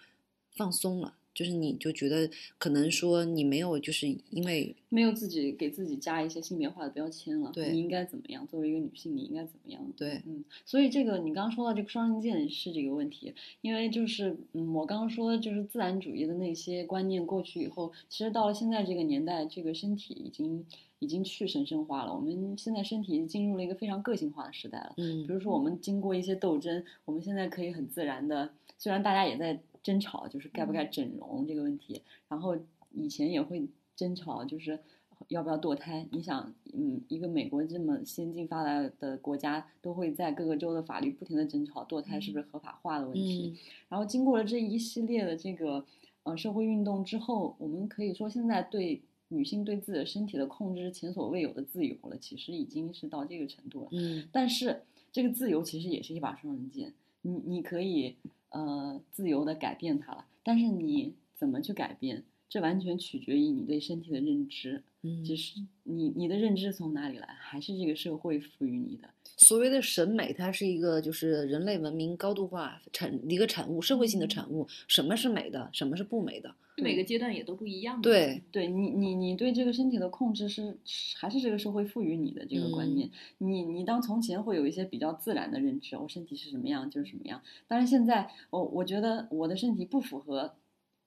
[0.56, 7.52] 放松了，就是你就觉得可能说你没有就是因为没有自己给自己加一些性别化的标签了。
[7.54, 8.46] 对你应该怎么样？
[8.48, 9.82] 作为一个女性，你应该怎么样？
[9.96, 20.66] 对嗯，所以这个你刚刚说到这个双刃剑是这个问题，因为就是嗯，我刚刚说就是自然主义的那些观念过去以后，其实到了现在这个年代，这个身体已经
[21.00, 22.14] 已经去神圣化了。
[22.14, 24.94] 我们现在身体已经进入了一个非常个性化的时代了。
[24.98, 32.58] 嗯比如说，我们经过一些斗争，我们现在可以很自然的，虽然大家也在争吵，就是该不该整容这个问题，然后
[32.92, 34.80] 以前也会争吵，就是
[35.28, 36.08] 要不要堕胎。
[36.12, 43.54] 你想，嗯，一个美国这么先进发达的国家，都会在各个州的法律不停的争吵堕胎是不是合法化的问题。
[43.56, 43.58] 嗯
[43.90, 45.86] 然后经过了这一系列的这个
[46.24, 53.88] 呃社会运动之后，我们可以说现在对女性对自己的身体的控制是前所未有的自由了，其实已经是到这个程度了。
[53.92, 56.94] 嗯但是这个自由其实也是一把双刃剑，
[57.30, 58.16] 你你可以
[58.50, 69.10] 呃自由的改变它了，但是你怎么去改变，这完全取决于你对身体的认知，嗯，只是你你的认知从哪里来，还是这个社会赋予你的。
[69.38, 74.68] 所谓的审美，它是一个就是人类文明高度化产一个产物，社会性的产物。
[74.88, 76.54] 什么是美的，什么是不美的？
[76.76, 78.02] 每个阶段也都不一样。
[78.02, 83.10] 对，对你，你你对这个身体的控制是是还是这个社会赋予你的这个观念。
[83.38, 87.42] 你你当从前会有一些比较自然的认知，我身体是什么样就是什么样。
[87.68, 90.56] 但是现在，我我觉得我的身体不符合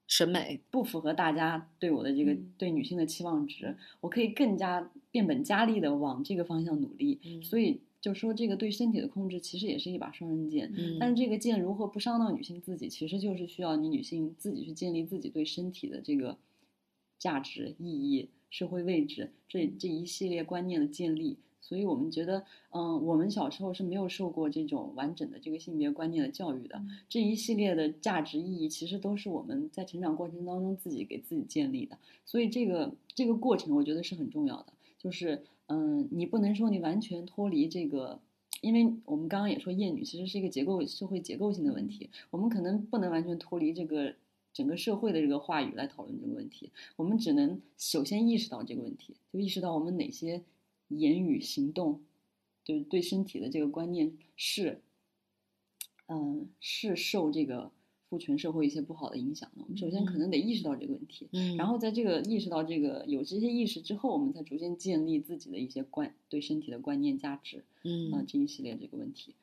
[0.07, 7.19] 审美，不符合大家对我的这个、嗯对女性的期望值，我可以更加变本加厉的往这个方向努力。
[7.23, 10.71] 嗯所以就说这个对身体的控制其实也是一把双刃剑。
[10.77, 16.37] 嗯但是这个剑如何不伤到女性自己，其实就是需要你女性自己去建立自己对身体的这个
[17.17, 21.37] 价值、意义、社会位置这这一系列观念的建立。
[21.63, 26.77] 所以我们觉得，嗯，我们小时候是没有受过这种完整的这个性别观念的教育的。
[26.77, 31.97] 嗯这一系列的价值意义，其实都是我们在成长过程当中自己给自己建立的。
[32.25, 34.73] 所以这个这个过程，我觉得是很重要的。
[34.97, 38.19] 就是，嗯，你不能说你完全脱离这个，
[38.61, 44.13] 因为我们刚刚也说厌女其实是一个结构社会结构性的问题，我们可能不能完全脱离这个
[44.53, 50.41] 整个社会的这个话语来讨论这个问题，我们只能首先意识到这个问题，就意识到我们哪些
[50.97, 52.01] 言语行动，
[52.63, 54.81] 就是对身体的这个观念是，
[56.07, 57.71] 嗯，是受这个
[58.09, 59.63] 父权社会一些不好的影响的。
[59.63, 67.59] 我们首先可能得意识到这个问题，嗯，然后在这个意识到这个有这些意识之后，我们才逐渐建立自己的一些观对身体的观念价值
[68.11, 69.33] 啊、嗯，这一系列这个问题，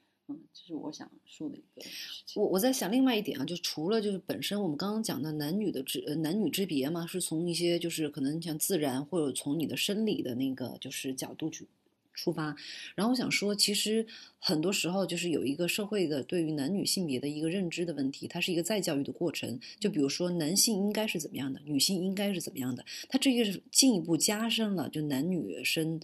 [0.53, 2.43] 这是我想说的一个事情。
[2.43, 11.67] 我我在想另外一点啊，就除了就是本身我们刚刚讲的男女的之男女之别嘛，是从一些就是可能像自然或者从你的生理的那个就是角度去
[12.13, 12.57] 出发。
[12.95, 14.07] 然后我想说，其实
[14.39, 19.59] 很多时候就是有一个社会的对于男女性别的一个认知的问题，它是一个再教育的过程。
[19.79, 26.01] 就比如说男性应该是怎么样的，女性应该是怎么样的，它这个是进一步加深了就男女生。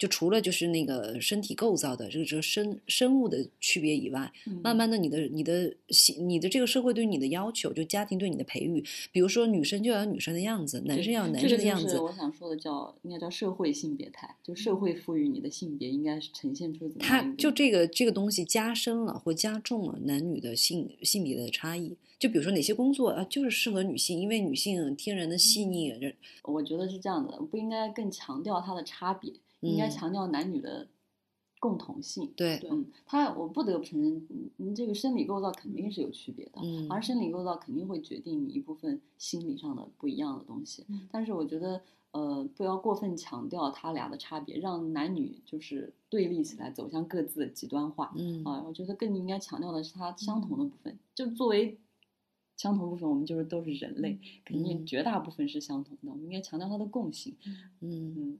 [0.00, 4.32] 就除了就是那个身体构造的这个这个生生物的区别以外，
[4.62, 8.82] 慢慢的，你的你的性你的这个社会对你的要求，就家庭对你的培育，
[9.12, 11.98] 比如说女生就要有女生的样子，男生要有男生的样子。
[11.98, 21.94] 我想说的叫应该叫社会性别态，就社会赋予你的性别应该是呈现出怎么样它就这个这个东西加深了或加重了男女的性性别的差异。
[22.18, 26.14] 就比如说哪些工作啊，就是适合女性，因为女性天然的细腻，人
[26.44, 30.88] 我觉得是这样的，不应该更强调它的差别，应该嗯强调男女的
[31.58, 32.32] 共同性。
[32.36, 40.84] 对，对嗯，它我不得不承认，嗯嗯，这个生理构造肯定是有区别的，嗯而生理构造肯定会决定你一部分心理上的不一样的东西。
[40.88, 41.82] 嗯但是我觉得，
[42.12, 48.12] 呃，不要过分强调它俩的差别，让男女就是对立起来，走向各自的极端化。
[48.16, 50.98] 嗯啊，我觉得更应该强调的是它相同的部分。
[51.14, 51.78] 就作为
[52.56, 56.10] 相同部分，我们就是都是人类，肯定嗯绝大部分是相同的。
[56.10, 57.36] 我们应该强调它的共性。
[57.44, 57.56] 嗯。
[57.80, 58.38] 嗯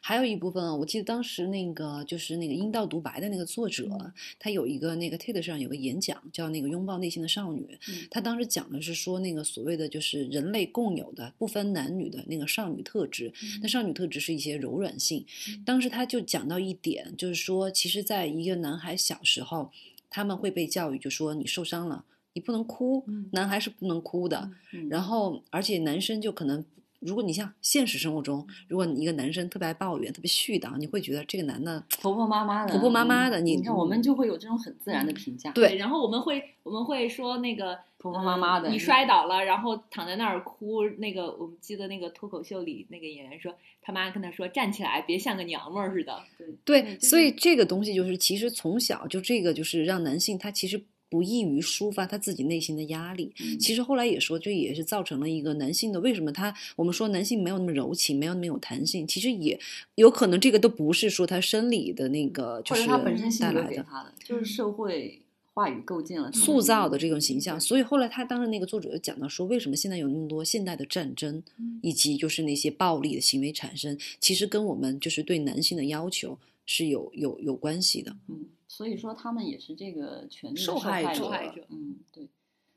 [0.00, 7.78] 还有一部分啊，我记得当时那个就是那个阴道独白的那个作者，嗯他有一个那个 TED 上有个演讲，叫那个拥抱内心的少女。
[7.88, 13.32] 嗯他当时讲的是说那个所谓的就是人类共有的不分男女的那个少女特质。
[13.60, 15.24] 那少女特质是一些柔软性。
[15.64, 19.70] 当时他就讲到一点，就是说，其实在一个男孩小时候，
[20.10, 24.50] 他们会被教育，就说你受伤了，你不能哭，嗯男孩是不能哭的。
[24.72, 26.64] 嗯，然后，而且男生就可能，
[27.04, 35.52] 如果你像现实生活中，如果你一个男生特别爱抱怨、特别絮叨，你会觉得这个男的婆婆妈妈的，婆婆妈妈的嗯你你看我们就会有这种很自然的评价。
[35.52, 40.82] 对然后我们会我们会说那个婆婆妈妈的呃你摔倒了，然后躺在那儿哭。
[40.98, 46.22] 那个我们记得那个脱口秀里那个演员说，他妈跟他说站起来，别像个娘们儿似的。
[46.64, 50.82] 对，对所以这个东西就是，其实从小就这个就是让男性他其实
[51.14, 53.30] 不易于抒发他自己内心的压力。
[53.38, 59.60] 嗯其实后来也说，这也是造成了一个男性的为什么他我们说男性没有那么柔情，没有那么有弹性，其实也
[59.94, 63.76] 有可能这个都不是说他生理的那个就是或者他本身性格带来的。
[63.76, 65.20] 给他的，就是社会
[65.52, 76.36] 话语构建了塑造的这种种形象，所以后来他当时那个作者就讲到说，为什么现在有那么多现代的战争，嗯以及就是那些暴力的行为产生，其实跟我们就是对男性的要求
[76.66, 78.16] 是有有有关系的。
[78.28, 78.46] 嗯，
[78.76, 82.28] 所以说他们也是这个权利的受害害者受害者嗯，对。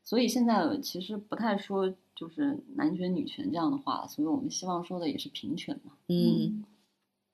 [0.04, 5.94] 所以现在其实不太说就是男权女权这样的话了，所以我们希望说的也是平权嘛。
[6.06, 6.64] 嗯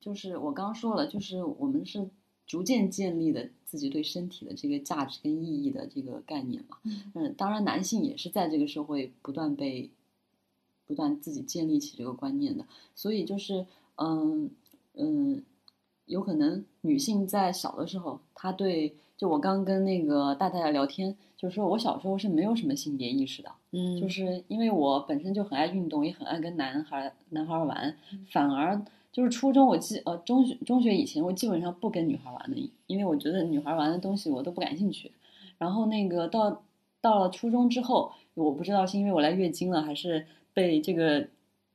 [0.00, 2.08] 就是我刚说了，就是我们是
[2.46, 6.78] 逐渐建立的自己对身体的这个价值跟意义的这个概念嘛。
[6.84, 9.90] 嗯嗯，当然男性也是在这个社会不断被
[10.86, 13.66] 不断自己建立起这个观念的，所以就是
[13.96, 14.50] 嗯
[14.94, 15.42] 嗯，
[16.06, 27.96] 有可能女性在小的时候，她对就我刚跟那个大太太聊天，就是说我小时候是没有什么性别意识的，嗯，就是因为我本身就很爱运动，也很爱跟男孩儿男孩儿玩，
[28.30, 28.80] 反而
[29.12, 35.12] 就是初中我记呃中学中学以前我基本上不跟女孩玩的，因为我觉得女孩儿玩的东西我都不感兴趣。
[35.56, 36.62] 然后那个到
[37.00, 41.28] 到了初中之后，我不知道是因为我来月经了，还是被这个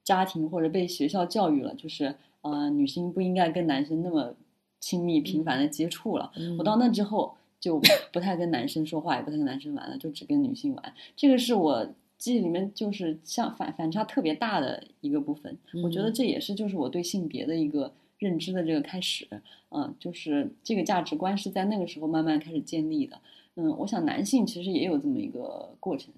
[0.04, 4.36] 家庭或者被学校教育了，就是呃女性不应该跟男生那么
[4.80, 6.32] 亲密频繁的接触了。
[6.38, 10.94] 嗯我到那之后就不太跟男生说话，也不太跟男生玩了，就只跟女性玩。
[11.16, 11.88] 这个是我
[12.18, 15.58] 记忆里面就是像反反差特别大的一个部分。
[15.84, 19.28] 我觉得嗯这也是就是我对性别的一个认知的这个开始。
[19.72, 23.20] 嗯，就是这个价值观是在那个时候慢慢开始建立的。
[23.56, 26.12] 嗯，我想男性其实也有这么一个过程。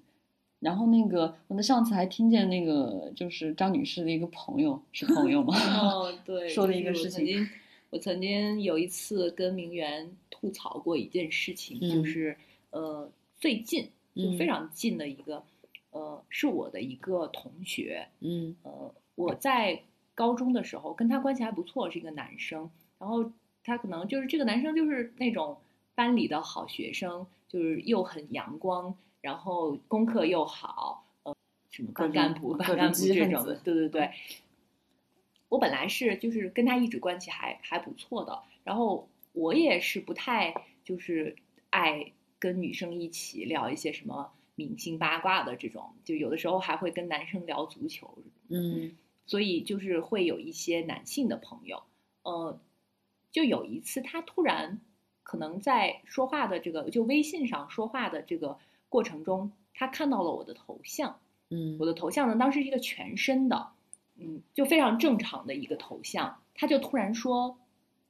[0.62, 5.54] 然后那个，我的上次还听见那个，就是张女士的一个朋友，是朋友吗？
[5.82, 7.48] 哦，对，说的一个事情我曾经，
[7.90, 11.90] 我曾经有一次跟明媛吐槽过一件事情，嗯。
[11.90, 12.36] 就是
[12.70, 13.10] 呃，
[13.40, 14.38] 最近就嗯。
[14.38, 15.42] 非常近的一个，
[15.90, 18.54] 呃，是我的一个同学，嗯。
[18.62, 19.82] 呃，我在
[20.14, 22.70] 高中的时候跟他关系还不错，是一个男生，
[23.00, 23.32] 然后
[23.64, 25.56] 他可能就是这个男生就是那种
[25.96, 31.34] 班里的好学生，就是又很阳光，然后功课又好，呃，
[31.70, 34.10] 什么各种班干部、各种班干部这种的，对对对。
[35.48, 41.36] 我本来是就是跟他一直关系还还不错的，然后我也是不太就是
[41.70, 48.18] 爱跟女生一起聊一些什么明星八卦的这种，就有的时候还会跟男生聊足球
[48.48, 48.96] 嗯
[49.26, 51.82] 所以就是会有一些男性的朋友，
[52.22, 52.58] 呃，
[53.30, 54.80] 就有一次他突然
[55.22, 58.58] 可能在说话的这个就微信上说话的这个
[58.92, 61.78] 过程中，他看到了我的头像，嗯。
[61.80, 63.70] 我的头像呢当时是一个全身的，
[64.18, 67.56] 嗯，就非常正常的一个头像，他就突然说，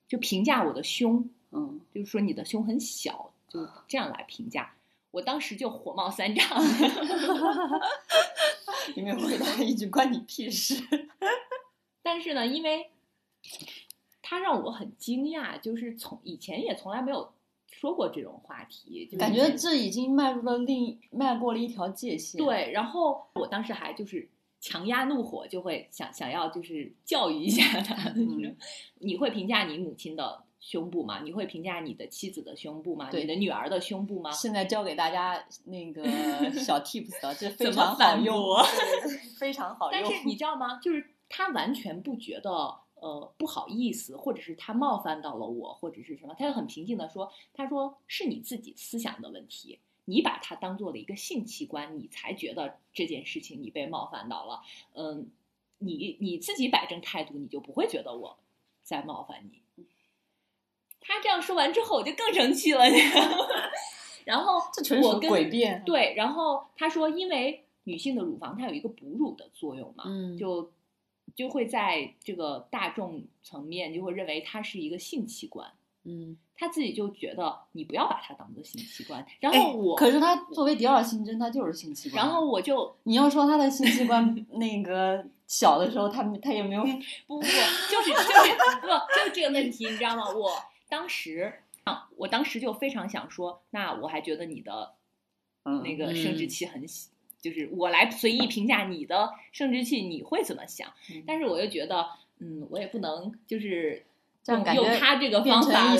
[0.08, 4.74] 就评价我的胸，嗯，就是说你的胸很小，就这样来评价。
[5.12, 6.42] 我当时就火冒三丈，
[8.96, 10.82] 你没有回答一句关你屁事。
[12.02, 12.90] 但是呢，因为
[14.20, 17.32] 他让我很惊讶，就是从以前也从来没有
[17.82, 22.70] 说过这种话题，就是感觉这已经迈入了另迈过了一条界限。，对。
[22.70, 24.28] 然后我当时还就是
[24.60, 28.56] 强压怒火，就会想想要就是教育一下他，嗯
[29.00, 31.22] 你会评价你母亲的胸部吗？
[31.24, 33.10] 你会评价你的妻子的胸部吗？
[33.12, 34.30] 你的女儿的胸部吗？
[34.30, 36.04] 现在教给大家那个
[36.54, 40.00] 小 tips 啊，这非常好用反驳，对对对非常好用。
[40.00, 40.78] 但是你知道吗？
[40.80, 54.62] 就是他完全不觉得呃不好意思，或者是他冒犯到了我，或者是什么，他就很平静的说，他说是你自己思想的问题，你把它当做了一个性器官，你才觉得这件事情你被冒犯到了，
[54.94, 55.28] 嗯，
[55.78, 58.38] 你你自己摆正态度，你就不会觉得我
[58.82, 59.84] 在冒犯你。
[61.04, 62.84] 他这样说完之后，我就更生气了。
[64.24, 65.82] 然后这纯属我跟诡辩。
[65.84, 70.70] 对，然后他说，因为女性的乳房它有一个哺乳的作用嘛，嗯就
[71.34, 75.70] 就会在这个大众层面就会认为它是一个性器官，
[76.04, 79.24] 嗯，他自己就觉得你不要把它当做性器官。
[79.40, 82.24] 然哎后我，可是他作为第二性征，他就是性器官。
[82.24, 86.82] 然后我就你要说他的性器官那个小的时候，他他也没有
[87.26, 88.86] 不不不，就是就是不
[89.16, 90.30] 就是这个问题，你知道吗？
[90.34, 90.50] 我
[90.88, 91.52] 当时
[91.84, 94.94] 啊，我当时就非常想说，那我还觉得你的
[95.64, 97.10] 嗯那个生殖嗯器很小，
[97.42, 100.88] 就是我来随意评价你的生殖器，你会怎么想？
[101.10, 102.08] 嗯但是我又觉得，
[102.38, 104.04] 嗯，我也不能就是
[104.46, 105.96] 用他这个方法来，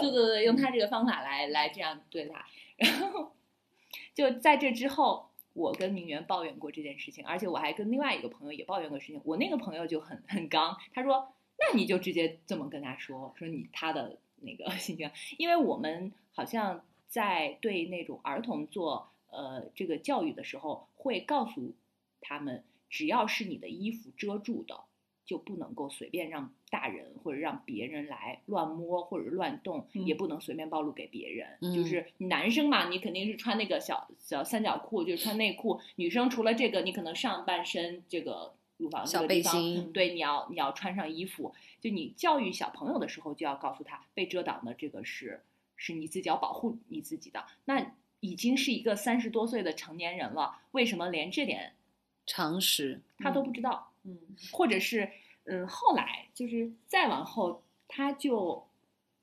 [0.00, 2.46] 对对对，用他这个方法来来这样对他。
[2.76, 3.32] 然后
[4.14, 9.20] 就在这之后，我跟明媛抱怨过这件事情，而且我还跟另外一个朋友也抱怨过事情。
[9.24, 21.74] 我那个朋友就很很刚，他说：“那你就直接这么跟他说，说你他的那个 性情，因为我们好像在对那种儿童做呃这个教育的时候，会告诉
[22.20, 24.80] 他们，只要是你的衣服遮住的，
[25.24, 31.58] 就不能够随便让大人或者让别人来乱摸或者乱动，嗯也不能随便暴露给别人。
[31.60, 41.54] 嗯就是男生嘛，你肯定是穿那个小小三角裤，就是穿内裤；女生除了这个，你可能上半身这个乳房这小背个地方心对，你要你要穿上衣服。
[41.80, 45.42] 就你教育小朋友的时候，就要告诉他，被遮挡的这个是
[45.76, 47.44] 是你自己要保护你自己的。
[47.66, 51.74] 那已经是一个三十多岁的成年人了，为什么连这点
[52.26, 53.92] 常识，他都不知道？
[54.04, 54.18] 嗯
[54.52, 55.10] 或者是
[55.44, 58.66] 嗯，后来就是再往后，他就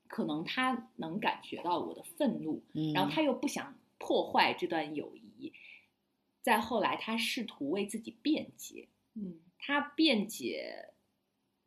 [0.07, 5.53] 可能他能感觉到我的愤怒，嗯，然后他又不想破坏这段友谊，
[6.41, 10.89] 再后来他试图为自己辩解，嗯他辩解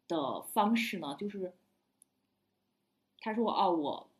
[0.06, 1.52] 的方式呢，就是
[3.20, 4.10] 他说哦，我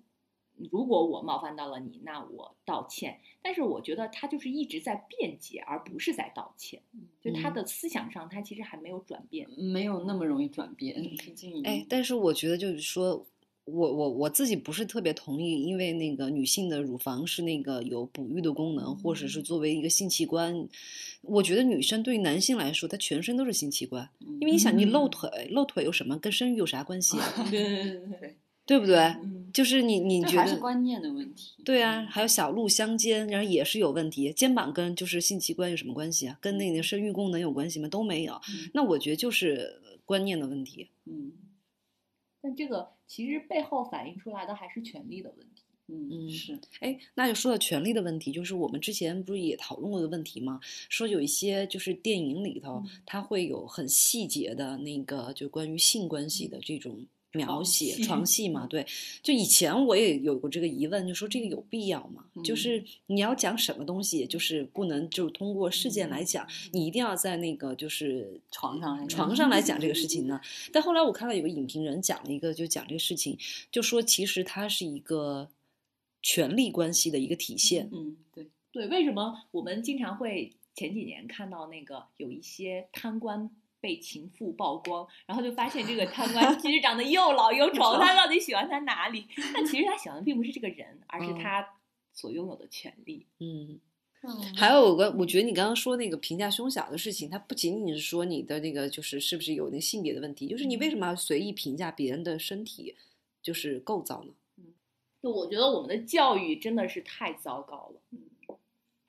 [0.71, 3.19] 如果我冒犯到了你，那我道歉。
[3.43, 6.83] 但是我觉得他就是一直在辩解，而不是在道歉。
[7.21, 9.49] 就他嗯的思想上，他其实还没有转变。
[9.57, 13.27] 没有那么容易转变，毕竟哎，但是我觉得就是说，
[13.65, 20.69] 我我我自己不是特别同意，因为那个女性的乳房是那个有哺育的功能，或者是作为一个性器官，
[21.23, 24.09] 我觉得女生对于男性来说，她全身都是性器官，
[24.41, 27.25] 因为你想，你露嗯腿露腿有什么跟生育有啥关系啊？
[27.51, 28.37] 对对对对，
[28.69, 28.97] 对不对？
[28.97, 30.61] 嗯就是你你这还是觉得？
[30.61, 31.55] 观念的问题。
[31.65, 34.31] 对啊，还有小鹿相间，然后也是有问题。
[34.33, 36.39] 肩膀跟就是性器官有什么关系啊？
[36.41, 37.89] 跟那个生育功能有关系吗？
[37.89, 38.35] 都没有。
[38.35, 40.91] 嗯那我觉得就是观念的问题。
[41.07, 41.33] 嗯
[42.43, 45.63] 但这个其实背后反映出来的还是权力的问题。
[45.89, 50.61] 嗯嗯是哎，那就说到权力的问题，就是我们之前不是也讨论过的问题吗？
[50.91, 58.87] 说有一些就是电影里头，嗯它会有很细节的那个就关于性关系的这种描写，床戏嘛，对。
[59.23, 62.25] 就以前我也有过这个疑问，就说这个有必要吗？
[62.43, 70.41] 就嗯是你要讲什么东西，就是不能就通过事件来讲，你一定要在那个就是床上来讲床上来讲这个事情呢。
[70.73, 73.39] 但后来我看到有个影评人讲了一个，就讲这个事情，
[73.71, 75.51] 就说其实它是一个
[76.23, 77.89] 权力关系的一个体现。
[77.93, 83.51] 嗯对对，为什么我们经常会前几年看到那个有一些贪官
[83.81, 89.27] 被情妇曝光，然后就发现这个贪官其实长得又老又 丑，他到底喜欢他哪里？
[89.55, 91.67] 但其实他喜欢的并不是这个人，而是嗯他
[92.13, 93.27] 所拥有的权利。
[93.39, 93.79] 嗯，
[94.23, 102.97] 嗯还有个，我觉得你刚刚说那个评价胸小的事情，它不仅仅是说你的那个就是是不是有那个性别的问题，就是你为什么要随意评价别人的身体
[103.43, 104.33] 就是构造呢？
[104.59, 104.65] 嗯
[105.21, 108.01] 就我觉得我们的教育真的是太糟糕了。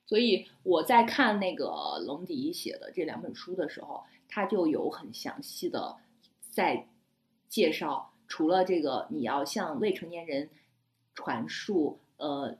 [0.07, 5.97] 所以我在看那个龙迪写的这两本书的时候，他就有很详细的
[6.51, 6.87] 在
[7.49, 10.49] 介绍，除了这个你要向未成年人
[11.13, 12.55] 传述呃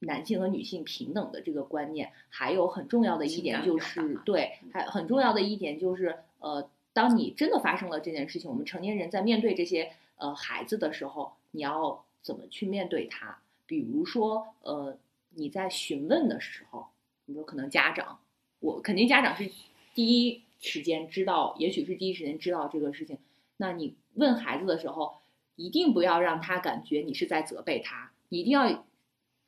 [0.00, 13.38] 男性和女性平等的这个观念，还有很重要的一点就是对，还很重要的一点就是呃，当你真的发生了这件事情，我们成年人在面对这些呃孩子的时候，你要怎么去面对他？
[13.66, 14.96] 比如说呃，
[15.34, 16.86] 你在询问的时候，
[17.26, 18.18] 比如说可能家长，
[18.60, 19.48] 我肯定家长是
[19.94, 23.18] 第一时间知道，也许是第一时间知道这个事情。
[23.56, 25.14] 那你问孩子的时候，
[25.56, 28.86] 一定不要让他感觉你是在责备他，你一定要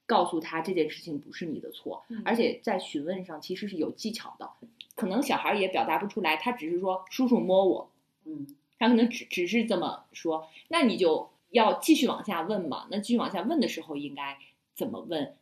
[0.06, 4.50] 告诉他这件事情不是你的错，嗯而且在询问上其实是有技巧的。
[4.94, 7.90] 可能小孩也表达不出来，他只是说叔叔摸我，
[8.24, 8.46] 嗯
[8.78, 12.88] 他可能只只是这么说，那你就要继续往下问嘛。
[12.90, 14.36] 那继续往下问的时候，应该
[14.74, 15.34] 怎么问？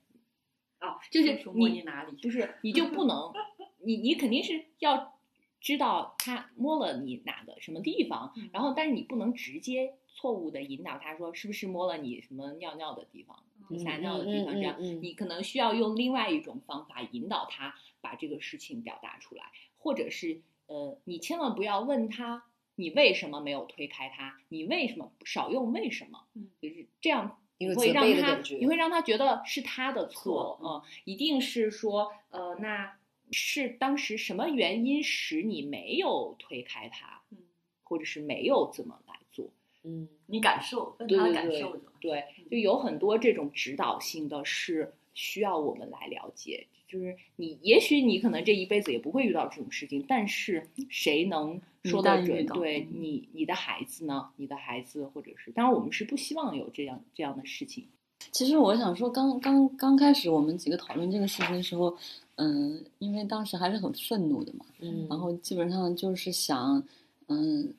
[0.78, 2.16] 啊，就是你你哪里？
[2.16, 3.32] 就是，你就不能，
[3.82, 5.14] 你你肯定是要
[5.60, 13.36] 知道他摸了你哪个什么地方，嗯然后但是你不能直接错误的引导他说是不是摸了你什么尿尿的地方、
[13.68, 19.44] 嗯撒尿的地方，这样你可能需要用另外一种方法引导他把这个事情表达出来，
[19.78, 22.44] 或者是呃，你千万不要问他。
[22.76, 24.38] 你为什么没有推开他？
[24.48, 26.24] 你为什么少用为什么？
[26.34, 32.96] 嗯就是这样你会让他你会让他觉得是他的错，错嗯，一定是说，呃，那
[33.32, 37.38] 是当时什么原因使你没有推开他，嗯，
[37.82, 39.50] 或者是没有怎么来做？
[39.82, 41.82] 嗯你感受，问他的对对对感受的。
[42.00, 46.66] 对，就有很多这种指导性的是需要我们来了解。
[46.86, 52.44] 就是你，也许你可能这一辈子也不会遇到这种事情，但是谁能说得准？
[52.46, 54.30] 对你，你的孩子呢？
[54.36, 57.86] 你的孩子，或者是，当然我们是不希望有这样这样的事情。
[58.32, 61.96] 其实我想说刚，刚刚开始我们几个讨论这个事情的时候，
[62.40, 66.82] 嗯，因为当时还是很愤怒的嘛，嗯，然后基本上就是想，
[67.28, 67.74] 嗯，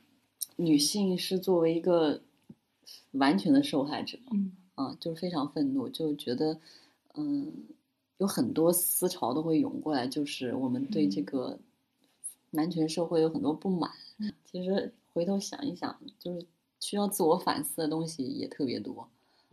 [0.55, 2.21] 女性是作为一个
[3.13, 4.51] 完全的受害者，嗯。
[4.75, 6.57] 啊，就是非常愤怒，就觉得，
[7.15, 7.51] 嗯，
[8.17, 11.59] 有很多思潮都会涌过来，就是我们对这个
[12.51, 13.91] 男权社会有很多不满。
[14.45, 16.45] 其实回头想一想，就是
[16.79, 19.01] 需要自我反思的东西也特别多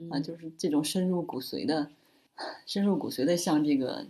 [0.08, 1.90] 啊，嗯就是这种深入骨髓的、
[2.64, 4.06] 深入骨髓的向这个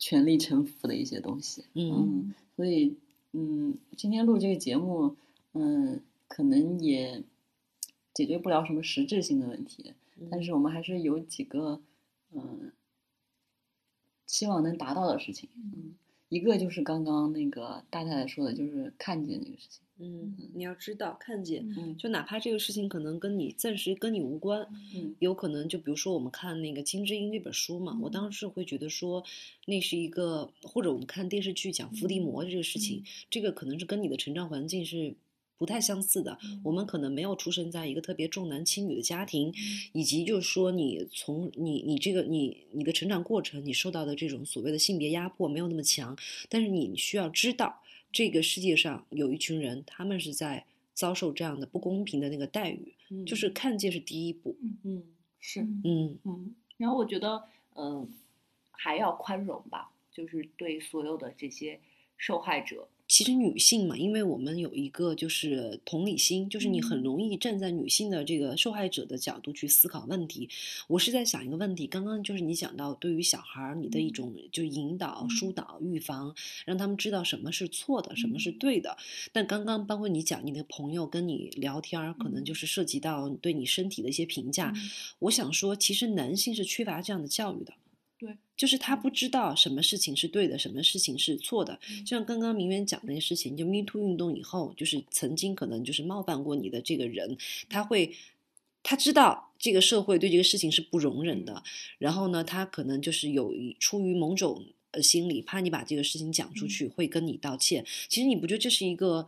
[0.00, 1.66] 权力臣服的一些东西。
[1.74, 2.96] 嗯嗯，所以
[3.32, 5.14] 嗯，今天录这个节目，
[5.52, 7.22] 嗯，可能也
[8.12, 9.94] 解决不了什么实质性的问题，
[10.28, 11.80] 但是我们还是有几个
[12.32, 12.72] 嗯
[14.26, 15.48] 希望能达到的事情。
[15.54, 15.94] 嗯，
[16.30, 19.82] 一个就是刚刚那个大太太说的，就是看见这个事情。
[19.98, 29.22] 嗯，你要知道，看见，嗯就哪怕这个事情可能跟你暂时跟你无关，嗯有可能就比如说我们看那个金智英这本书嘛，我当时会觉得说，
[29.66, 35.16] 那是一个或者我们看电视剧讲伏地魔的这个事情，这个可能是跟你的成长环境是。
[35.60, 39.52] 不太相似的，我们可能没有出生在一个特别重男轻女的家庭，
[39.92, 46.16] 以及就是说你从你你这个你你的成长过程，你受到的这种所谓的性别压迫没有那么强，
[46.48, 50.64] 但是你需要知道，这个世界上有一群人，他们是在
[50.94, 52.94] 遭受这样的不公平的那个待遇，
[53.26, 54.56] 就是看见是第一步。
[54.82, 55.04] 嗯，
[55.38, 56.18] 是嗯。
[56.24, 57.44] 嗯，然后我觉得，
[57.76, 58.08] 嗯、
[58.70, 61.78] 还要宽容吧，就是对所有的这些
[62.16, 70.48] 受害者，其实女性嘛，因为我们有一个就是同理心，就是你很容易站在女性的这个受害者的角度去思考问题。
[70.86, 76.32] 我是在想一个问题，刚刚就是你讲到对于小孩儿你的一种就是引导、疏导、预防，
[76.64, 78.96] 让他们知道什么是错的，什么是对的。
[79.32, 84.72] 但刚刚包括你讲你的朋友跟你聊天儿，可能就是涉及到对你身体的一些评价。
[85.18, 87.72] 我想说，其实男性是缺乏这样的教育的。
[88.60, 91.80] 对，就是他不知道什么事情是对的，什么事情是错的。
[92.04, 97.38] 就像刚刚明媛讲的那个事情，就 Me Too 运动以后，就是曾经可能就是冒犯过你的这个人，
[97.70, 98.14] 他会
[98.82, 101.62] 他知道这个社会对这个事情是不容忍的，
[101.98, 107.86] 然后呢，他可能就是有一出于某种呃心理，怕你把这个事情讲出去，会跟你道歉。
[108.08, 109.26] 其实你不觉得这是一个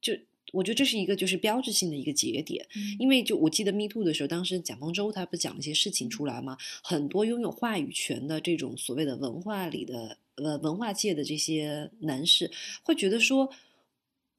[0.00, 0.14] 就？
[0.54, 2.66] 我觉得这是一个就是标志性的一个节点，
[2.98, 6.56] 因为就我记得 Me Too 的时候，当时蒋方舟他不是讲了一些事情出来吗？
[6.82, 12.50] 很多拥有话语权的这种所谓的文化里的呃文化界的这些男士，
[12.82, 13.50] 会觉得说。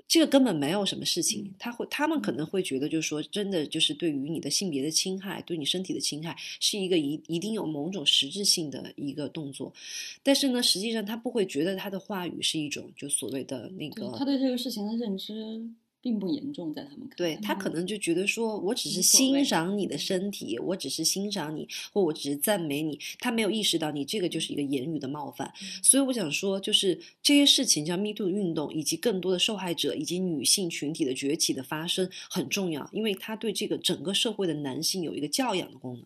[0.07, 9.73] 这个根本没有什么事情，他会，他们可能会觉得，就是说，真的就是对于你的性别的侵害，对你身体的侵害，是一个一一定有某种实质性的一个动作，
[10.21, 15.67] 但是呢，实际上他不会觉得他的话语是一种就所谓的那对个他对这个事情的认知
[16.06, 25.52] 并不严重，在他们看来，对他可能就觉得说，我只是欣赏你的身体，我只是欣赏你，或我只是赞美你，他没有意识到你这个就是一个言语的冒犯。
[25.82, 36.06] 所以我想说，就是这些事情，像 Me Too 运动，以及更多的受害者以及女性群体的崛起的发生很重要，因为它对这个整个社会的男性有一个教养的功能。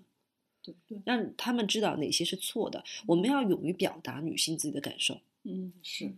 [0.63, 5.19] 对对，让他们知道哪些是错的，我们要勇于表达女性自己的感受。
[5.43, 6.13] 嗯，是，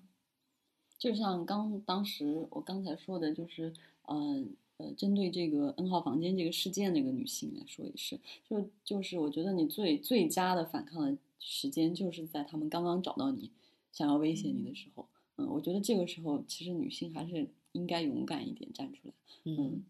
[1.01, 3.73] 就像刚当时我刚才说的，就是
[4.05, 4.45] 呃
[4.77, 13.49] 呃，针对这个 N 号房间这个事件，那个女性来说也是，就就是我觉得你最最佳的反抗的时间，就是在他们刚刚找到你，
[13.91, 15.07] 想要威胁你的时候。
[15.37, 19.13] 嗯，我觉得这个时候其实女性还是应该勇敢一点站出来。
[19.45, 19.83] 嗯，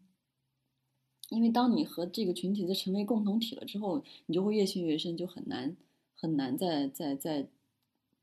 [1.27, 5.75] 因为当你和这个群体在成为共同体了之后，你就会越陷越深，就很难
[6.15, 7.49] 很难再再再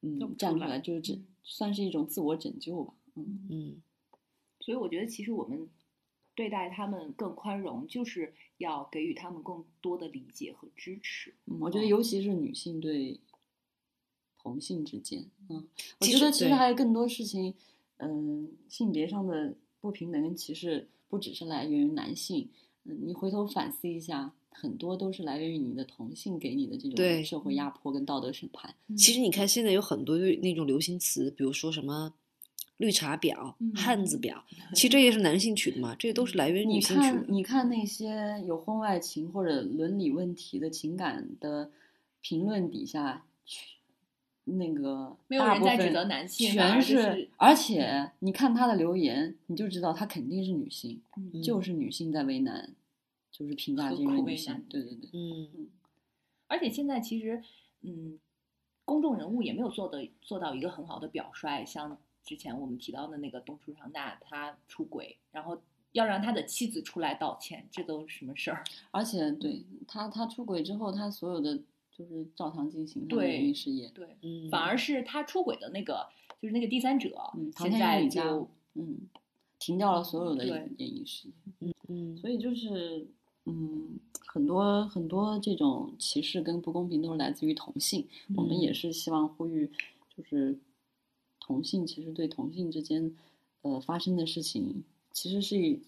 [0.01, 2.95] 嗯站出来，就是这嗯算是一种自我拯救吧。
[3.15, 3.83] 嗯嗯
[4.61, 5.69] 所以我觉得其实我们
[6.35, 11.35] 对待他们更宽容，就是要给予他们更多的理解和支持。
[11.47, 13.19] 嗯我觉得尤其是女性对
[14.39, 15.67] 同性之间，嗯，
[16.01, 17.55] 我觉得其实还有更多事情，
[17.97, 22.51] 嗯，性别上的不平等跟歧视不只是来源于男性，
[22.85, 28.75] 嗯，你回头反思一下，很多都是来源于你的同性给你的这种社会压迫跟道德审判。
[28.97, 32.13] 其实你看，现在有很多的那种流行词，比如说什么
[32.79, 34.41] 绿茶婊、嗯汉子婊，
[34.75, 37.25] 其实这也是男性取的嘛，这都是来源于女性取，的。
[37.29, 41.71] 你看那些有婚外情或者伦理问题的情感的
[42.21, 43.77] 评论底下，去
[44.45, 52.71] 那个没有大部分人在指责男性全，是而且你看他的留言，你就知道他肯定是女性，嗯就是女性在为难，
[53.39, 55.69] 就是评价何这位女性对对对，嗯，
[56.49, 57.41] 而且现在其实，
[57.83, 58.19] 嗯，
[58.85, 65.63] 公众人物也没有做的做到一个很好的表率，像之前我们提到的那个东出昌大，他出轨，然后
[65.93, 68.65] 要让他的妻子出来道歉，这都是什么事儿？
[68.91, 71.57] 而且对他他出轨之后，他所有的
[71.93, 76.09] 就是照常进行他的对演艺事业，对，嗯反而是他出轨的那个，
[76.43, 77.17] 就是那个第三者，
[77.57, 79.09] 现在就，嗯，
[79.61, 81.35] 停掉了所有的演演艺事业。
[81.61, 83.09] 嗯嗯，所以就是，
[83.49, 88.07] 嗯，很多很多这种歧视跟不公平都是来自于同性。
[88.37, 89.71] 我们也嗯是希望呼吁，
[90.17, 90.59] 就是
[91.41, 93.15] 同性其实对同性之间，
[93.63, 95.83] 呃，发生的事情，其实是以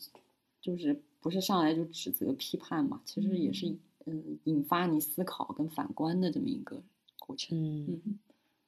[0.61, 3.77] 就是不是上来就指责批判嘛，其实也是
[4.07, 6.83] 嗯、引发你思考跟反观的这么一个
[7.19, 7.57] 过程。
[7.57, 8.19] 嗯，嗯，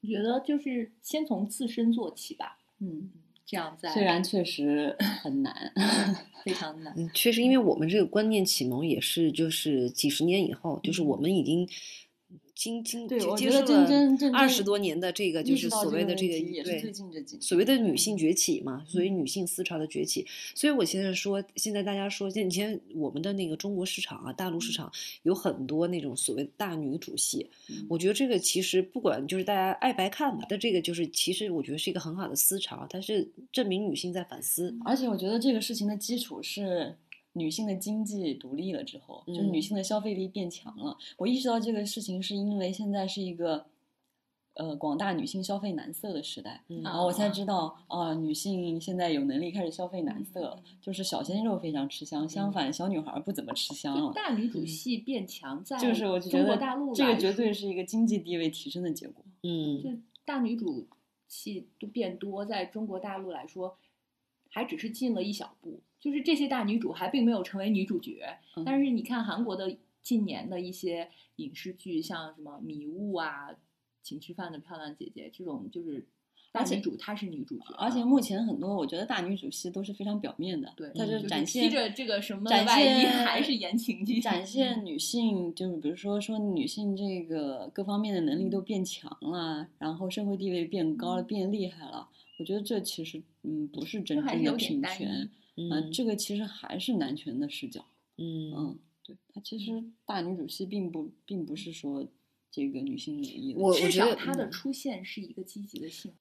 [0.03, 3.11] 我觉得就是先从自身做起吧，嗯，
[3.45, 5.55] 这样在虽然确实 很难，
[6.45, 6.93] 非常难。
[6.97, 11.69] 嗯，确实，因为我们这个观念启蒙也是就是几十年以后，就是我们已经
[12.63, 13.89] 经经对接受了
[14.33, 20.25] 二十多年的这个就是所谓的这这个也是最对所谓的女性崛起嘛，所以女性思潮的崛起。
[20.55, 24.93] 所以我现在说，现在大家说，现以前我们的那个中国市场啊，大陆市场
[25.25, 34.73] 有很多那种所谓的大女主戏，嗯我觉得这个其实不管就是大家爱白看吧，但这个就是其实我觉得是一个很好的思潮，它是证明女性在反思。
[34.85, 36.97] 而且我觉得这个事情的基础是
[37.35, 40.97] 女性的经济独立了之后，就是女嗯性的消费力变强了。
[41.19, 43.67] 我意识到这个事情是因为现在是一个。
[44.55, 54.13] 呃，广大女性消费男色的时代，嗯然后我才知道啊、女性现在有能力开始消费男色了，就是小鲜肉非常吃香，相反小女孩不怎么吃香了。
[54.13, 59.25] 大女主戏变强，在就是我觉中国得大陆这个绝对是一个经济地位提升的结果。
[59.43, 59.89] 嗯，就
[60.27, 60.87] 大女主
[61.29, 63.79] 戏都变多，在中国大陆来说，
[64.51, 65.81] 还只是进了一小步。
[66.03, 68.27] 就是这些大女主还并没有成为女主角，
[68.57, 73.51] 嗯但是你看韩国的近年的一些影视剧，像什么《迷雾》啊，
[74.03, 76.05] 《请吃饭的漂亮姐姐》这种，就是
[76.51, 92.09] 大女主她是女主角，而且目前很多我觉得大女主戏都是非常表面的，对，她就展现披着这个什么展外衣，现 还是言情剧，展现女性，就是比如说说女性这个各方面的能力都变强了，然后社会地位变高了，变厉害了。
[92.43, 95.71] 我觉得这其实嗯不是真正的有点单平权，一。
[95.71, 97.85] 啊、这个其实还是男权的视角。
[98.19, 102.05] 嗯嗯，对，他其实大女主戏并不并不是说
[102.51, 103.61] 这个女性主义的。
[103.61, 106.13] 我我觉得少她的嗯出现是一个积极的性。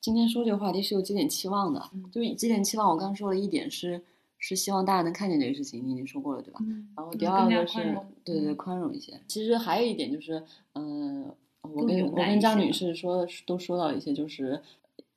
[0.00, 2.88] 今天说这个话题是有几点期望的，嗯就是几点期望。
[2.88, 4.00] 我刚刚说了一点是
[4.38, 6.60] 是希望大家能看见这个事情，你已经说过了对吧？
[6.62, 7.78] 嗯然后第二个是
[8.24, 9.20] 对对嗯宽容一些。
[9.28, 14.60] 其实还有一点就是，嗯、我跟我跟张女士说都说到了一些，就是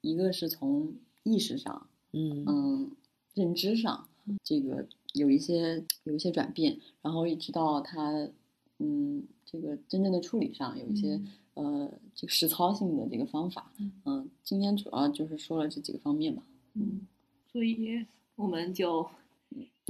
[0.08, 0.94] 一个是从
[1.24, 2.92] 意识上，嗯嗯，
[3.34, 4.08] 认知上，
[4.44, 8.30] 这个有一些有一些转变，然后一直到他，
[8.80, 11.20] 嗯，这个真正的处理上有一些、
[11.56, 16.44] 呃这个实操性的这个方法，嗯嗯，今天主要就是说了这几个方面吧。
[16.74, 17.06] 嗯，
[17.52, 18.06] 所以
[18.36, 19.06] 我们就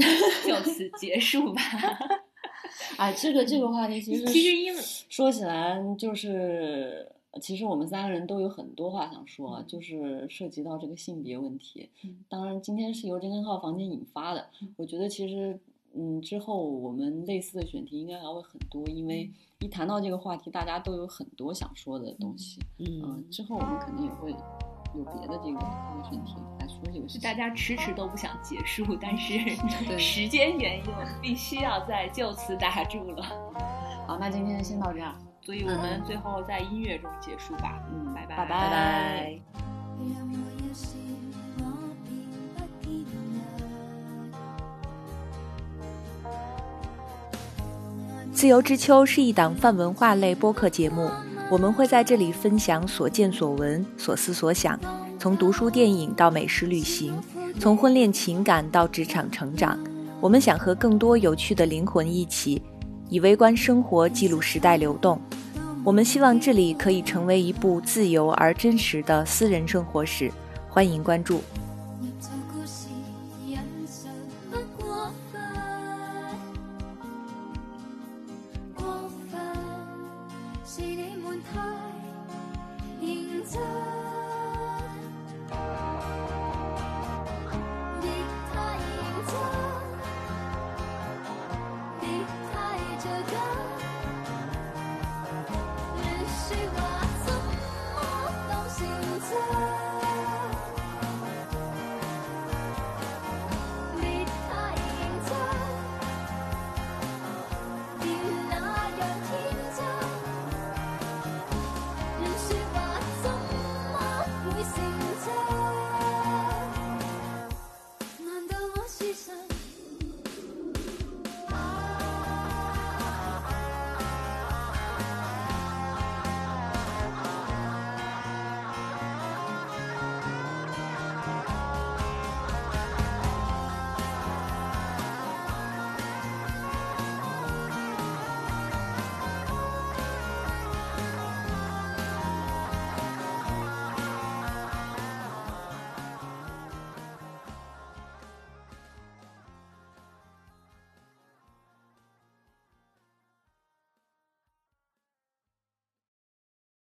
[0.46, 1.62] 就此结束吧。
[2.98, 11.90] 啊，这个这个话题其实其实因为说起来就是，其实我们三个人都有很多话想说，就是涉及到这个性别问题。
[12.04, 15.60] 嗯当然，今天是由真根号房间引发的，我觉得其实，
[15.94, 22.60] 嗯，之后我们类似的选题应该还会很多，因为一谈到这个话题，大家都有很多想说的东西。
[22.80, 27.22] 嗯、嗯之后我们肯定也会有别的这个这个选题来说这个事情。
[27.22, 29.40] 大家迟迟都不想结束，但是
[29.98, 33.24] 时间原因，我们必须要再就此打住了。
[34.08, 35.16] 好，那今天先到这样。
[35.48, 37.82] 所以我们最后在音乐中结束吧。
[37.90, 39.40] 嗯，拜拜拜拜。
[48.34, 51.10] 自由之秋是一档泛文化类播客节目，
[51.50, 54.78] 我们会在这里分享所见所闻、所思所想，
[55.18, 57.18] 从读书、电影到美食旅行，
[57.58, 59.80] 从婚恋情感到职场成长，
[60.20, 62.62] 我们想和更多有趣的灵魂一起，
[63.10, 65.20] 以微观生活记录时代流动。
[65.84, 70.32] 我们希望这里可以成为一部自由而真实的私人生活史，
[70.68, 71.42] 欢迎关注。